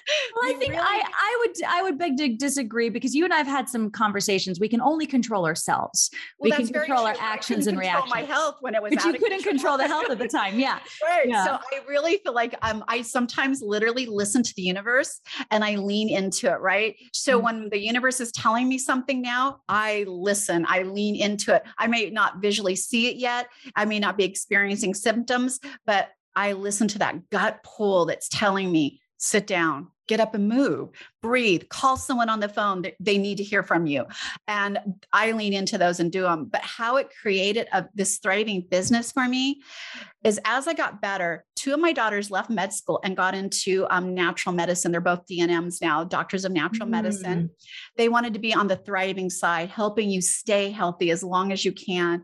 I 0.43 0.53
think 0.57 0.71
really... 0.71 0.77
I, 0.77 1.03
I 1.03 1.37
would 1.39 1.63
I 1.67 1.83
would 1.83 1.97
beg 1.97 2.17
to 2.17 2.29
disagree 2.35 2.89
because 2.89 3.15
you 3.15 3.23
and 3.23 3.33
I've 3.33 3.47
had 3.47 3.69
some 3.69 3.89
conversations. 3.91 4.59
We 4.59 4.69
can 4.69 4.81
only 4.81 5.05
control 5.05 5.45
ourselves. 5.45 6.09
Well, 6.39 6.51
we 6.51 6.65
can 6.65 6.67
control 6.67 7.05
our 7.05 7.15
actions 7.19 7.67
and 7.67 7.77
reactions. 7.77 8.13
My 8.13 8.21
health 8.21 8.57
when 8.61 8.75
it 8.75 8.81
was, 8.81 8.93
but 8.93 9.05
you 9.05 9.13
couldn't 9.13 9.43
control. 9.43 9.77
control 9.77 9.77
the 9.77 9.87
health 9.87 10.09
at 10.09 10.19
the 10.19 10.27
time. 10.39 10.59
Yeah, 10.59 10.79
right. 11.03 11.27
Yeah. 11.27 11.45
So 11.45 11.51
I 11.51 11.81
really 11.87 12.17
feel 12.17 12.33
like 12.33 12.55
um, 12.61 12.83
I 12.87 13.01
sometimes 13.01 13.61
literally 13.61 14.05
listen 14.05 14.43
to 14.43 14.53
the 14.55 14.63
universe 14.63 15.19
and 15.49 15.63
I 15.63 15.75
lean 15.75 16.09
into 16.09 16.51
it. 16.51 16.59
Right. 16.59 16.95
So 17.13 17.35
mm-hmm. 17.35 17.45
when 17.45 17.69
the 17.69 17.79
universe 17.79 18.19
is 18.19 18.31
telling 18.31 18.67
me 18.67 18.77
something 18.77 19.21
now, 19.21 19.61
I 19.67 20.05
listen. 20.07 20.65
I 20.67 20.83
lean 20.83 21.15
into 21.15 21.55
it. 21.55 21.63
I 21.77 21.87
may 21.87 22.09
not 22.09 22.41
visually 22.41 22.75
see 22.75 23.07
it 23.07 23.17
yet. 23.17 23.47
I 23.75 23.85
may 23.85 23.99
not 23.99 24.17
be 24.17 24.23
experiencing 24.23 24.93
symptoms, 24.93 25.59
but 25.85 26.09
I 26.35 26.53
listen 26.53 26.87
to 26.89 26.99
that 26.99 27.29
gut 27.29 27.63
pull 27.63 28.05
that's 28.05 28.29
telling 28.29 28.71
me, 28.71 29.01
sit 29.17 29.45
down, 29.45 29.87
get 30.11 30.19
up 30.19 30.35
and 30.35 30.49
move, 30.49 30.89
breathe, 31.21 31.69
call 31.69 31.95
someone 31.95 32.27
on 32.27 32.41
the 32.41 32.49
phone 32.49 32.81
that 32.81 32.95
they 32.99 33.17
need 33.17 33.37
to 33.37 33.43
hear 33.43 33.63
from 33.63 33.85
you. 33.85 34.05
And 34.45 34.77
I 35.13 35.31
lean 35.31 35.53
into 35.53 35.77
those 35.77 36.01
and 36.01 36.11
do 36.11 36.23
them. 36.23 36.49
But 36.51 36.61
how 36.61 36.97
it 36.97 37.09
created 37.21 37.67
a, 37.71 37.85
this 37.93 38.17
thriving 38.17 38.67
business 38.69 39.11
for 39.11 39.27
me 39.27 39.61
is 40.23 40.37
as 40.43 40.67
I 40.67 40.73
got 40.73 41.01
better, 41.01 41.45
two 41.55 41.73
of 41.73 41.79
my 41.79 41.93
daughters 41.93 42.29
left 42.29 42.49
med 42.49 42.73
school 42.73 42.99
and 43.05 43.15
got 43.15 43.35
into 43.35 43.87
um, 43.89 44.13
natural 44.13 44.53
medicine. 44.53 44.91
They're 44.91 45.01
both 45.01 45.25
DNMs 45.27 45.81
now, 45.81 46.03
doctors 46.03 46.43
of 46.43 46.51
natural 46.51 46.87
mm. 46.87 46.91
medicine. 46.91 47.51
They 47.95 48.09
wanted 48.09 48.33
to 48.33 48.39
be 48.39 48.53
on 48.53 48.67
the 48.67 48.75
thriving 48.75 49.29
side, 49.29 49.69
helping 49.69 50.09
you 50.09 50.21
stay 50.21 50.71
healthy 50.71 51.11
as 51.11 51.23
long 51.23 51.53
as 51.53 51.63
you 51.63 51.71
can 51.71 52.23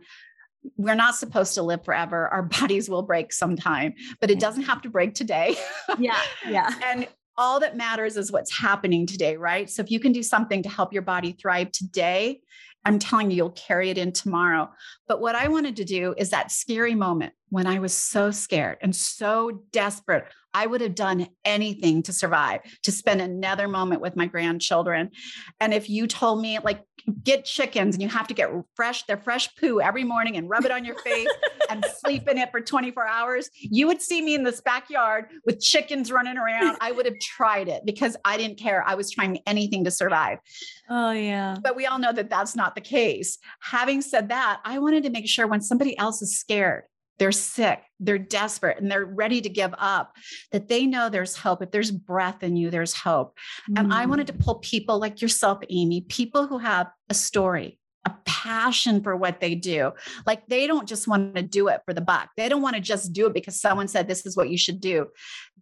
we're 0.75 0.95
not 0.95 1.15
supposed 1.15 1.53
to 1.56 1.63
live 1.63 1.84
forever. 1.84 2.27
Our 2.27 2.43
bodies 2.60 2.89
will 2.89 3.03
break 3.03 3.32
sometime, 3.32 3.93
but 4.19 4.30
it 4.30 4.39
doesn't 4.39 4.63
have 4.63 4.82
to 4.84 4.89
break 4.89 5.13
today. 5.13 5.58
Yeah. 5.97 6.19
Yeah. 6.47 6.73
and 6.86 7.08
all 7.38 7.60
that 7.60 7.77
matters 7.77 8.17
is 8.17 8.32
what's 8.32 8.58
happening 8.58 9.06
today, 9.06 9.38
right? 9.38 9.69
So 9.69 9.82
if 9.84 9.91
you 9.91 9.99
can 9.99 10.12
do 10.12 10.23
something 10.23 10.63
to 10.63 10.69
help 10.69 10.91
your 10.91 11.03
body 11.03 11.34
thrive 11.34 11.71
today, 11.71 12.41
I'm 12.88 12.99
telling 12.99 13.30
you, 13.30 13.38
you'll 13.38 13.49
carry 13.51 13.89
it 13.89 13.97
in 13.97 14.13
tomorrow. 14.13 14.69
But 15.08 15.19
what 15.19 15.36
I 15.36 15.49
wanted 15.49 15.75
to 15.75 15.84
do 15.84 16.15
is 16.17 16.30
that 16.30 16.51
scary 16.51 16.95
moment 16.95 17.34
when 17.49 17.67
I 17.67 17.80
was 17.80 17.93
so 17.93 18.32
scared 18.32 18.77
and 18.82 18.95
so 18.95 19.63
desperate. 19.71 20.25
I 20.53 20.65
would 20.65 20.82
have 20.82 20.95
done 20.95 21.27
anything 21.43 22.01
to 22.03 22.13
survive, 22.13 22.62
to 22.84 22.91
spend 22.91 23.21
another 23.21 23.67
moment 23.67 24.01
with 24.01 24.15
my 24.15 24.25
grandchildren. 24.25 25.12
And 25.60 25.73
if 25.73 25.89
you 25.89 26.08
told 26.08 26.41
me, 26.41 26.60
like, 26.63 26.82
get 27.24 27.46
chickens 27.46 27.96
and 27.96 28.02
you 28.02 28.10
have 28.10 28.28
to 28.28 28.34
get 28.34 28.50
fresh, 28.76 29.04
their 29.04 29.17
fresh 29.17 29.56
poo 29.56 29.80
every 29.80 30.04
morning 30.04 30.38
and 30.38 30.50
rub 30.50 30.65
it 30.65 30.72
on 30.72 30.84
your 30.84 30.98
face 31.00 31.30
and 31.70 31.86
sleep 32.00 32.28
in 32.28 32.38
it 32.38 32.52
for 32.52 32.60
24 32.60 33.08
hours, 33.08 33.50
you 33.60 33.88
would 33.88 34.02
see 34.02 34.22
me 34.22 34.36
in 34.36 34.43
this 34.43 34.62
backyard 34.62 35.26
with 35.46 35.62
chickens 35.62 36.12
running 36.12 36.38
around. 36.38 36.78
I 36.82 36.91
would 36.91 37.06
have 37.06 37.20
tried 37.20 37.67
it 37.67 37.84
because 37.86 38.17
I 38.26 38.38
didn't 38.38 38.60
care. 38.60 38.84
I 38.86 38.96
was 38.96 39.10
trying 39.12 39.39
anything 39.46 39.84
to 39.86 39.91
survive. 39.91 40.39
Oh, 40.89 41.12
yeah. 41.12 41.58
But 41.62 41.76
we 41.76 41.86
all 41.86 42.00
know 42.00 42.13
that 42.13 42.30
that's 42.30 42.56
not 42.56 42.76
the 42.76 42.82
case. 42.82 43.38
Having 43.62 44.02
said 44.02 44.30
that, 44.30 44.60
I 44.65 44.80
wanted 44.80 45.04
to 45.04 45.10
make 45.10 45.28
sure 45.28 45.48
when 45.48 45.62
somebody 45.62 45.98
else 45.98 46.22
is 46.22 46.38
scared, 46.38 46.84
they're 47.19 47.32
sick, 47.32 47.82
they're 47.99 48.17
desperate, 48.17 48.80
and 48.80 48.91
they're 48.91 49.06
ready 49.06 49.41
to 49.41 49.49
give 49.49 49.73
up, 49.77 50.15
that 50.51 50.67
they 50.67 50.86
know 50.86 51.10
there's 51.10 51.36
hope. 51.36 51.62
If 51.62 51.71
there's 51.71 51.91
breath 51.91 52.43
in 52.43 52.56
you, 52.56 52.69
there's 52.69 52.93
hope. 52.93 53.38
Mm. 53.69 53.80
And 53.80 53.93
I 53.93 54.06
wanted 54.06 54.27
to 54.27 54.34
mm. 54.34 54.39
pull 54.39 54.56
people 54.56 54.99
like 54.99 55.21
yourself, 55.21 55.60
Amy, 55.69 56.01
people 56.01 56.47
who 56.47 56.58
have 56.60 56.88
a 57.10 57.13
story, 57.13 57.80
a 58.06 58.13
passion 58.25 59.01
for 59.01 59.15
what 59.15 59.39
they 59.39 59.56
do. 59.56 59.91
Like 60.25 60.47
they 60.47 60.67
don't 60.67 60.88
just 60.88 61.08
want 61.08 61.36
to 61.36 61.41
do 61.41 61.67
it 61.67 61.82
for 61.86 61.93
the 61.93 62.01
buck. 62.01 62.30
They 62.38 62.49
don't 62.49 62.62
want 62.62 62.75
to 62.75 62.82
just 62.82 63.13
do 63.13 63.27
it 63.27 63.34
because 63.34 63.60
someone 63.60 63.88
said 63.88 64.08
this 64.08 64.25
is 64.25 64.38
what 64.38 64.49
you 64.49 64.58
should 64.58 64.80
do. 64.80 65.08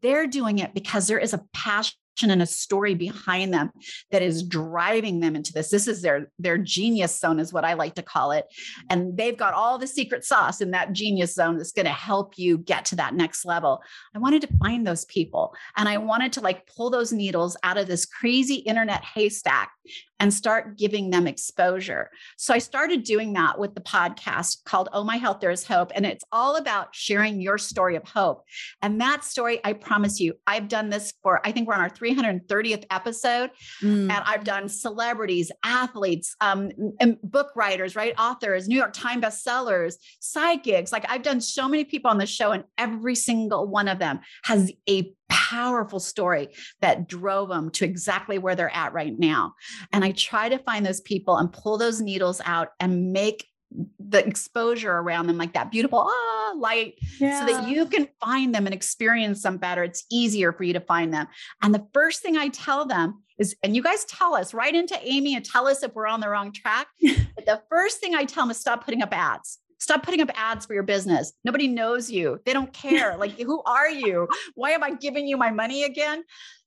They're 0.01 0.27
doing 0.27 0.59
it 0.59 0.73
because 0.73 1.07
there 1.07 1.19
is 1.19 1.33
a 1.33 1.41
passion 1.53 1.95
and 2.23 2.41
a 2.41 2.45
story 2.45 2.95
behind 2.95 3.53
them 3.53 3.71
that 4.11 4.21
is 4.21 4.43
driving 4.43 5.19
them 5.19 5.35
into 5.35 5.53
this. 5.53 5.69
This 5.69 5.87
is 5.87 6.01
their 6.01 6.31
their 6.39 6.57
genius 6.57 7.19
zone 7.19 7.39
is 7.39 7.53
what 7.53 7.65
I 7.65 7.73
like 7.73 7.95
to 7.95 8.01
call 8.01 8.31
it. 8.31 8.45
And 8.89 9.17
they've 9.17 9.37
got 9.37 9.53
all 9.53 9.77
the 9.77 9.87
secret 9.87 10.23
sauce 10.23 10.61
in 10.61 10.71
that 10.71 10.93
genius 10.93 11.33
zone 11.33 11.57
that's 11.57 11.71
going 11.71 11.85
to 11.85 11.91
help 11.91 12.37
you 12.37 12.57
get 12.57 12.85
to 12.85 12.95
that 12.97 13.13
next 13.13 13.45
level. 13.45 13.81
I 14.15 14.19
wanted 14.19 14.41
to 14.43 14.57
find 14.57 14.85
those 14.85 15.05
people 15.05 15.53
and 15.77 15.89
I 15.89 15.97
wanted 15.97 16.33
to 16.33 16.41
like 16.41 16.67
pull 16.67 16.89
those 16.89 17.11
needles 17.11 17.57
out 17.63 17.77
of 17.77 17.87
this 17.87 18.05
crazy 18.05 18.55
internet 18.55 19.03
haystack 19.03 19.71
and 20.19 20.33
start 20.33 20.77
giving 20.77 21.09
them 21.09 21.27
exposure. 21.27 22.09
So 22.37 22.53
I 22.53 22.59
started 22.59 23.03
doing 23.03 23.33
that 23.33 23.59
with 23.59 23.75
the 23.75 23.81
podcast 23.81 24.63
called 24.63 24.89
Oh 24.93 25.03
My 25.03 25.17
Health 25.17 25.39
There 25.39 25.51
Is 25.51 25.65
Hope 25.65 25.91
and 25.93 26.05
it's 26.05 26.23
all 26.31 26.55
about 26.55 26.95
sharing 26.95 27.41
your 27.41 27.57
story 27.57 27.95
of 27.95 28.03
hope. 28.07 28.43
And 28.81 29.01
that 29.01 29.23
story 29.23 29.59
I 29.63 29.73
promise 29.73 30.19
you 30.19 30.35
I've 30.47 30.67
done 30.67 30.89
this 30.89 31.13
for 31.21 31.45
I 31.45 31.51
think 31.51 31.67
we're 31.67 31.75
on 31.75 31.81
our 31.81 31.89
330th 32.13 32.85
episode 32.91 33.51
mm. 33.81 34.03
and 34.03 34.11
I've 34.11 34.43
done 34.43 34.69
celebrities, 34.69 35.51
athletes, 35.63 36.35
um, 36.41 36.69
and 36.99 37.17
book 37.23 37.51
writers, 37.55 37.95
right? 37.95 38.13
Authors, 38.19 38.67
New 38.67 38.77
York 38.77 38.93
Times 38.93 39.23
bestsellers, 39.23 39.95
psychics. 40.19 40.91
Like 40.91 41.05
I've 41.09 41.23
done 41.23 41.41
so 41.41 41.67
many 41.67 41.85
people 41.85 42.11
on 42.11 42.17
the 42.17 42.25
show 42.25 42.51
and 42.51 42.63
every 42.77 43.15
single 43.15 43.67
one 43.67 43.87
of 43.87 43.99
them 43.99 44.19
has 44.43 44.71
a 44.89 45.11
powerful 45.29 45.99
story 45.99 46.49
that 46.81 47.07
drove 47.07 47.49
them 47.49 47.69
to 47.71 47.85
exactly 47.85 48.37
where 48.37 48.55
they're 48.55 48.75
at 48.75 48.93
right 48.93 49.17
now. 49.17 49.53
And 49.91 50.03
I 50.03 50.11
try 50.11 50.49
to 50.49 50.59
find 50.59 50.85
those 50.85 51.01
people 51.01 51.37
and 51.37 51.51
pull 51.51 51.77
those 51.77 52.01
needles 52.01 52.41
out 52.45 52.69
and 52.79 53.11
make 53.11 53.47
the 53.99 54.25
exposure 54.25 54.91
around 54.91 55.27
them 55.27 55.37
like 55.37 55.53
that 55.53 55.71
beautiful 55.71 56.07
ah, 56.07 56.53
light 56.57 56.95
yeah. 57.19 57.39
so 57.39 57.51
that 57.51 57.67
you 57.67 57.85
can 57.85 58.07
find 58.19 58.53
them 58.53 58.65
and 58.65 58.73
experience 58.73 59.41
them 59.43 59.57
better 59.57 59.83
it's 59.83 60.05
easier 60.11 60.51
for 60.51 60.63
you 60.63 60.73
to 60.73 60.79
find 60.79 61.13
them 61.13 61.27
and 61.61 61.73
the 61.73 61.85
first 61.93 62.21
thing 62.21 62.37
i 62.37 62.47
tell 62.49 62.85
them 62.85 63.21
is 63.37 63.55
and 63.63 63.75
you 63.75 63.81
guys 63.81 64.05
tell 64.05 64.35
us 64.35 64.53
right 64.53 64.75
into 64.75 64.97
amy 65.01 65.35
and 65.35 65.45
tell 65.45 65.67
us 65.67 65.83
if 65.83 65.93
we're 65.93 66.07
on 66.07 66.19
the 66.19 66.29
wrong 66.29 66.51
track 66.51 66.87
but 67.35 67.45
the 67.45 67.61
first 67.69 67.99
thing 67.99 68.15
i 68.15 68.23
tell 68.23 68.43
them 68.43 68.51
is 68.51 68.57
stop 68.57 68.85
putting 68.85 69.01
up 69.01 69.13
ads 69.13 69.59
Stop 69.77 70.03
putting 70.03 70.21
up 70.21 70.31
ads 70.33 70.65
for 70.65 70.73
your 70.73 70.83
business. 70.83 71.33
Nobody 71.43 71.67
knows 71.67 72.09
you. 72.09 72.39
They 72.45 72.53
don't 72.53 72.73
care. 72.73 73.17
Like, 73.17 73.39
who 73.39 73.61
are 73.63 73.89
you? 73.89 74.27
Why 74.55 74.71
am 74.71 74.83
I 74.83 74.91
giving 74.91 75.27
you 75.27 75.37
my 75.37 75.51
money 75.51 75.83
again? 75.83 76.23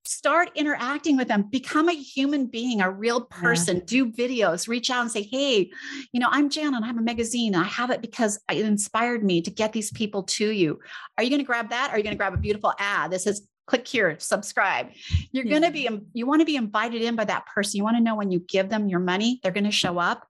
Start 0.08 0.50
interacting 0.54 1.18
with 1.18 1.28
them. 1.28 1.42
Become 1.50 1.90
a 1.90 1.92
human 1.92 2.46
being, 2.46 2.80
a 2.80 2.90
real 2.90 3.20
person. 3.20 3.76
Yeah. 3.76 3.82
Do 3.84 4.10
videos, 4.10 4.66
reach 4.66 4.88
out 4.88 5.02
and 5.02 5.10
say, 5.10 5.22
Hey, 5.22 5.70
you 6.12 6.18
know, 6.18 6.28
I'm 6.30 6.48
Jan 6.48 6.74
and 6.74 6.82
I 6.82 6.86
have 6.86 6.96
a 6.96 7.02
magazine. 7.02 7.54
I 7.54 7.64
have 7.64 7.90
it 7.90 8.00
because 8.00 8.40
it 8.50 8.64
inspired 8.64 9.22
me 9.22 9.42
to 9.42 9.50
get 9.50 9.74
these 9.74 9.90
people 9.90 10.22
to 10.22 10.50
you. 10.50 10.78
Are 11.18 11.22
you 11.22 11.28
going 11.28 11.42
to 11.42 11.46
grab 11.46 11.68
that? 11.68 11.90
Are 11.90 11.98
you 11.98 12.02
going 12.02 12.14
to 12.14 12.18
grab 12.18 12.32
a 12.32 12.38
beautiful 12.38 12.72
ad 12.78 13.10
that 13.10 13.20
says, 13.20 13.46
click 13.66 13.86
here, 13.86 14.16
subscribe. 14.18 14.88
You're 15.30 15.44
yeah. 15.44 15.50
going 15.50 15.64
to 15.64 15.70
be, 15.70 15.86
um, 15.86 16.06
you 16.14 16.26
want 16.26 16.40
to 16.40 16.46
be 16.46 16.56
invited 16.56 17.02
in 17.02 17.14
by 17.14 17.26
that 17.26 17.44
person. 17.44 17.76
You 17.76 17.84
want 17.84 17.98
to 17.98 18.02
know 18.02 18.16
when 18.16 18.30
you 18.30 18.40
give 18.40 18.70
them 18.70 18.88
your 18.88 19.00
money, 19.00 19.40
they're 19.42 19.52
going 19.52 19.64
to 19.64 19.70
show 19.70 19.98
up 19.98 20.26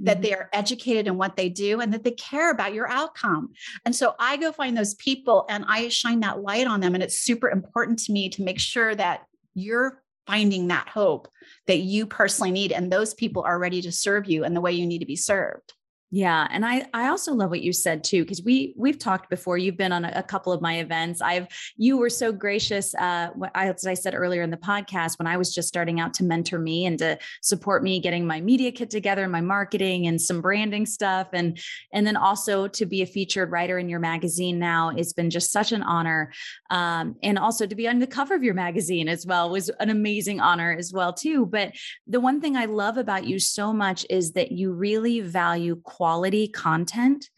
that 0.00 0.16
mm-hmm. 0.16 0.22
they 0.22 0.34
are 0.34 0.48
educated 0.52 1.06
in 1.06 1.16
what 1.16 1.36
they 1.36 1.48
do 1.48 1.80
and 1.80 1.92
that 1.92 2.04
they 2.04 2.12
care 2.12 2.50
about 2.50 2.74
your 2.74 2.88
outcome. 2.88 3.50
And 3.84 3.94
so 3.94 4.14
I 4.18 4.36
go 4.36 4.52
find 4.52 4.76
those 4.76 4.94
people 4.94 5.46
and 5.48 5.64
I 5.68 5.88
shine 5.88 6.20
that 6.20 6.42
light 6.42 6.66
on 6.66 6.80
them. 6.80 6.94
And 6.94 7.02
it's 7.02 7.20
super 7.20 7.50
important 7.50 7.98
to 8.00 8.12
me 8.12 8.28
to 8.30 8.42
make 8.42 8.58
sure 8.58 8.94
that 8.94 9.22
you're 9.54 10.02
finding 10.26 10.68
that 10.68 10.88
hope 10.88 11.28
that 11.66 11.78
you 11.78 12.06
personally 12.06 12.50
need 12.50 12.72
and 12.72 12.90
those 12.90 13.14
people 13.14 13.42
are 13.42 13.58
ready 13.58 13.82
to 13.82 13.92
serve 13.92 14.26
you 14.26 14.44
in 14.44 14.54
the 14.54 14.60
way 14.60 14.72
you 14.72 14.86
need 14.86 15.00
to 15.00 15.06
be 15.06 15.16
served. 15.16 15.72
Yeah, 16.14 16.46
and 16.52 16.64
I 16.64 16.86
I 16.94 17.08
also 17.08 17.34
love 17.34 17.50
what 17.50 17.62
you 17.62 17.72
said 17.72 18.04
too 18.04 18.22
because 18.22 18.40
we 18.40 18.72
we've 18.76 19.00
talked 19.00 19.28
before. 19.28 19.58
You've 19.58 19.76
been 19.76 19.90
on 19.90 20.04
a, 20.04 20.12
a, 20.14 20.22
couple 20.22 20.52
of 20.52 20.62
my 20.62 20.78
events. 20.78 21.20
I've 21.20 21.48
you 21.76 21.98
were 21.98 22.08
so 22.08 22.30
gracious. 22.30 22.94
Uh, 22.94 23.30
as 23.56 23.84
I 23.84 23.94
said 23.94 24.14
earlier 24.14 24.42
in 24.42 24.52
the 24.52 24.56
podcast, 24.56 25.18
when 25.18 25.26
I 25.26 25.36
was 25.36 25.52
just 25.52 25.66
starting 25.66 25.98
out 25.98 26.14
to 26.14 26.22
mentor 26.22 26.60
me 26.60 26.86
and 26.86 26.96
to 27.00 27.18
support 27.42 27.82
me 27.82 27.98
getting 27.98 28.28
my 28.28 28.40
media 28.40 28.70
kit 28.70 28.90
together, 28.90 29.24
and 29.24 29.32
my 29.32 29.40
marketing 29.40 30.06
and 30.06 30.20
some 30.20 30.40
branding 30.40 30.86
stuff, 30.86 31.30
and 31.32 31.58
and 31.92 32.06
then 32.06 32.16
also 32.16 32.68
to 32.68 32.86
be 32.86 33.02
a 33.02 33.06
featured 33.06 33.50
writer 33.50 33.76
in 33.76 33.88
your 33.88 33.98
magazine 33.98 34.60
now. 34.60 34.90
It's 34.90 35.14
been 35.14 35.30
just 35.30 35.50
such 35.50 35.72
an 35.72 35.82
honor, 35.82 36.32
um, 36.70 37.16
and 37.24 37.40
also 37.40 37.66
to 37.66 37.74
be 37.74 37.88
on 37.88 37.98
the 37.98 38.06
cover 38.06 38.36
of 38.36 38.44
your 38.44 38.54
magazine 38.54 39.08
as 39.08 39.26
well 39.26 39.50
was 39.50 39.68
an 39.80 39.90
amazing 39.90 40.38
honor 40.38 40.76
as 40.78 40.92
well 40.92 41.12
too. 41.12 41.44
But 41.44 41.72
the 42.06 42.20
one 42.20 42.40
thing 42.40 42.56
I 42.56 42.66
love 42.66 42.98
about 42.98 43.26
you 43.26 43.40
so 43.40 43.72
much 43.72 44.06
is 44.08 44.34
that 44.34 44.52
you 44.52 44.70
really 44.70 45.18
value 45.18 45.74
quality 45.82 46.03
quality 46.04 46.46
content. 46.46 47.30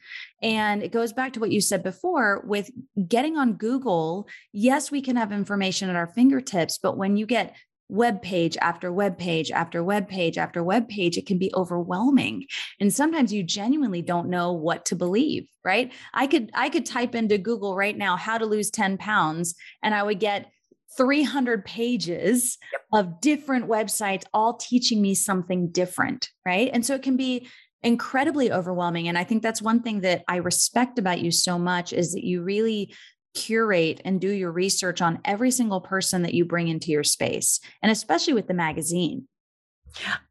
And 0.42 0.82
it 0.82 0.90
goes 0.90 1.12
back 1.12 1.32
to 1.34 1.40
what 1.40 1.52
you 1.52 1.60
said 1.60 1.84
before 1.84 2.42
with 2.44 2.68
getting 3.06 3.36
on 3.36 3.52
Google. 3.52 4.26
Yes, 4.52 4.90
we 4.90 5.00
can 5.00 5.14
have 5.14 5.30
information 5.30 5.88
at 5.88 5.94
our 5.94 6.08
fingertips, 6.08 6.76
but 6.76 6.96
when 6.96 7.16
you 7.16 7.26
get 7.26 7.54
web 7.88 8.20
page 8.22 8.56
after 8.60 8.92
web 8.92 9.16
page 9.18 9.52
after 9.52 9.84
web 9.84 10.08
page 10.08 10.36
after 10.36 10.64
web 10.64 10.88
page 10.88 11.16
it 11.16 11.24
can 11.24 11.38
be 11.38 11.52
overwhelming 11.54 12.44
and 12.80 12.92
sometimes 12.92 13.32
you 13.32 13.44
genuinely 13.44 14.02
don't 14.02 14.28
know 14.28 14.52
what 14.52 14.84
to 14.84 14.96
believe 14.96 15.46
right 15.64 15.92
i 16.12 16.26
could 16.26 16.50
i 16.52 16.68
could 16.68 16.84
type 16.84 17.14
into 17.14 17.38
google 17.38 17.76
right 17.76 17.96
now 17.96 18.16
how 18.16 18.36
to 18.36 18.44
lose 18.44 18.70
10 18.70 18.98
pounds 18.98 19.54
and 19.84 19.94
i 19.94 20.02
would 20.02 20.18
get 20.18 20.50
300 20.96 21.64
pages 21.64 22.58
of 22.92 23.20
different 23.20 23.68
websites 23.68 24.24
all 24.34 24.54
teaching 24.54 25.00
me 25.00 25.14
something 25.14 25.68
different 25.70 26.30
right 26.44 26.70
and 26.72 26.84
so 26.84 26.92
it 26.96 27.04
can 27.04 27.16
be 27.16 27.46
incredibly 27.86 28.50
overwhelming. 28.50 29.06
And 29.06 29.16
I 29.16 29.22
think 29.24 29.42
that's 29.42 29.62
one 29.62 29.80
thing 29.80 30.00
that 30.00 30.24
I 30.26 30.36
respect 30.36 30.98
about 30.98 31.20
you 31.20 31.30
so 31.30 31.56
much 31.56 31.92
is 31.92 32.12
that 32.12 32.24
you 32.24 32.42
really 32.42 32.92
curate 33.32 34.00
and 34.04 34.20
do 34.20 34.30
your 34.30 34.50
research 34.50 35.00
on 35.00 35.20
every 35.24 35.52
single 35.52 35.80
person 35.80 36.22
that 36.22 36.34
you 36.34 36.44
bring 36.44 36.66
into 36.68 36.90
your 36.90 37.04
space, 37.04 37.60
and 37.82 37.92
especially 37.92 38.32
with 38.34 38.48
the 38.48 38.54
magazine. 38.54 39.28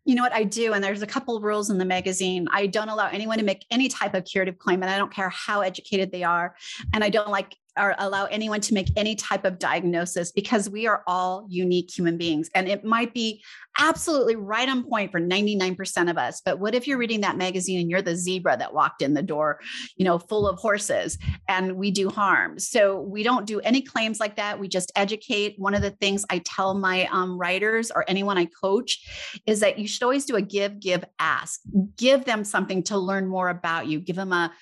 You 0.04 0.16
know 0.16 0.22
what 0.22 0.34
I 0.34 0.44
do? 0.44 0.74
And 0.74 0.84
there's 0.84 1.02
a 1.02 1.08
couple 1.08 1.40
rules 1.40 1.70
in 1.70 1.78
the 1.78 1.86
magazine. 1.86 2.48
I 2.52 2.68
don't 2.68 2.90
allow 2.90 3.08
anyone 3.08 3.38
to 3.38 3.44
make 3.44 3.66
any 3.72 3.88
type 3.88 4.14
of 4.14 4.26
curative 4.26 4.58
claim, 4.58 4.84
and 4.84 4.92
I 4.92 4.98
don't 4.98 5.14
care 5.14 5.30
how 5.30 5.62
educated 5.62 6.12
they 6.12 6.24
are. 6.24 6.56
And 6.94 7.04
I 7.04 7.10
don't 7.10 7.30
like 7.30 7.56
or 7.78 7.96
allow 7.98 8.26
anyone 8.26 8.62
to 8.62 8.74
make 8.74 8.88
any 8.96 9.16
type 9.16 9.46
of 9.46 9.60
diagnosis 9.60 10.32
because 10.32 10.70
we 10.70 10.88
are 10.88 11.04
all 11.08 11.46
unique 11.50 11.96
human 11.96 12.18
beings. 12.18 12.50
And 12.56 12.68
it 12.68 12.84
might 12.84 13.14
be 13.14 13.44
absolutely 13.80 14.36
right 14.36 14.70
on 14.70 14.84
point 14.84 15.12
for 15.12 15.20
99% 15.20 16.10
of 16.10 16.18
us. 16.18 16.42
But 16.44 16.60
what 16.60 16.74
if 16.74 16.88
you're 16.88 16.98
reading 16.98 17.22
that 17.22 17.38
magazine 17.38 17.80
and 17.80 17.90
you're 17.90 18.02
the 18.02 18.16
zebra 18.16 18.58
that 18.58 18.74
walked 18.74 19.02
in 19.02 19.14
the 19.14 19.22
door, 19.22 19.60
you 19.98 20.06
know, 20.06 20.18
full 20.18 20.48
of 20.48 20.58
horses 20.58 21.18
and 21.50 21.76
we 21.76 21.92
do 21.92 22.10
harm? 22.10 22.58
So 22.58 23.02
we 23.02 23.24
don't 23.24 23.46
do 23.46 23.60
any 23.62 23.82
claims 23.82 24.20
like 24.20 24.38
that. 24.38 24.60
We 24.60 24.68
just 24.68 24.92
educate. 24.96 25.56
One 25.58 25.74
of 25.74 25.82
the 25.82 25.92
things 25.92 26.26
I 26.30 26.40
tell 26.40 26.74
my 26.74 27.08
um, 27.08 27.38
writers 27.38 27.92
or 27.92 28.06
anyone 28.08 28.38
I 28.38 28.46
coach 28.46 29.42
is 29.46 29.60
that 29.60 29.78
you 29.78 29.88
should 29.88 30.04
always 30.04 30.26
do 30.26 30.36
a 30.36 30.42
give, 30.42 30.80
give, 30.80 31.04
ask. 31.20 31.60
Give 31.98 32.24
them 32.24 32.44
something 32.44 32.84
to 32.84 32.98
learn 32.98 33.28
more 33.28 33.50
about 33.50 33.88
you. 33.88 34.00
Give 34.00 34.16
them 34.16 34.32
a, 34.32 34.54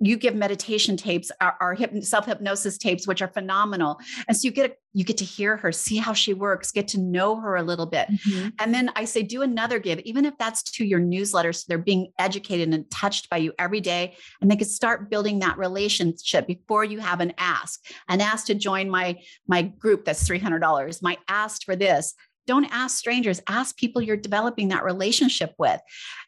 you 0.00 0.16
give 0.16 0.34
meditation 0.34 0.96
tapes, 0.96 1.30
our, 1.40 1.56
our 1.60 1.76
self 2.00 2.26
hypnosis 2.26 2.61
tapes, 2.78 3.06
which 3.06 3.22
are 3.22 3.28
phenomenal. 3.28 3.98
And 4.28 4.36
so 4.36 4.46
you 4.46 4.52
get 4.52 4.70
a, 4.70 4.74
you 4.94 5.04
get 5.04 5.16
to 5.18 5.24
hear 5.24 5.56
her, 5.56 5.72
see 5.72 5.96
how 5.96 6.12
she 6.12 6.34
works, 6.34 6.70
get 6.70 6.88
to 6.88 7.00
know 7.00 7.36
her 7.40 7.56
a 7.56 7.62
little 7.62 7.86
bit. 7.86 8.08
Mm-hmm. 8.10 8.48
And 8.58 8.74
then 8.74 8.90
I 8.94 9.04
say, 9.04 9.22
do 9.22 9.42
another 9.42 9.78
give, 9.78 9.98
even 10.00 10.24
if 10.24 10.36
that's 10.38 10.62
to 10.62 10.84
your 10.84 11.00
newsletter. 11.00 11.52
So 11.52 11.64
they're 11.68 11.78
being 11.78 12.12
educated 12.18 12.72
and 12.72 12.90
touched 12.90 13.30
by 13.30 13.38
you 13.38 13.52
every 13.58 13.80
day. 13.80 14.16
And 14.40 14.50
they 14.50 14.56
can 14.56 14.68
start 14.68 15.10
building 15.10 15.38
that 15.38 15.56
relationship 15.58 16.46
before 16.46 16.84
you 16.84 16.98
have 16.98 17.20
an 17.20 17.32
ask. 17.38 17.80
An 18.08 18.20
ask 18.20 18.46
to 18.46 18.54
join 18.54 18.90
my, 18.90 19.18
my 19.48 19.62
group 19.62 20.04
that's 20.04 20.28
$300. 20.28 21.02
My 21.02 21.16
ask 21.28 21.64
for 21.64 21.76
this. 21.76 22.14
Don't 22.46 22.64
ask 22.72 22.96
strangers, 22.98 23.40
ask 23.46 23.76
people 23.76 24.02
you're 24.02 24.16
developing 24.16 24.68
that 24.68 24.84
relationship 24.84 25.54
with. 25.58 25.80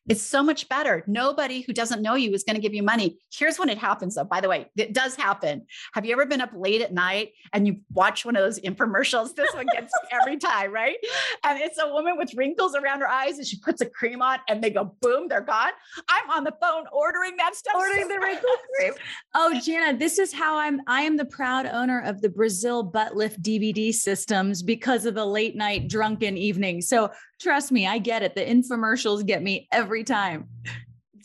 It's 0.09 0.23
so 0.23 0.43
much 0.43 0.69
better. 0.69 1.03
Nobody 1.07 1.63
who 1.63 1.73
doesn't 1.73 2.03
know 2.03 2.15
you 2.15 2.33
is 2.35 2.45
going 2.45 2.57
to 2.57 2.61
give 2.61 2.75
you 2.75 2.83
money. 2.83 3.19
Here's 3.33 3.59
when 3.59 3.71
it 3.71 3.79
happens, 3.79 4.17
though. 4.17 4.25
By 4.25 4.43
the 4.43 4.49
way, 4.51 4.67
it 4.77 4.93
does 4.93 5.17
happen. 5.17 5.67
Have 5.95 6.05
you 6.05 6.13
ever 6.13 6.27
been 6.27 6.43
up 6.43 6.51
late 6.55 6.83
at 6.83 6.93
night 6.93 7.31
and 7.55 7.67
you 7.67 7.77
watch 7.91 8.25
one 8.25 8.37
of 8.37 8.43
those 8.43 8.61
infomercials? 8.61 9.35
This 9.35 9.53
one 9.55 9.67
gets 9.73 9.93
every 10.13 10.37
time, 10.37 10.73
right? 10.73 10.97
And 11.43 11.59
it's 11.59 11.79
a 11.79 11.89
woman 11.89 12.19
with 12.19 12.35
wrinkles 12.37 12.75
around 12.75 13.01
her 13.01 13.09
eyes 13.09 13.39
and 13.39 13.47
she 13.47 13.59
puts 13.59 13.81
a 13.81 13.87
cream 13.87 14.21
on 14.21 14.41
and 14.49 14.63
they 14.63 14.71
go, 14.71 14.95
boom, 15.01 15.29
they're 15.29 15.41
gone. 15.41 15.71
I'm 16.09 16.31
on 16.31 16.45
the 16.45 16.55
phone 16.61 16.85
ordering 16.93 17.37
that 17.39 17.55
stuff. 17.55 17.75
Ordering 17.75 18.09
the 18.09 18.21
wrinkle 18.21 18.51
cream. 18.79 18.93
Oh, 19.35 19.59
Jana, 19.65 19.97
this 19.97 20.19
is 20.19 20.33
how 20.33 20.59
I'm. 20.59 20.81
I 20.87 21.01
am 21.03 21.17
the 21.17 21.25
proud 21.25 21.67
owner 21.67 22.03
of 22.05 22.21
the 22.21 22.29
Brazil 22.29 22.83
butt 22.83 23.17
lift 23.17 23.43
DVD 23.43 23.93
systems 23.93 24.63
because 24.63 25.07
of 25.07 25.15
the 25.15 25.25
late 25.25 25.57
night 25.57 25.89
drunken 26.05 26.37
evening. 26.37 26.83
So 26.83 27.11
trust 27.41 27.73
me, 27.73 27.87
I 27.87 27.99
get 27.99 28.23
it. 28.23 28.35
The 28.35 28.45
infomercials 28.45 29.27
get 29.27 29.43
me 29.43 29.69
every 29.73 30.05
time. 30.05 30.49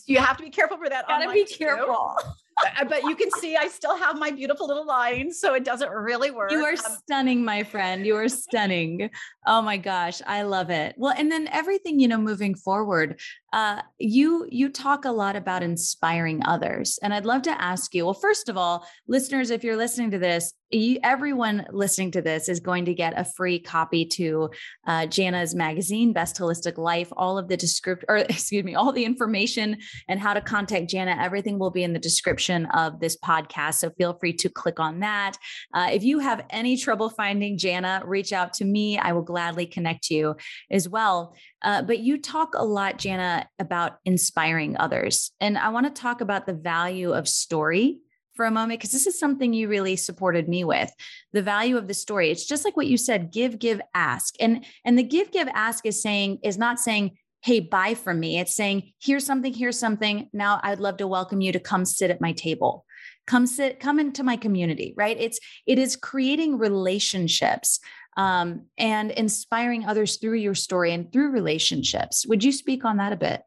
You 0.05 0.19
have 0.19 0.37
to 0.37 0.43
be 0.43 0.49
careful 0.49 0.77
for 0.77 0.89
that. 0.89 1.07
Gotta 1.07 1.31
be 1.31 1.45
careful. 1.45 2.15
but 2.89 3.03
you 3.03 3.15
can 3.15 3.29
see 3.31 3.55
I 3.55 3.67
still 3.67 3.95
have 3.95 4.17
my 4.17 4.31
beautiful 4.31 4.67
little 4.67 4.85
lines, 4.85 5.39
so 5.39 5.53
it 5.53 5.63
doesn't 5.63 5.91
really 5.91 6.31
work. 6.31 6.51
You 6.51 6.63
are 6.65 6.71
um, 6.71 6.97
stunning, 7.03 7.45
my 7.45 7.63
friend. 7.63 8.05
You 8.05 8.15
are 8.15 8.29
stunning. 8.29 9.09
Oh 9.45 9.61
my 9.61 9.77
gosh, 9.77 10.21
I 10.25 10.43
love 10.43 10.69
it. 10.69 10.95
Well, 10.97 11.13
and 11.15 11.31
then 11.31 11.47
everything, 11.51 11.99
you 11.99 12.07
know, 12.07 12.17
moving 12.17 12.55
forward, 12.55 13.19
uh, 13.51 13.81
you 13.97 14.47
you 14.49 14.69
talk 14.69 15.05
a 15.05 15.11
lot 15.11 15.35
about 15.35 15.63
inspiring 15.63 16.41
others, 16.45 16.99
and 17.01 17.13
I'd 17.13 17.25
love 17.25 17.41
to 17.43 17.61
ask 17.61 17.93
you. 17.95 18.05
Well, 18.05 18.13
first 18.13 18.49
of 18.49 18.57
all, 18.57 18.85
listeners, 19.07 19.49
if 19.49 19.63
you're 19.63 19.77
listening 19.77 20.11
to 20.11 20.19
this, 20.19 20.53
you, 20.71 20.99
everyone 21.03 21.65
listening 21.71 22.11
to 22.11 22.21
this 22.21 22.47
is 22.47 22.59
going 22.59 22.85
to 22.85 22.93
get 22.93 23.17
a 23.17 23.25
free 23.25 23.59
copy 23.59 24.05
to 24.05 24.49
uh, 24.85 25.07
Jana's 25.07 25.55
magazine, 25.55 26.13
Best 26.13 26.37
Holistic 26.37 26.77
Life. 26.77 27.09
All 27.17 27.37
of 27.37 27.47
the 27.47 27.57
description, 27.57 28.05
or 28.07 28.17
excuse 28.29 28.63
me, 28.63 28.75
all 28.75 28.91
the 28.91 29.05
information 29.05 29.77
and 30.07 30.19
how 30.19 30.33
to 30.33 30.41
contact 30.41 30.89
Jana, 30.89 31.17
everything 31.19 31.57
will 31.57 31.71
be 31.71 31.83
in 31.83 31.93
the 31.93 31.99
description 31.99 32.67
of 32.67 32.99
this 32.99 33.17
podcast. 33.17 33.75
So 33.75 33.89
feel 33.91 34.13
free 34.13 34.33
to 34.33 34.49
click 34.49 34.79
on 34.79 34.99
that. 34.99 35.37
Uh, 35.73 35.89
if 35.91 36.03
you 36.03 36.19
have 36.19 36.45
any 36.51 36.77
trouble 36.77 37.09
finding 37.09 37.57
Jana, 37.57 38.03
reach 38.05 38.31
out 38.31 38.53
to 38.53 38.65
me. 38.65 38.97
I 38.99 39.13
will 39.13 39.23
gladly 39.23 39.65
connect 39.65 40.09
you 40.11 40.35
as 40.69 40.87
well. 40.87 41.35
Uh, 41.61 41.81
but 41.81 41.99
you 41.99 42.17
talk 42.17 42.53
a 42.55 42.63
lot, 42.63 42.97
Jana, 42.97 43.47
about 43.59 43.99
inspiring 44.05 44.77
others. 44.77 45.31
And 45.41 45.57
I 45.57 45.69
want 45.69 45.93
to 45.93 46.01
talk 46.01 46.21
about 46.21 46.45
the 46.45 46.53
value 46.53 47.11
of 47.11 47.27
story 47.27 47.99
for 48.39 48.45
a 48.45 48.51
moment 48.51 48.79
because 48.79 48.93
this 48.93 49.05
is 49.05 49.19
something 49.19 49.51
you 49.51 49.67
really 49.67 49.97
supported 49.97 50.47
me 50.47 50.63
with 50.63 50.89
the 51.33 51.41
value 51.41 51.75
of 51.75 51.89
the 51.89 51.93
story. 51.93 52.31
It's 52.31 52.45
just 52.45 52.63
like 52.63 52.77
what 52.77 52.87
you 52.87 52.95
said 52.95 53.33
give 53.33 53.59
give 53.59 53.81
ask 53.93 54.33
and 54.39 54.63
and 54.85 54.97
the 54.97 55.03
give 55.03 55.31
give 55.31 55.49
ask 55.49 55.85
is 55.85 56.01
saying 56.01 56.39
is 56.41 56.57
not 56.57 56.79
saying 56.79 57.17
hey 57.41 57.59
buy 57.59 57.95
from 57.95 58.17
me. 58.17 58.39
It's 58.39 58.55
saying 58.55 58.93
here's 59.01 59.25
something 59.25 59.53
here's 59.53 59.77
something. 59.77 60.29
Now 60.31 60.61
i'd 60.63 60.79
love 60.79 60.95
to 60.97 61.07
welcome 61.07 61.41
you 61.41 61.51
to 61.51 61.59
come 61.59 61.83
sit 61.83 62.11
at 62.11 62.21
my 62.21 62.31
table. 62.31 62.85
Come 63.27 63.45
sit 63.45 63.81
come 63.81 63.99
into 63.99 64.23
my 64.23 64.37
community 64.37 64.93
right? 64.95 65.17
It's 65.19 65.41
it 65.67 65.77
is 65.77 65.97
creating 65.97 66.57
relationships 66.57 67.81
um, 68.17 68.65
and 68.77 69.11
inspiring 69.11 69.85
others 69.85 70.17
through 70.17 70.37
your 70.37 70.55
story 70.55 70.93
and 70.93 71.11
through 71.11 71.31
relationships. 71.31 72.25
Would 72.27 72.43
you 72.43 72.51
speak 72.51 72.85
on 72.85 72.97
that 72.97 73.13
a 73.13 73.17
bit? 73.17 73.41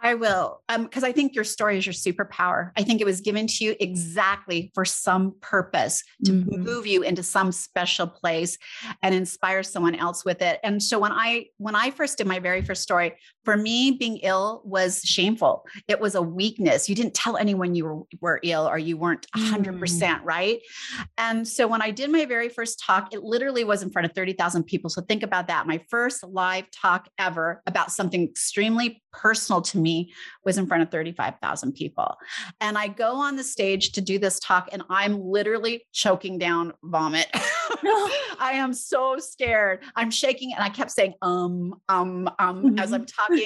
I 0.00 0.14
will, 0.14 0.62
because 0.68 1.02
um, 1.02 1.08
I 1.08 1.12
think 1.12 1.34
your 1.34 1.42
story 1.42 1.76
is 1.76 1.84
your 1.84 1.92
superpower. 1.92 2.70
I 2.76 2.84
think 2.84 3.00
it 3.00 3.04
was 3.04 3.20
given 3.20 3.48
to 3.48 3.64
you 3.64 3.74
exactly 3.80 4.70
for 4.72 4.84
some 4.84 5.34
purpose 5.40 6.04
to 6.24 6.32
mm-hmm. 6.32 6.62
move 6.62 6.86
you 6.86 7.02
into 7.02 7.24
some 7.24 7.50
special 7.50 8.06
place 8.06 8.56
and 9.02 9.12
inspire 9.12 9.64
someone 9.64 9.96
else 9.96 10.24
with 10.24 10.40
it. 10.40 10.60
And 10.62 10.80
so 10.80 11.00
when 11.00 11.10
I 11.10 11.46
when 11.56 11.74
I 11.74 11.90
first 11.90 12.18
did 12.18 12.28
my 12.28 12.38
very 12.38 12.62
first 12.62 12.82
story, 12.82 13.16
for 13.48 13.56
me, 13.56 13.92
being 13.92 14.18
ill 14.18 14.60
was 14.62 15.00
shameful. 15.00 15.64
It 15.88 16.00
was 16.00 16.14
a 16.14 16.20
weakness. 16.20 16.86
You 16.86 16.94
didn't 16.94 17.14
tell 17.14 17.38
anyone 17.38 17.74
you 17.74 17.86
were, 17.86 18.02
were 18.20 18.40
ill 18.42 18.68
or 18.68 18.76
you 18.76 18.98
weren't 18.98 19.26
100% 19.34 19.78
mm. 19.78 20.20
right. 20.22 20.60
And 21.16 21.48
so 21.48 21.66
when 21.66 21.80
I 21.80 21.90
did 21.90 22.10
my 22.10 22.26
very 22.26 22.50
first 22.50 22.78
talk, 22.78 23.14
it 23.14 23.22
literally 23.22 23.64
was 23.64 23.82
in 23.82 23.88
front 23.88 24.04
of 24.04 24.12
30,000 24.12 24.64
people. 24.64 24.90
So 24.90 25.00
think 25.00 25.22
about 25.22 25.46
that. 25.46 25.66
My 25.66 25.80
first 25.88 26.22
live 26.24 26.70
talk 26.72 27.08
ever 27.18 27.62
about 27.66 27.90
something 27.90 28.22
extremely 28.22 29.02
personal 29.14 29.62
to 29.62 29.78
me 29.78 30.12
was 30.44 30.58
in 30.58 30.66
front 30.66 30.82
of 30.82 30.90
35,000 30.90 31.72
people. 31.72 32.16
And 32.60 32.76
I 32.76 32.88
go 32.88 33.14
on 33.14 33.36
the 33.36 33.44
stage 33.44 33.92
to 33.92 34.02
do 34.02 34.18
this 34.18 34.38
talk 34.40 34.68
and 34.72 34.82
I'm 34.90 35.22
literally 35.22 35.86
choking 35.94 36.36
down 36.36 36.74
vomit. 36.82 37.28
I 38.38 38.52
am 38.54 38.72
so 38.72 39.18
scared. 39.18 39.80
I'm 39.96 40.10
shaking 40.10 40.52
and 40.54 40.62
I 40.62 40.68
kept 40.68 40.90
saying 40.90 41.14
um 41.22 41.80
um 41.88 42.28
um 42.38 42.62
mm-hmm. 42.62 42.78
as 42.78 42.92
I'm 42.92 43.06
talking 43.06 43.37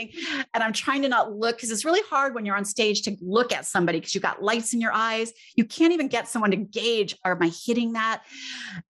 and 0.55 0.63
I'm 0.63 0.73
trying 0.73 1.03
to 1.03 1.09
not 1.09 1.33
look 1.33 1.59
cuz 1.59 1.71
it's 1.71 1.85
really 1.85 2.03
hard 2.09 2.35
when 2.35 2.45
you're 2.47 2.57
on 2.57 2.65
stage 2.65 3.03
to 3.03 3.17
look 3.21 3.53
at 3.53 3.67
somebody 3.67 4.01
cuz 4.01 4.15
you've 4.15 4.23
got 4.23 4.43
lights 4.43 4.73
in 4.73 4.81
your 4.81 4.93
eyes. 4.93 5.33
You 5.57 5.65
can't 5.65 5.93
even 5.93 6.09
get 6.09 6.29
someone 6.29 6.51
to 6.51 6.57
gauge 6.57 7.17
am 7.25 7.43
I 7.43 7.53
hitting 7.67 7.93
that? 7.93 8.23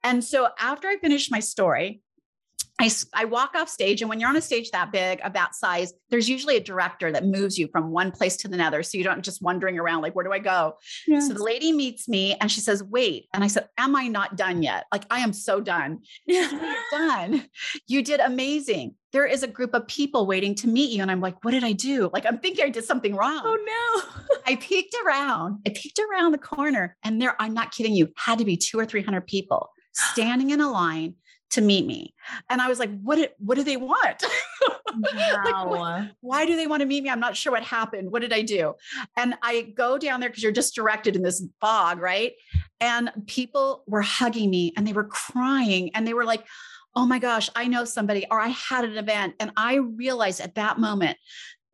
And 0.02 0.24
so 0.24 0.48
after 0.58 0.88
I 0.88 0.96
finished 0.98 1.30
my 1.30 1.40
story, 1.40 2.02
I, 2.82 2.90
I 3.14 3.24
walk 3.26 3.54
off 3.54 3.68
stage, 3.68 4.00
and 4.00 4.08
when 4.08 4.18
you're 4.18 4.30
on 4.30 4.36
a 4.36 4.42
stage 4.42 4.70
that 4.70 4.92
big, 4.92 5.20
of 5.22 5.34
that 5.34 5.54
size, 5.54 5.92
there's 6.10 6.28
usually 6.28 6.56
a 6.56 6.60
director 6.60 7.12
that 7.12 7.26
moves 7.26 7.58
you 7.58 7.68
from 7.68 7.90
one 7.90 8.10
place 8.10 8.36
to 8.38 8.48
the 8.48 8.62
another. 8.62 8.82
So 8.82 8.96
you 8.96 9.04
don't 9.04 9.22
just 9.22 9.42
wandering 9.42 9.78
around 9.78 10.02
like, 10.02 10.14
where 10.14 10.24
do 10.24 10.32
I 10.32 10.38
go? 10.38 10.74
Yes. 11.06 11.26
So 11.26 11.34
the 11.34 11.42
lady 11.42 11.72
meets 11.72 12.08
me 12.08 12.36
and 12.40 12.50
she 12.50 12.60
says, 12.60 12.82
wait. 12.82 13.26
And 13.34 13.42
I 13.42 13.48
said, 13.48 13.68
Am 13.76 13.96
I 13.96 14.06
not 14.08 14.36
done 14.36 14.62
yet? 14.62 14.84
Like, 14.92 15.04
I 15.10 15.20
am 15.20 15.32
so 15.32 15.60
done. 15.60 16.00
Yeah. 16.26 16.76
Done. 16.90 17.48
You 17.88 18.02
did 18.02 18.20
amazing. 18.20 18.94
There 19.12 19.26
is 19.26 19.42
a 19.42 19.48
group 19.48 19.74
of 19.74 19.86
people 19.88 20.26
waiting 20.26 20.54
to 20.56 20.68
meet 20.68 20.90
you. 20.90 21.02
And 21.02 21.10
I'm 21.10 21.20
like, 21.20 21.44
what 21.44 21.50
did 21.50 21.64
I 21.64 21.72
do? 21.72 22.08
Like, 22.12 22.24
I'm 22.24 22.38
thinking 22.38 22.64
I 22.64 22.70
did 22.70 22.84
something 22.84 23.14
wrong. 23.14 23.42
Oh 23.44 23.58
no. 24.24 24.36
I 24.46 24.56
peeked 24.56 24.94
around. 25.04 25.60
I 25.66 25.70
peeked 25.70 25.98
around 25.98 26.32
the 26.32 26.38
corner, 26.38 26.96
and 27.02 27.20
there, 27.20 27.36
I'm 27.40 27.54
not 27.54 27.72
kidding 27.72 27.94
you, 27.94 28.08
had 28.16 28.38
to 28.38 28.44
be 28.44 28.56
two 28.56 28.78
or 28.78 28.86
300 28.86 29.26
people 29.26 29.70
standing 29.92 30.50
in 30.50 30.60
a 30.60 30.70
line 30.70 31.14
to 31.52 31.60
meet 31.60 31.86
me. 31.86 32.14
And 32.50 32.60
I 32.60 32.68
was 32.68 32.78
like, 32.78 32.90
what, 33.02 33.16
do, 33.16 33.26
what 33.38 33.54
do 33.54 33.64
they 33.64 33.76
want? 33.76 34.24
Wow. 34.94 35.42
like, 35.44 35.66
what, 35.70 36.10
why 36.20 36.44
do 36.44 36.54
they 36.54 36.66
want 36.66 36.80
to 36.80 36.86
meet 36.86 37.02
me? 37.02 37.08
I'm 37.08 37.18
not 37.18 37.34
sure 37.34 37.50
what 37.50 37.62
happened. 37.62 38.12
What 38.12 38.20
did 38.20 38.30
I 38.30 38.42
do? 38.42 38.74
And 39.16 39.34
I 39.42 39.62
go 39.74 39.96
down 39.96 40.20
there 40.20 40.28
because 40.28 40.42
you're 40.42 40.52
just 40.52 40.74
directed 40.74 41.16
in 41.16 41.22
this 41.22 41.42
fog, 41.62 41.98
right? 41.98 42.34
And 42.78 43.10
people 43.26 43.84
were 43.86 44.02
hugging 44.02 44.50
me 44.50 44.74
and 44.76 44.86
they 44.86 44.92
were 44.92 45.04
crying 45.04 45.92
and 45.94 46.06
they 46.06 46.12
were 46.12 46.26
like, 46.26 46.44
oh 46.94 47.06
my 47.06 47.18
gosh, 47.18 47.48
I 47.56 47.68
know 47.68 47.86
somebody, 47.86 48.26
or 48.30 48.38
I 48.38 48.48
had 48.48 48.84
an 48.84 48.98
event. 48.98 49.34
And 49.40 49.50
I 49.56 49.76
realized 49.76 50.42
at 50.42 50.56
that 50.56 50.78
moment 50.78 51.16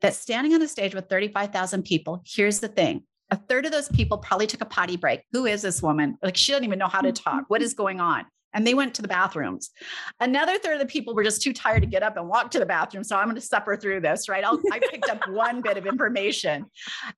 that 0.00 0.14
standing 0.14 0.54
on 0.54 0.62
a 0.62 0.68
stage 0.68 0.94
with 0.94 1.08
35,000 1.08 1.82
people, 1.82 2.22
here's 2.24 2.60
the 2.60 2.68
thing 2.68 3.02
a 3.30 3.36
third 3.36 3.66
of 3.66 3.72
those 3.72 3.88
people 3.88 4.18
probably 4.18 4.46
took 4.46 4.60
a 4.60 4.66
potty 4.66 4.96
break. 4.96 5.22
Who 5.32 5.44
is 5.44 5.62
this 5.62 5.82
woman? 5.82 6.16
Like, 6.22 6.36
she 6.36 6.52
doesn't 6.52 6.64
even 6.64 6.78
know 6.78 6.88
how 6.88 7.00
to 7.00 7.12
talk. 7.12 7.44
What 7.48 7.62
is 7.62 7.74
going 7.82 8.00
on? 8.00 8.24
And 8.54 8.66
they 8.66 8.74
went 8.74 8.94
to 8.94 9.02
the 9.02 9.08
bathrooms. 9.08 9.70
Another 10.20 10.58
third 10.58 10.74
of 10.74 10.80
the 10.80 10.86
people 10.86 11.14
were 11.14 11.24
just 11.24 11.42
too 11.42 11.52
tired 11.52 11.82
to 11.82 11.88
get 11.88 12.02
up 12.02 12.16
and 12.16 12.28
walk 12.28 12.50
to 12.52 12.58
the 12.58 12.66
bathroom. 12.66 13.04
So 13.04 13.16
I'm 13.16 13.26
going 13.26 13.36
to 13.36 13.40
suffer 13.40 13.76
through 13.76 14.00
this, 14.00 14.28
right? 14.28 14.44
I'll, 14.44 14.60
I 14.72 14.78
picked 14.78 15.08
up 15.08 15.28
one 15.28 15.60
bit 15.60 15.76
of 15.76 15.86
information. 15.86 16.66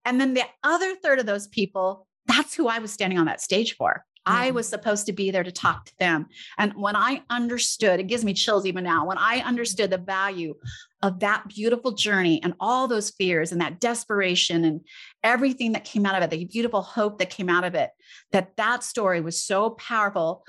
And 0.04 0.20
then 0.20 0.34
the 0.34 0.44
other 0.64 0.94
third 0.96 1.20
of 1.20 1.26
those 1.26 1.48
people, 1.48 2.06
that's 2.26 2.54
who 2.54 2.68
I 2.68 2.78
was 2.78 2.92
standing 2.92 3.18
on 3.18 3.26
that 3.26 3.40
stage 3.40 3.76
for. 3.76 4.04
I 4.26 4.50
mm. 4.50 4.54
was 4.54 4.68
supposed 4.68 5.06
to 5.06 5.12
be 5.12 5.30
there 5.30 5.42
to 5.42 5.52
talk 5.52 5.86
to 5.86 5.98
them. 5.98 6.26
And 6.58 6.74
when 6.74 6.94
I 6.94 7.22
understood, 7.30 8.00
it 8.00 8.06
gives 8.06 8.24
me 8.24 8.34
chills 8.34 8.66
even 8.66 8.84
now, 8.84 9.06
when 9.06 9.18
I 9.18 9.38
understood 9.38 9.90
the 9.90 9.98
value 9.98 10.54
of 11.02 11.20
that 11.20 11.48
beautiful 11.48 11.92
journey 11.92 12.42
and 12.42 12.54
all 12.60 12.86
those 12.86 13.10
fears 13.10 13.52
and 13.52 13.60
that 13.60 13.80
desperation 13.80 14.64
and 14.64 14.82
everything 15.24 15.72
that 15.72 15.84
came 15.84 16.04
out 16.04 16.14
of 16.14 16.22
it, 16.22 16.30
the 16.30 16.44
beautiful 16.44 16.82
hope 16.82 17.18
that 17.18 17.30
came 17.30 17.48
out 17.48 17.64
of 17.64 17.74
it, 17.74 17.90
that 18.32 18.56
that 18.56 18.84
story 18.84 19.20
was 19.20 19.42
so 19.42 19.70
powerful 19.70 20.44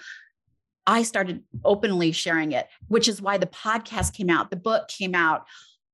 I 0.92 1.04
started 1.04 1.42
openly 1.64 2.12
sharing 2.12 2.52
it, 2.52 2.68
which 2.90 3.08
is 3.08 3.22
why 3.22 3.38
the 3.38 3.46
podcast 3.46 4.14
came 4.14 4.30
out, 4.30 4.50
the 4.50 4.58
book 4.58 4.90
came 4.90 5.16
out, 5.16 5.46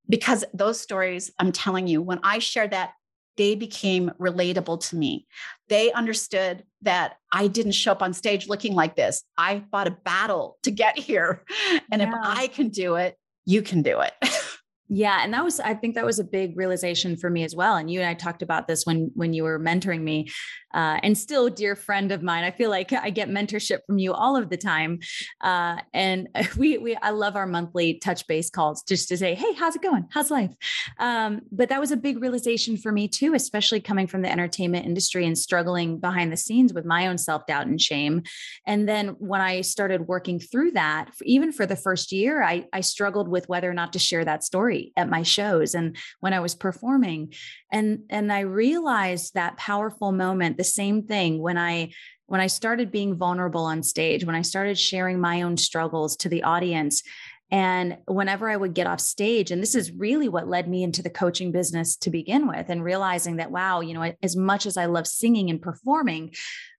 because 0.10 0.44
those 0.56 0.82
stories, 0.82 1.30
I'm 1.38 1.52
telling 1.52 1.86
you, 1.86 2.02
when 2.02 2.20
I 2.24 2.40
shared 2.40 2.72
that, 2.72 2.94
they 3.36 3.54
became 3.54 4.10
relatable 4.20 4.80
to 4.90 4.96
me. 4.96 5.28
They 5.70 5.92
understood 5.92 6.64
that 6.82 7.18
I 7.32 7.46
didn't 7.46 7.74
show 7.74 7.92
up 7.92 8.02
on 8.02 8.12
stage 8.12 8.48
looking 8.48 8.74
like 8.74 8.96
this. 8.96 9.24
I 9.38 9.62
fought 9.70 9.88
a 9.88 9.92
battle 9.92 10.58
to 10.64 10.72
get 10.72 10.98
here. 10.98 11.44
And 11.92 12.02
yeah. 12.02 12.10
if 12.10 12.16
I 12.20 12.48
can 12.48 12.70
do 12.70 12.96
it, 12.96 13.20
you 13.46 13.62
can 13.62 13.84
do 13.84 14.00
it. 14.00 14.14
Yeah, 14.89 15.19
and 15.21 15.34
that 15.34 15.43
was 15.43 15.60
I 15.60 15.73
think 15.73 15.95
that 15.95 16.06
was 16.06 16.17
a 16.17 16.23
big 16.23 16.58
realization 16.58 17.17
for 17.17 17.30
me 17.30 17.43
as 17.43 17.54
well. 17.54 17.76
And 17.76 17.91
you 17.91 18.00
and 18.00 18.08
I 18.08 18.13
talked 18.13 18.41
about 18.41 18.67
this 18.67 18.86
when 18.86 19.12
when 19.15 19.34
you 19.34 19.43
were 19.43 19.60
mentoring 19.60 20.02
me, 20.02 20.30
uh, 20.73 20.97
and 21.04 21.17
still 21.17 21.50
dear 21.50 21.76
friend 21.76 22.12
of 22.13 22.23
mine. 22.23 22.45
I 22.45 22.52
feel 22.52 22.69
like 22.69 22.93
I 22.93 23.10
get 23.10 23.30
mentorship 23.30 23.80
from 23.86 23.97
you 23.97 24.13
all 24.13 24.38
of 24.38 24.50
the 24.50 24.56
time, 24.56 25.00
uh, 25.41 25.78
and 25.93 26.30
we 26.58 26.78
we 26.78 26.95
I 26.95 27.10
love 27.10 27.36
our 27.36 27.45
monthly 27.45 27.95
touch 27.95 28.26
base 28.28 28.50
calls 28.50 28.82
just 28.84 29.10
to 29.10 29.17
say, 29.17 29.36
hey, 29.36 29.54
how's 29.54 29.76
it 29.76 29.82
going? 29.82 30.08
How's 30.10 30.32
life? 30.32 30.52
Um, 31.00 31.41
but 31.52 31.67
that 31.67 31.82
was 31.82 31.91
a 31.91 31.97
big 31.97 32.21
realization 32.21 32.78
for 32.78 32.93
me 32.93 33.10
too, 33.10 33.34
especially 33.34 33.82
coming 33.82 34.08
from 34.08 34.21
the 34.21 34.32
entertainment 34.32 34.86
industry 34.86 35.26
and 35.26 35.38
struggling 35.38 36.00
behind 36.00 36.32
the 36.32 36.38
scenes 36.38 36.73
with 36.73 36.86
my 36.86 37.08
own 37.08 37.17
self 37.17 37.45
doubt 37.45 37.67
and 37.67 37.82
shame. 37.82 38.23
And 38.65 38.88
then 38.88 39.10
when 39.19 39.41
I 39.41 39.62
started 39.62 40.08
working 40.08 40.39
through 40.39 40.71
that, 40.71 41.12
even 41.23 41.52
for 41.52 41.65
the 41.65 41.76
first 41.76 42.13
year, 42.13 42.41
I 42.41 42.67
I 42.71 42.80
struggled 42.80 43.28
with 43.28 43.50
whether 43.50 43.69
or 43.69 43.73
not 43.73 43.91
to 43.91 44.00
share 44.00 44.23
that 44.23 44.45
story 44.45 44.77
at 44.96 45.10
my 45.10 45.24
shows 45.24 45.76
and 45.76 45.96
when 46.20 46.34
I 46.34 46.40
was 46.40 46.56
performing. 46.56 47.34
And 47.72 48.04
and 48.10 48.32
I 48.32 48.42
realized 48.42 49.34
that 49.34 49.58
powerful 49.58 50.12
moment, 50.12 50.58
the 50.58 50.63
same 50.63 51.04
thing 51.04 51.40
when 51.40 51.58
I 51.58 51.92
when 52.28 52.42
I 52.42 52.48
started 52.48 52.92
being 52.92 53.16
vulnerable 53.16 53.63
on 53.63 53.82
stage, 53.82 54.26
when 54.26 54.36
I 54.36 54.42
started 54.42 54.78
sharing 54.78 55.20
my 55.20 55.44
own 55.44 55.56
struggles 55.58 56.18
to 56.18 56.30
the 56.30 56.44
audience, 56.44 57.02
and 57.50 57.98
whenever 58.08 58.50
I 58.50 58.58
would 58.58 58.74
get 58.74 58.88
off 58.88 59.00
stage, 59.00 59.52
and 59.52 59.62
this 59.62 59.76
is 59.76 59.92
really 59.92 60.28
what 60.28 60.50
led 60.50 60.68
me 60.68 60.84
into 60.84 61.02
the 61.02 61.10
coaching 61.10 61.52
business 61.52 61.96
to 61.98 62.10
begin 62.10 62.48
with, 62.48 62.70
and 62.70 62.84
realizing 62.84 63.38
that, 63.38 63.52
wow, 63.52 63.80
you 63.80 63.94
know, 63.94 64.14
as 64.22 64.36
much 64.36 64.66
as 64.66 64.76
I 64.76 64.86
love 64.86 65.08
singing 65.08 65.50
and 65.50 65.62
performing, 65.62 66.34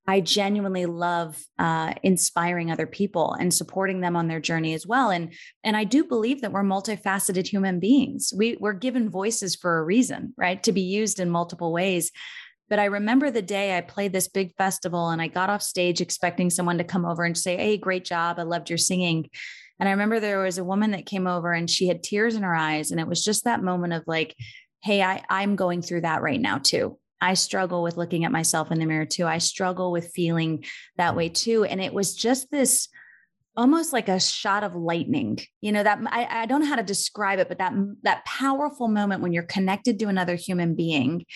I 0.07 0.21
genuinely 0.21 0.87
love 0.87 1.43
uh, 1.59 1.93
inspiring 2.03 2.71
other 2.71 2.87
people 2.87 3.35
and 3.35 3.53
supporting 3.53 4.01
them 4.01 4.17
on 4.17 4.27
their 4.27 4.41
journey 4.41 4.73
as 4.73 4.87
well. 4.87 5.11
And 5.11 5.35
and 5.65 5.77
I 5.77 5.85
do 5.85 6.03
believe 6.05 6.41
that 6.41 6.53
we're 6.53 6.63
multifaceted 6.63 7.47
human 7.47 7.79
beings. 7.79 8.33
We 8.35 8.57
we're 8.59 8.73
given 8.73 9.11
voices 9.11 9.55
for 9.55 9.79
a 9.79 9.85
reason, 9.85 10.33
right? 10.37 10.63
To 10.63 10.73
be 10.73 10.81
used 10.81 11.21
in 11.21 11.29
multiple 11.29 11.73
ways. 11.73 12.11
But 12.71 12.79
I 12.79 12.87
remember 12.87 13.31
the 13.31 13.43
day 13.43 13.77
I 13.77 13.83
played 13.83 14.13
this 14.13 14.29
big 14.29 14.55
festival 14.57 15.09
and 15.09 15.21
I 15.21 15.29
got 15.29 15.51
off 15.51 15.63
stage 15.63 16.01
expecting 16.01 16.51
someone 16.51 16.79
to 16.79 16.85
come 16.85 17.05
over 17.05 17.25
and 17.25 17.37
say, 17.37 17.57
"Hey, 17.57 17.77
great 17.77 18.05
job! 18.05 18.39
I 18.39 18.43
loved 18.43 18.71
your 18.71 18.79
singing." 18.79 19.29
And 19.79 19.89
I 19.89 19.93
remember 19.93 20.21
there 20.21 20.41
was 20.41 20.59
a 20.59 20.65
woman 20.65 20.91
that 20.93 21.07
came 21.07 21.27
over 21.27 21.53
and 21.53 21.71
she 21.71 21.89
had 21.89 22.03
tears 22.03 22.35
in 22.35 22.43
her 22.43 22.55
eyes. 22.55 22.91
And 22.91 23.01
it 23.01 23.07
was 23.07 23.25
just 23.25 23.45
that 23.45 23.63
moment 23.63 23.93
of 23.93 24.05
like, 24.07 24.35
hey, 24.83 25.03
I, 25.03 25.23
I'm 25.31 25.57
going 25.57 25.83
through 25.83 26.03
that 26.03 26.23
right 26.23 26.41
now 26.41 26.59
too. 26.59 26.99
I 27.21 27.35
struggle 27.35 27.83
with 27.83 27.97
looking 27.97 28.25
at 28.25 28.33
myself 28.33 28.71
in 28.71 28.79
the 28.79 28.87
mirror 28.87 29.07
too. 29.07 29.27
I 29.27 29.39
struggle 29.39 29.91
with 29.91 30.13
feeling 30.15 30.65
that 30.97 31.17
way 31.17 31.29
too. 31.29 31.65
And 31.65 31.81
it 31.81 31.93
was 31.93 32.15
just 32.15 32.51
this 32.51 32.89
almost 33.57 33.93
like 33.93 34.09
a 34.09 34.21
shot 34.21 34.63
of 34.63 34.77
lightning 34.77 35.37
you 35.61 35.73
know 35.73 35.83
that 35.83 35.99
I, 36.07 36.43
I, 36.43 36.47
don't 36.47 36.61
know 36.61 36.69
how 36.69 36.77
to 36.77 36.83
describe 36.85 37.41
it 37.41 37.49
but 37.49 37.59
that 37.59 37.73
that 38.05 38.25
powerful 38.25 38.87
moment 38.87 39.21
when 39.21 39.33
you're 39.33 39.43
connected 39.43 39.99
to 39.99 40.07
another 40.07 40.37
human 40.37 40.77
being 40.77 41.27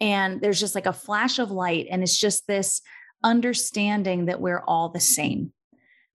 and 0.00 0.40
there's 0.40 0.58
just 0.58 0.74
like 0.74 0.86
a 0.86 0.92
flash 0.92 1.38
of 1.38 1.52
light 1.52 1.86
and 1.88 2.02
it's 2.02 2.18
just 2.18 2.48
this 2.48 2.82
understanding 3.22 4.26
that 4.26 4.40
we're 4.40 4.64
all 4.66 4.88
the 4.88 4.98
same 4.98 5.52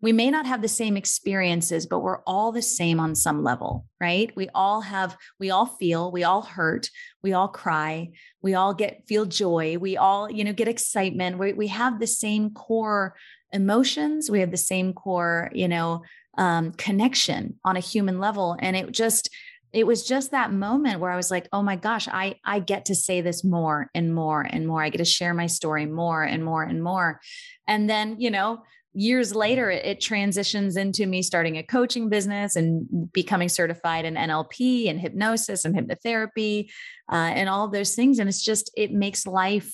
we 0.03 0.11
may 0.11 0.29
not 0.29 0.45
have 0.45 0.61
the 0.61 0.67
same 0.67 0.97
experiences 0.97 1.87
but 1.87 2.01
we're 2.01 2.21
all 2.23 2.51
the 2.51 2.61
same 2.61 2.99
on 2.99 3.15
some 3.15 3.41
level 3.41 3.87
right? 3.99 4.35
We 4.35 4.49
all 4.53 4.81
have 4.81 5.17
we 5.39 5.49
all 5.49 5.65
feel 5.65 6.11
we 6.11 6.23
all 6.23 6.41
hurt 6.41 6.89
we 7.23 7.33
all 7.33 7.47
cry 7.47 8.11
we 8.41 8.53
all 8.53 8.73
get 8.73 9.07
feel 9.07 9.25
joy 9.25 9.77
we 9.79 9.97
all 9.97 10.29
you 10.29 10.43
know 10.43 10.53
get 10.53 10.67
excitement. 10.67 11.39
We, 11.39 11.53
we 11.53 11.67
have 11.67 11.99
the 11.99 12.07
same 12.07 12.51
core 12.51 13.15
emotions 13.51 14.29
we 14.29 14.41
have 14.41 14.51
the 14.51 14.57
same 14.57 14.93
core 14.93 15.49
you 15.53 15.67
know 15.67 16.03
um, 16.37 16.71
connection 16.73 17.59
on 17.63 17.77
a 17.77 17.79
human 17.79 18.19
level. 18.19 18.57
And 18.59 18.75
it 18.75 18.91
just 18.91 19.29
it 19.71 19.87
was 19.87 20.05
just 20.05 20.31
that 20.31 20.53
moment 20.53 20.99
where 20.99 21.09
i 21.09 21.15
was 21.15 21.31
like 21.31 21.47
oh 21.51 21.63
my 21.63 21.75
gosh 21.75 22.07
i 22.07 22.35
i 22.45 22.59
get 22.59 22.85
to 22.85 22.93
say 22.93 23.21
this 23.21 23.43
more 23.43 23.89
and 23.95 24.13
more 24.13 24.41
and 24.41 24.67
more. 24.67 24.83
I 24.83 24.89
get 24.89 24.97
to 24.97 25.05
share 25.05 25.33
my 25.33 25.47
story 25.47 25.85
more 25.85 26.23
and 26.23 26.43
more 26.43 26.63
and 26.63 26.83
more. 26.83 27.21
And 27.67 27.89
then 27.89 28.19
you 28.19 28.29
know 28.29 28.63
years 28.93 29.33
later 29.35 29.69
it, 29.69 29.85
it 29.85 30.01
transitions 30.01 30.77
into 30.77 31.05
me 31.05 31.21
starting 31.21 31.57
a 31.57 31.63
coaching 31.63 32.09
business 32.09 32.55
and 32.55 33.11
becoming 33.11 33.49
certified 33.49 34.05
in 34.05 34.15
nlp 34.15 34.89
and 34.89 34.99
hypnosis 34.99 35.65
and 35.65 35.75
hypnotherapy 35.75 36.69
uh, 37.11 37.15
and 37.15 37.49
all 37.49 37.67
those 37.67 37.95
things. 37.95 38.19
And 38.19 38.29
it's 38.29 38.43
just 38.43 38.71
it 38.77 38.91
makes 38.91 39.25
life 39.25 39.73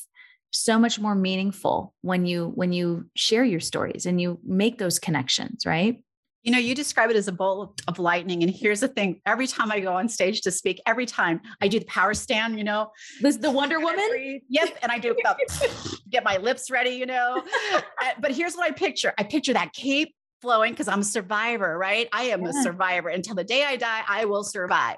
so 0.51 0.79
much 0.79 0.99
more 0.99 1.15
meaningful 1.15 1.93
when 2.01 2.25
you 2.25 2.51
when 2.55 2.73
you 2.73 3.05
share 3.15 3.43
your 3.43 3.59
stories 3.59 4.05
and 4.05 4.19
you 4.19 4.39
make 4.43 4.79
those 4.79 4.97
connections 4.97 5.65
right 5.65 6.03
you 6.43 6.51
know, 6.51 6.57
you 6.57 6.73
describe 6.73 7.09
it 7.09 7.15
as 7.15 7.27
a 7.27 7.31
bolt 7.31 7.81
of 7.87 7.99
lightning. 7.99 8.43
And 8.43 8.51
here's 8.51 8.79
the 8.79 8.87
thing 8.87 9.21
every 9.25 9.47
time 9.47 9.71
I 9.71 9.79
go 9.79 9.93
on 9.93 10.07
stage 10.07 10.41
to 10.41 10.51
speak, 10.51 10.81
every 10.85 11.05
time 11.05 11.41
I 11.61 11.67
do 11.67 11.79
the 11.79 11.85
power 11.85 12.13
stand, 12.13 12.57
you 12.57 12.63
know, 12.63 12.91
this 13.21 13.37
the 13.37 13.51
Wonder 13.51 13.79
Woman. 13.79 14.39
Yep. 14.49 14.77
And 14.81 14.91
I 14.91 14.99
do 14.99 15.15
get 16.09 16.23
my 16.23 16.37
lips 16.37 16.71
ready, 16.71 16.91
you 16.91 17.05
know. 17.05 17.43
Uh, 18.01 18.11
but 18.19 18.31
here's 18.31 18.55
what 18.55 18.69
I 18.69 18.71
picture 18.71 19.13
I 19.17 19.23
picture 19.23 19.53
that 19.53 19.73
cape 19.73 20.15
flowing 20.41 20.71
because 20.71 20.87
I'm 20.87 21.01
a 21.01 21.03
survivor, 21.03 21.77
right? 21.77 22.07
I 22.13 22.23
am 22.23 22.43
yeah. 22.43 22.49
a 22.49 22.53
survivor. 22.63 23.09
Until 23.09 23.35
the 23.35 23.43
day 23.43 23.63
I 23.63 23.75
die, 23.75 24.01
I 24.07 24.25
will 24.25 24.43
survive. 24.43 24.97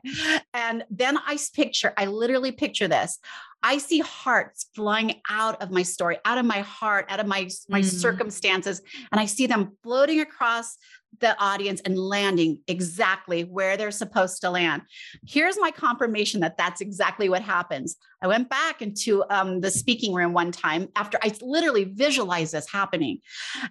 And 0.54 0.84
then 0.90 1.18
I 1.18 1.38
picture, 1.54 1.94
I 1.98 2.06
literally 2.06 2.52
picture 2.52 2.88
this. 2.88 3.20
I 3.64 3.78
see 3.78 4.00
hearts 4.00 4.68
flying 4.76 5.22
out 5.30 5.62
of 5.62 5.72
my 5.72 5.84
story, 5.84 6.18
out 6.26 6.38
of 6.38 6.46
my 6.46 6.60
heart, 6.60 7.06
out 7.10 7.20
of 7.20 7.28
my, 7.28 7.50
my 7.70 7.82
mm. 7.82 7.86
circumstances, 7.86 8.82
and 9.12 9.20
I 9.20 9.26
see 9.26 9.48
them 9.48 9.78
floating 9.84 10.20
across 10.20 10.78
the 11.20 11.38
audience 11.40 11.82
and 11.82 11.98
landing 11.98 12.60
exactly 12.68 13.44
where 13.44 13.76
they're 13.76 13.92
supposed 13.92 14.42
to 14.42 14.50
land. 14.50 14.82
Here's 15.28 15.60
my 15.60 15.70
confirmation 15.70 16.40
that 16.40 16.58
that's 16.58 16.80
exactly 16.80 17.28
what 17.28 17.42
happens. 17.42 17.98
I 18.22 18.28
went 18.28 18.50
back 18.50 18.82
into 18.82 19.24
um, 19.30 19.60
the 19.60 19.72
speaking 19.72 20.14
room 20.14 20.34
one 20.34 20.52
time 20.52 20.88
after 20.96 21.20
I 21.22 21.34
literally 21.42 21.86
visualized 21.86 22.54
this 22.54 22.72
happening. 22.72 23.20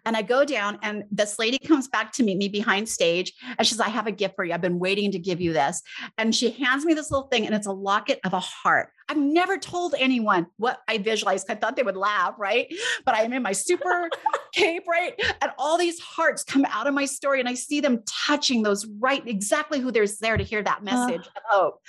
And 0.05 0.17
I 0.17 0.23
go 0.23 0.45
down, 0.45 0.79
and 0.83 1.05
this 1.11 1.39
lady 1.39 1.59
comes 1.59 1.89
back 1.89 2.13
to 2.13 2.23
meet 2.23 2.37
me 2.37 2.49
behind 2.49 2.89
stage. 2.89 3.33
And 3.57 3.67
she 3.67 3.75
says, 3.75 3.81
I 3.81 3.89
have 3.89 4.07
a 4.07 4.13
gift 4.13 4.35
for 4.37 4.45
you. 4.45 4.53
I've 4.53 4.61
been 4.61 4.79
waiting 4.79 5.11
to 5.13 5.19
give 5.19 5.41
you 5.41 5.53
this. 5.53 5.83
And 6.19 6.35
she 6.35 6.51
hands 6.51 6.85
me 6.85 6.95
this 6.95 7.11
little 7.11 7.29
thing, 7.29 7.47
and 7.47 7.55
it's 7.55 7.67
a 7.67 7.73
locket 7.73 8.21
of 8.25 8.35
a 8.35 8.41
heart. 8.41 8.91
I've 9.11 9.17
never 9.17 9.59
told 9.59 9.97
anyone 9.99 10.47
what 10.57 10.79
I 10.87 10.99
visualized. 10.99 11.51
I 11.51 11.57
thought 11.57 11.75
they 11.75 11.83
would 11.83 11.97
laugh, 11.97 12.35
right? 12.39 12.73
But 13.05 13.17
I 13.17 13.23
am 13.23 13.33
in 13.33 13.43
my 13.43 13.51
super 13.51 14.09
cape, 14.55 14.85
right? 14.89 15.21
And 15.43 15.51
all 15.59 15.77
these 15.77 15.99
hearts 15.99 16.45
come 16.45 16.65
out 16.69 16.87
of 16.87 16.95
my 16.95 17.07
story, 17.07 17.41
and 17.41 17.49
I 17.49 17.55
see 17.55 17.81
them 17.81 18.05
touching 18.07 18.63
those 18.63 18.87
right 19.01 19.27
exactly 19.27 19.81
who 19.81 19.91
there's 19.91 20.19
there 20.19 20.37
to 20.37 20.45
hear 20.45 20.63
that 20.63 20.85
message 20.85 21.27
of 21.27 21.43
hope. 21.47 21.81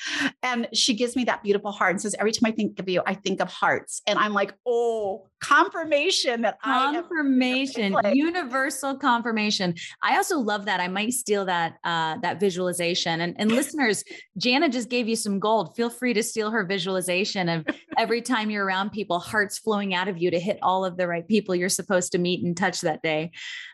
And 0.42 0.68
she 0.74 0.96
gives 0.96 1.16
me 1.16 1.24
that 1.26 1.44
beautiful 1.44 1.72
heart 1.72 1.92
and 1.92 2.02
says, 2.02 2.16
Every 2.18 2.32
time 2.32 2.52
I 2.52 2.56
think 2.56 2.80
of 2.80 2.90
you, 2.90 3.04
I 3.06 3.14
think 3.14 3.40
of 3.40 3.50
hearts. 3.50 4.02
And 4.08 4.18
I'm 4.18 4.34
like, 4.34 4.56
Oh, 4.66 5.28
confirmation 5.42 6.42
that 6.44 6.62
confirmation, 6.62 7.96
universal 8.14 8.96
confirmation. 8.96 9.76
I 10.02 10.16
also 10.16 10.40
love 10.40 10.66
that. 10.66 10.80
I 10.80 10.88
might 10.88 11.14
steal 11.14 11.46
that 11.46 11.78
uh, 11.84 12.18
that 12.22 12.40
visualization. 12.40 13.22
And, 13.22 13.36
and 13.40 13.52
listeners, 13.52 14.04
Jana 14.38 14.70
just 14.70 14.90
gave 14.90 15.08
you 15.08 15.16
some 15.16 15.40
gold. 15.40 15.76
Feel 15.76 15.90
free 15.90 16.14
to 16.14 16.24
steal 16.24 16.52
her 16.52 16.66
visualization 16.66 17.50
of 17.50 17.66
every 17.98 18.22
time 18.32 18.50
you're 18.50 18.66
around 18.66 18.92
people, 18.92 19.20
hearts 19.20 19.58
flowing 19.58 19.94
out 19.94 20.08
of 20.08 20.18
you 20.22 20.32
to 20.32 20.40
hit 20.40 20.60
all 20.62 20.86
of 20.86 20.96
the 20.96 21.08
right 21.08 21.28
people 21.28 21.56
you're 21.56 21.70
supposed 21.70 22.12
to 22.12 22.18
meet 22.18 22.44
and 22.46 22.56
touch 22.56 22.82
that 22.82 23.02
day. 23.02 23.32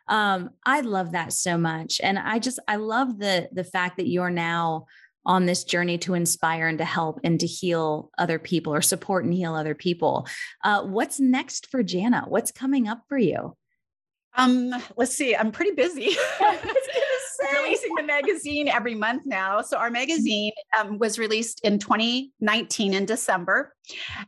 Um, 0.08 0.52
I 0.66 0.82
love 0.82 1.12
that 1.12 1.34
so 1.34 1.58
much, 1.58 2.00
and 2.02 2.18
I 2.18 2.40
just 2.40 2.60
I 2.68 2.78
love 2.78 3.20
the 3.20 3.50
the 3.52 3.66
fact 3.66 3.98
that 3.98 4.08
you're 4.08 4.30
now 4.30 4.86
on 5.28 5.46
this 5.46 5.64
journey 5.64 6.00
to 6.00 6.16
inspire 6.16 6.68
and 6.68 6.80
to 6.80 6.86
help 6.86 7.20
and 7.24 7.40
to 7.40 7.46
heal 7.46 8.10
other 8.18 8.40
people 8.40 8.74
or 8.74 8.82
support 8.82 9.26
and 9.26 9.34
heal 9.34 9.54
other 9.54 9.76
people. 9.76 10.28
Uh, 10.64 10.84
what's 10.84 11.20
next 11.20 11.68
for 11.68 11.84
Jana? 11.84 12.26
What's 12.28 12.52
coming 12.52 12.88
up 12.88 13.04
for 13.08 13.18
you? 13.18 13.56
Um, 14.36 14.74
let's 14.96 15.14
see. 15.14 15.36
I'm 15.36 15.52
pretty 15.52 15.72
busy. 15.72 16.16
releasing 17.64 17.94
the 17.96 18.04
magazine 18.04 18.68
every 18.68 18.96
month 18.96 19.24
now. 19.26 19.62
So 19.62 19.78
our 19.78 19.90
magazine 19.90 20.52
um, 20.78 20.98
was 20.98 21.20
released 21.20 21.62
in 21.64 21.80
2019 21.80 22.94
in 22.94 23.06
December, 23.06 23.74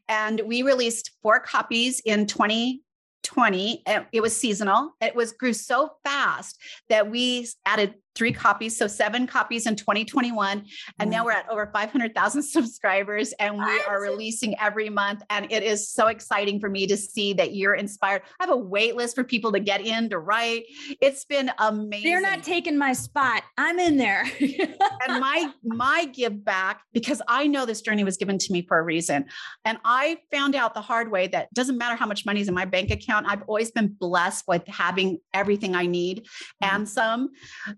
and 0.07 0.41
we 0.45 0.61
released 0.63 1.11
four 1.21 1.39
copies 1.39 2.01
in 2.05 2.27
2020. 2.27 3.83
It 4.11 4.21
was 4.21 4.35
seasonal. 4.35 4.93
It 5.01 5.15
was 5.15 5.31
grew 5.31 5.53
so 5.53 5.91
fast 6.03 6.59
that 6.89 7.09
we 7.09 7.47
added 7.65 7.95
three 8.19 8.33
copies, 8.33 8.77
so 8.77 8.85
seven 8.85 9.25
copies 9.25 9.65
in 9.65 9.77
2021. 9.77 10.65
And 10.99 11.09
now 11.09 11.23
we're 11.23 11.31
at 11.31 11.49
over 11.49 11.71
500,000 11.73 12.41
subscribers 12.43 13.31
and 13.39 13.57
we 13.57 13.81
are 13.87 14.01
releasing 14.01 14.59
every 14.59 14.89
month. 14.89 15.23
And 15.29 15.49
it 15.49 15.63
is 15.63 15.89
so 15.89 16.07
exciting 16.07 16.59
for 16.59 16.69
me 16.69 16.85
to 16.87 16.97
see 16.97 17.31
that 17.33 17.55
you're 17.55 17.75
inspired. 17.75 18.23
I 18.39 18.43
have 18.43 18.53
a 18.53 18.57
wait 18.57 18.97
list 18.97 19.15
for 19.15 19.23
people 19.23 19.53
to 19.53 19.59
get 19.61 19.79
in 19.79 20.09
to 20.09 20.19
write. 20.19 20.65
It's 21.01 21.23
been 21.23 21.49
amazing. 21.59 22.11
They're 22.11 22.21
not 22.21 22.43
taking 22.43 22.77
my 22.77 22.91
spot. 22.91 23.43
I'm 23.57 23.79
in 23.79 23.95
there. 23.95 24.25
and 24.39 25.19
my 25.21 25.51
my 25.63 26.05
give 26.11 26.43
back, 26.43 26.81
because 26.91 27.21
I 27.29 27.47
know 27.47 27.65
this 27.65 27.81
journey 27.81 28.03
was 28.03 28.17
given 28.17 28.37
to 28.37 28.51
me 28.51 28.63
for 28.67 28.77
a 28.77 28.83
reason. 28.83 29.25
And 29.63 29.77
I 29.85 30.17
found 30.29 30.55
out 30.55 30.73
the 30.73 30.81
hard 30.81 31.09
way 31.09 31.27
that 31.27 31.53
doesn't 31.53 31.77
matter 31.77 31.95
how 31.95 32.05
much 32.05 32.25
money 32.25 32.41
is 32.41 32.49
in 32.49 32.53
my 32.53 32.65
bank 32.65 32.91
account. 32.91 33.27
I've 33.29 33.43
always 33.43 33.71
been 33.71 33.95
blessed 33.97 34.43
with 34.45 34.67
having 34.67 35.19
everything 35.33 35.73
I 35.73 35.85
need 35.85 36.25
mm-hmm. 36.25 36.75
and 36.75 36.89
some. 36.89 37.29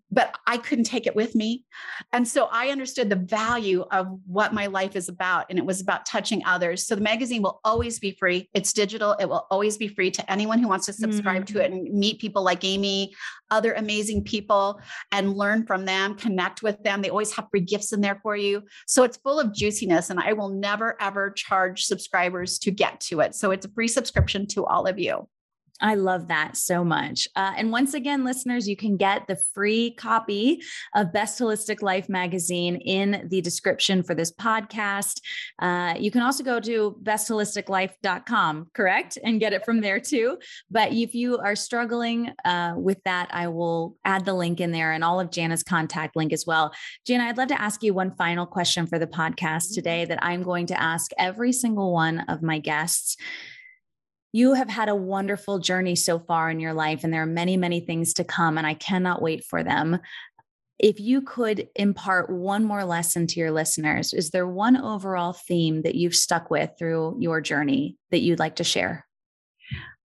But 0.10 0.31
I 0.48 0.58
couldn't 0.58 0.86
take 0.86 1.08
it 1.08 1.16
with 1.16 1.36
me. 1.36 1.66
And 2.14 2.28
so 2.28 2.48
I 2.52 2.70
understood 2.70 3.10
the 3.10 3.16
value 3.16 3.86
of 3.92 4.08
what 4.26 4.54
my 4.54 4.68
life 4.68 4.96
is 4.96 5.10
about. 5.10 5.46
And 5.50 5.58
it 5.58 5.66
was 5.66 5.82
about 5.82 6.06
touching 6.06 6.42
others. 6.46 6.86
So 6.86 6.96
the 6.96 7.02
magazine 7.02 7.42
will 7.42 7.60
always 7.64 8.00
be 8.00 8.12
free. 8.12 8.50
It's 8.54 8.74
digital. 8.74 9.14
It 9.20 9.26
will 9.26 9.48
always 9.50 9.78
be 9.78 9.88
free 9.88 10.12
to 10.12 10.32
anyone 10.32 10.60
who 10.60 10.68
wants 10.68 10.86
to 10.88 10.94
subscribe 10.94 11.46
mm-hmm. 11.46 11.58
to 11.58 11.64
it 11.64 11.72
and 11.72 11.94
meet 11.94 12.20
people 12.20 12.44
like 12.44 12.64
Amy, 12.64 13.14
other 13.50 13.74
amazing 13.74 14.24
people, 14.24 14.80
and 15.12 15.36
learn 15.36 15.66
from 15.66 15.86
them, 15.86 16.16
connect 16.16 16.62
with 16.62 16.82
them. 16.84 17.02
They 17.02 17.10
always 17.10 17.34
have 17.34 17.48
free 17.52 17.62
gifts 17.62 17.94
in 17.94 18.02
there 18.02 18.20
for 18.22 18.36
you. 18.36 18.64
So 18.88 19.04
it's 19.04 19.18
full 19.18 19.40
of 19.40 19.54
juiciness. 19.54 20.10
And 20.10 20.20
I 20.20 20.34
will 20.34 20.50
never, 20.50 20.96
ever 21.02 21.32
charge 21.32 21.84
subscribers 21.84 22.60
to 22.60 22.72
get 22.72 23.00
to 23.02 23.20
it. 23.22 23.36
So 23.36 23.52
it's 23.52 23.66
a 23.66 23.72
free 23.72 23.88
subscription 23.88 24.48
to 24.48 24.66
all 24.66 24.88
of 24.88 25.00
you. 25.00 25.28
I 25.82 25.96
love 25.96 26.28
that 26.28 26.56
so 26.56 26.84
much. 26.84 27.28
Uh, 27.36 27.54
and 27.58 27.72
once 27.72 27.94
again, 27.94 28.24
listeners, 28.24 28.68
you 28.68 28.76
can 28.76 28.98
get 28.98 29.28
the 29.28 29.38
free 29.54 29.92
copy 29.96 30.62
of 30.96 31.12
Best 31.12 31.40
Holistic 31.40 31.82
Life 31.82 32.08
magazine 32.08 32.76
in 32.76 33.28
the 33.30 33.42
description 33.42 34.04
for 34.04 34.14
this 34.14 34.32
podcast. 34.32 35.22
Uh, 35.60 35.96
you 36.00 36.12
can 36.12 36.22
also 36.22 36.44
go 36.44 36.60
to 36.60 36.98
bestholisticlife.com, 37.02 38.70
correct? 38.74 39.18
And 39.24 39.40
get 39.40 39.54
it 39.54 39.66
from 39.66 39.82
there 39.82 40.00
too. 40.00 40.38
But 40.70 40.94
if 40.94 41.16
you 41.16 41.40
are 41.40 41.56
struggling 41.56 42.32
uh, 42.46 42.76
with 42.78 43.02
that, 43.04 43.30
I 43.32 43.48
will 43.48 43.98
add 44.06 44.26
the 44.26 44.34
link 44.34 44.60
in 44.62 44.72
there 44.72 44.92
and 44.92 45.04
all 45.04 45.20
of 45.20 45.32
Jana's 45.32 45.64
contact 45.64 46.16
link 46.16 46.32
as 46.32 46.46
well. 46.46 46.74
Jana, 47.08 47.26
I'd 47.26 47.38
love 47.38 47.48
to 47.50 47.62
ask 47.62 47.82
you 47.82 47.94
one 47.94 48.16
final 48.16 48.46
question 48.46 48.86
for 48.86 49.00
the 49.00 49.08
podcast 49.08 49.74
today 49.74 50.06
that 50.06 50.20
I'm 50.22 50.44
going 50.44 50.68
to 50.68 50.82
ask 50.82 51.12
every 51.18 51.52
single 51.52 51.92
one 51.92 52.20
of 52.28 52.44
my 52.44 52.60
guests 52.60 53.18
you 54.34 54.54
have 54.54 54.70
had 54.70 54.90
a 54.90 54.96
wonderful 54.96 55.60
journey 55.60 55.96
so 55.96 56.20
far 56.20 56.50
in 56.50 56.60
your 56.60 56.74
life, 56.74 57.04
and 57.04 57.14
there 57.14 57.24
are 57.24 57.28
many, 57.28 57.58
many 57.58 57.80
things 57.80 58.14
to 58.14 58.24
come, 58.24 58.58
and 58.58 58.66
I 58.66 58.74
cannot 58.74 59.22
wait 59.22 59.44
for 59.44 59.64
them. 59.64 60.00
If 60.80 61.00
you 61.00 61.22
could 61.22 61.68
impart 61.76 62.30
one 62.30 62.64
more 62.64 62.84
lesson 62.86 63.28
to 63.28 63.40
your 63.40 63.52
listeners, 63.52 64.14
is 64.14 64.32
there 64.32 64.48
one 64.48 64.78
overall 64.78 65.34
theme 65.34 65.84
that 65.84 65.96
you've 65.96 66.16
stuck 66.16 66.50
with 66.50 66.72
through 66.80 67.18
your 67.20 67.40
journey 67.40 67.98
that 68.10 68.22
you'd 68.22 68.40
like 68.40 68.56
to 68.56 68.64
share? 68.64 69.06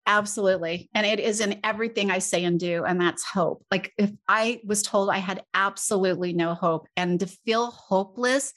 Absolutely. 0.07 0.89
And 0.93 1.05
it 1.05 1.19
is 1.19 1.39
in 1.39 1.59
everything 1.63 2.11
I 2.11 2.19
say 2.19 2.43
and 2.43 2.59
do. 2.59 2.83
And 2.83 3.01
that's 3.01 3.23
hope. 3.23 3.65
Like 3.71 3.91
if 3.97 4.11
I 4.27 4.61
was 4.63 4.83
told 4.83 5.09
I 5.09 5.17
had 5.17 5.43
absolutely 5.53 6.33
no 6.33 6.53
hope 6.53 6.87
and 6.95 7.19
to 7.21 7.25
feel 7.25 7.71
hopeless 7.71 8.53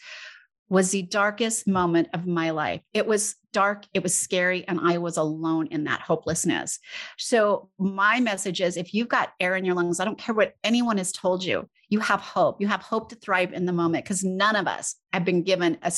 was 0.68 0.90
the 0.90 1.02
darkest 1.02 1.66
moment 1.66 2.08
of 2.12 2.26
my 2.26 2.50
life. 2.50 2.80
It 2.92 3.06
was 3.06 3.36
dark, 3.52 3.86
it 3.94 4.02
was 4.02 4.16
scary, 4.16 4.66
and 4.68 4.78
I 4.82 4.98
was 4.98 5.16
alone 5.16 5.68
in 5.68 5.84
that 5.84 6.00
hopelessness. 6.00 6.78
So, 7.16 7.70
my 7.78 8.20
message 8.20 8.60
is 8.60 8.76
if 8.76 8.92
you've 8.92 9.08
got 9.08 9.32
air 9.40 9.56
in 9.56 9.64
your 9.64 9.74
lungs, 9.74 10.00
I 10.00 10.04
don't 10.04 10.18
care 10.18 10.34
what 10.34 10.54
anyone 10.62 10.98
has 10.98 11.12
told 11.12 11.42
you, 11.42 11.68
you 11.88 12.00
have 12.00 12.20
hope. 12.20 12.60
You 12.60 12.68
have 12.68 12.82
hope 12.82 13.08
to 13.08 13.16
thrive 13.16 13.52
in 13.52 13.64
the 13.64 13.72
moment 13.72 14.04
because 14.04 14.22
none 14.22 14.56
of 14.56 14.66
us 14.66 14.96
have 15.12 15.24
been 15.24 15.42
given 15.42 15.78
a, 15.82 15.92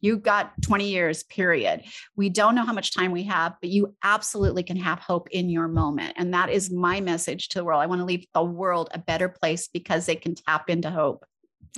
you 0.00 0.18
got 0.18 0.52
20 0.62 0.88
years, 0.88 1.24
period. 1.24 1.82
We 2.16 2.28
don't 2.28 2.54
know 2.54 2.64
how 2.64 2.72
much 2.72 2.94
time 2.94 3.10
we 3.10 3.24
have, 3.24 3.54
but 3.60 3.70
you 3.70 3.94
absolutely 4.04 4.62
can 4.62 4.76
have 4.76 5.00
hope 5.00 5.28
in 5.30 5.48
your 5.48 5.66
moment. 5.66 6.14
And 6.16 6.32
that 6.32 6.50
is 6.50 6.70
my 6.70 7.00
message 7.00 7.48
to 7.48 7.58
the 7.58 7.64
world. 7.64 7.82
I 7.82 7.86
want 7.86 8.00
to 8.00 8.04
leave 8.04 8.26
the 8.32 8.44
world 8.44 8.88
a 8.94 8.98
better 8.98 9.28
place 9.28 9.68
because 9.68 10.06
they 10.06 10.16
can 10.16 10.36
tap 10.36 10.70
into 10.70 10.90
hope. 10.90 11.24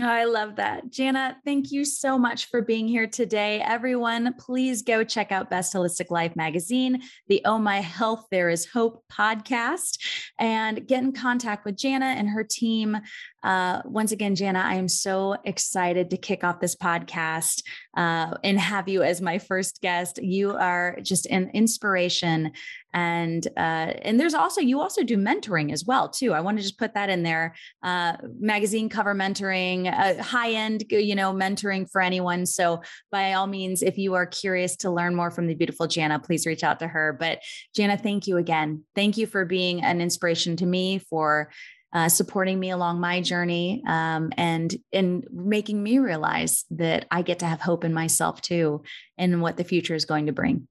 Oh, 0.00 0.08
I 0.08 0.24
love 0.24 0.56
that. 0.56 0.90
Jana, 0.90 1.36
thank 1.44 1.70
you 1.70 1.84
so 1.84 2.18
much 2.18 2.46
for 2.46 2.60
being 2.60 2.88
here 2.88 3.06
today. 3.06 3.60
Everyone, 3.60 4.34
please 4.34 4.82
go 4.82 5.04
check 5.04 5.30
out 5.30 5.50
Best 5.50 5.72
Holistic 5.72 6.10
Life 6.10 6.34
magazine, 6.34 7.00
the 7.28 7.40
Oh 7.44 7.58
My 7.58 7.80
Health 7.80 8.26
There 8.28 8.50
Is 8.50 8.66
Hope 8.66 9.04
podcast, 9.12 9.98
and 10.36 10.84
get 10.88 11.04
in 11.04 11.12
contact 11.12 11.64
with 11.64 11.76
Jana 11.76 12.06
and 12.06 12.28
her 12.28 12.42
team. 12.42 12.98
Uh, 13.44 13.82
once 13.84 14.10
again, 14.10 14.34
Jana, 14.34 14.60
I 14.60 14.76
am 14.76 14.88
so 14.88 15.36
excited 15.44 16.08
to 16.10 16.16
kick 16.16 16.42
off 16.42 16.60
this 16.60 16.74
podcast 16.74 17.62
uh, 17.94 18.34
and 18.42 18.58
have 18.58 18.88
you 18.88 19.02
as 19.02 19.20
my 19.20 19.38
first 19.38 19.82
guest. 19.82 20.18
You 20.22 20.52
are 20.52 20.98
just 21.02 21.26
an 21.26 21.50
inspiration, 21.52 22.52
and 22.94 23.46
uh, 23.56 23.92
and 24.00 24.18
there's 24.18 24.32
also 24.32 24.62
you 24.62 24.80
also 24.80 25.02
do 25.02 25.18
mentoring 25.18 25.72
as 25.72 25.84
well 25.84 26.08
too. 26.08 26.32
I 26.32 26.40
want 26.40 26.56
to 26.56 26.62
just 26.62 26.78
put 26.78 26.94
that 26.94 27.10
in 27.10 27.22
there. 27.22 27.54
Uh, 27.82 28.16
magazine 28.40 28.88
cover 28.88 29.14
mentoring, 29.14 29.92
uh, 29.92 30.22
high 30.22 30.52
end, 30.52 30.84
you 30.88 31.14
know, 31.14 31.34
mentoring 31.34 31.88
for 31.90 32.00
anyone. 32.00 32.46
So 32.46 32.80
by 33.12 33.34
all 33.34 33.46
means, 33.46 33.82
if 33.82 33.98
you 33.98 34.14
are 34.14 34.26
curious 34.26 34.76
to 34.76 34.90
learn 34.90 35.14
more 35.14 35.30
from 35.30 35.48
the 35.48 35.54
beautiful 35.54 35.86
Jana, 35.86 36.18
please 36.18 36.46
reach 36.46 36.64
out 36.64 36.78
to 36.78 36.88
her. 36.88 37.14
But 37.18 37.40
Jana, 37.76 37.98
thank 37.98 38.26
you 38.26 38.38
again. 38.38 38.84
Thank 38.94 39.18
you 39.18 39.26
for 39.26 39.44
being 39.44 39.84
an 39.84 40.00
inspiration 40.00 40.56
to 40.56 40.66
me 40.66 40.98
for 40.98 41.50
uh, 41.94 42.08
supporting 42.08 42.58
me 42.58 42.70
along 42.70 43.00
my 43.00 43.20
journey 43.20 43.82
um, 43.86 44.32
and 44.36 44.74
and 44.92 45.26
making 45.30 45.82
me 45.82 45.98
realize 45.98 46.64
that 46.72 47.06
I 47.10 47.22
get 47.22 47.38
to 47.38 47.46
have 47.46 47.60
hope 47.60 47.84
in 47.84 47.94
myself 47.94 48.42
too 48.42 48.82
and 49.16 49.40
what 49.40 49.56
the 49.56 49.64
future 49.64 49.94
is 49.94 50.04
going 50.04 50.26
to 50.26 50.32
bring. 50.32 50.66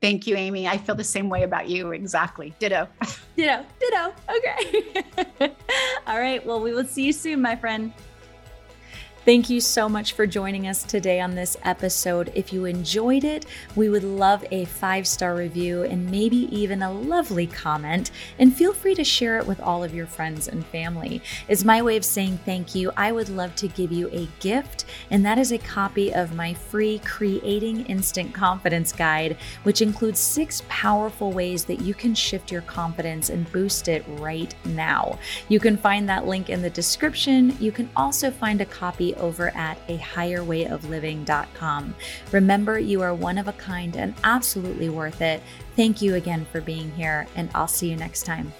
Thank 0.00 0.26
you, 0.26 0.36
Amy. 0.36 0.68
I 0.68 0.78
feel 0.78 0.94
the 0.94 1.02
same 1.02 1.28
way 1.28 1.42
about 1.42 1.68
you. 1.68 1.92
Exactly. 1.92 2.54
Ditto. 2.58 2.88
Ditto. 3.36 3.64
Ditto. 3.80 4.14
Okay. 4.36 5.04
All 6.06 6.20
right. 6.20 6.44
Well, 6.44 6.60
we 6.60 6.72
will 6.72 6.84
see 6.84 7.04
you 7.04 7.12
soon, 7.12 7.42
my 7.42 7.56
friend. 7.56 7.92
Thank 9.28 9.50
you 9.50 9.60
so 9.60 9.90
much 9.90 10.14
for 10.14 10.26
joining 10.26 10.68
us 10.68 10.82
today 10.82 11.20
on 11.20 11.34
this 11.34 11.54
episode. 11.62 12.32
If 12.34 12.50
you 12.50 12.64
enjoyed 12.64 13.24
it, 13.24 13.44
we 13.76 13.90
would 13.90 14.02
love 14.02 14.42
a 14.50 14.64
five 14.64 15.06
star 15.06 15.34
review 15.34 15.82
and 15.82 16.10
maybe 16.10 16.48
even 16.50 16.82
a 16.82 16.90
lovely 16.90 17.46
comment. 17.46 18.10
And 18.38 18.56
feel 18.56 18.72
free 18.72 18.94
to 18.94 19.04
share 19.04 19.36
it 19.36 19.46
with 19.46 19.60
all 19.60 19.84
of 19.84 19.94
your 19.94 20.06
friends 20.06 20.48
and 20.48 20.64
family. 20.64 21.20
It's 21.46 21.62
my 21.62 21.82
way 21.82 21.98
of 21.98 22.06
saying 22.06 22.38
thank 22.46 22.74
you. 22.74 22.90
I 22.96 23.12
would 23.12 23.28
love 23.28 23.54
to 23.56 23.68
give 23.68 23.92
you 23.92 24.08
a 24.12 24.26
gift, 24.40 24.86
and 25.10 25.26
that 25.26 25.36
is 25.36 25.52
a 25.52 25.58
copy 25.58 26.10
of 26.14 26.34
my 26.34 26.54
free 26.54 26.98
Creating 27.00 27.84
Instant 27.84 28.32
Confidence 28.32 28.92
Guide, 28.92 29.36
which 29.64 29.82
includes 29.82 30.20
six 30.20 30.62
powerful 30.70 31.32
ways 31.32 31.66
that 31.66 31.82
you 31.82 31.92
can 31.92 32.14
shift 32.14 32.50
your 32.50 32.62
confidence 32.62 33.28
and 33.28 33.52
boost 33.52 33.88
it 33.88 34.06
right 34.08 34.54
now. 34.64 35.18
You 35.50 35.60
can 35.60 35.76
find 35.76 36.08
that 36.08 36.26
link 36.26 36.48
in 36.48 36.62
the 36.62 36.70
description. 36.70 37.54
You 37.60 37.72
can 37.72 37.90
also 37.94 38.30
find 38.30 38.62
a 38.62 38.64
copy 38.64 39.16
over 39.18 39.54
at 39.56 39.78
a 39.88 39.98
higherwayofliving.com. 39.98 41.94
Remember, 42.32 42.78
you 42.78 43.02
are 43.02 43.14
one 43.14 43.38
of 43.38 43.48
a 43.48 43.52
kind 43.52 43.96
and 43.96 44.14
absolutely 44.24 44.88
worth 44.88 45.20
it. 45.20 45.42
Thank 45.76 46.00
you 46.02 46.14
again 46.14 46.46
for 46.50 46.60
being 46.60 46.90
here, 46.92 47.26
and 47.36 47.50
I'll 47.54 47.68
see 47.68 47.90
you 47.90 47.96
next 47.96 48.24
time. 48.24 48.52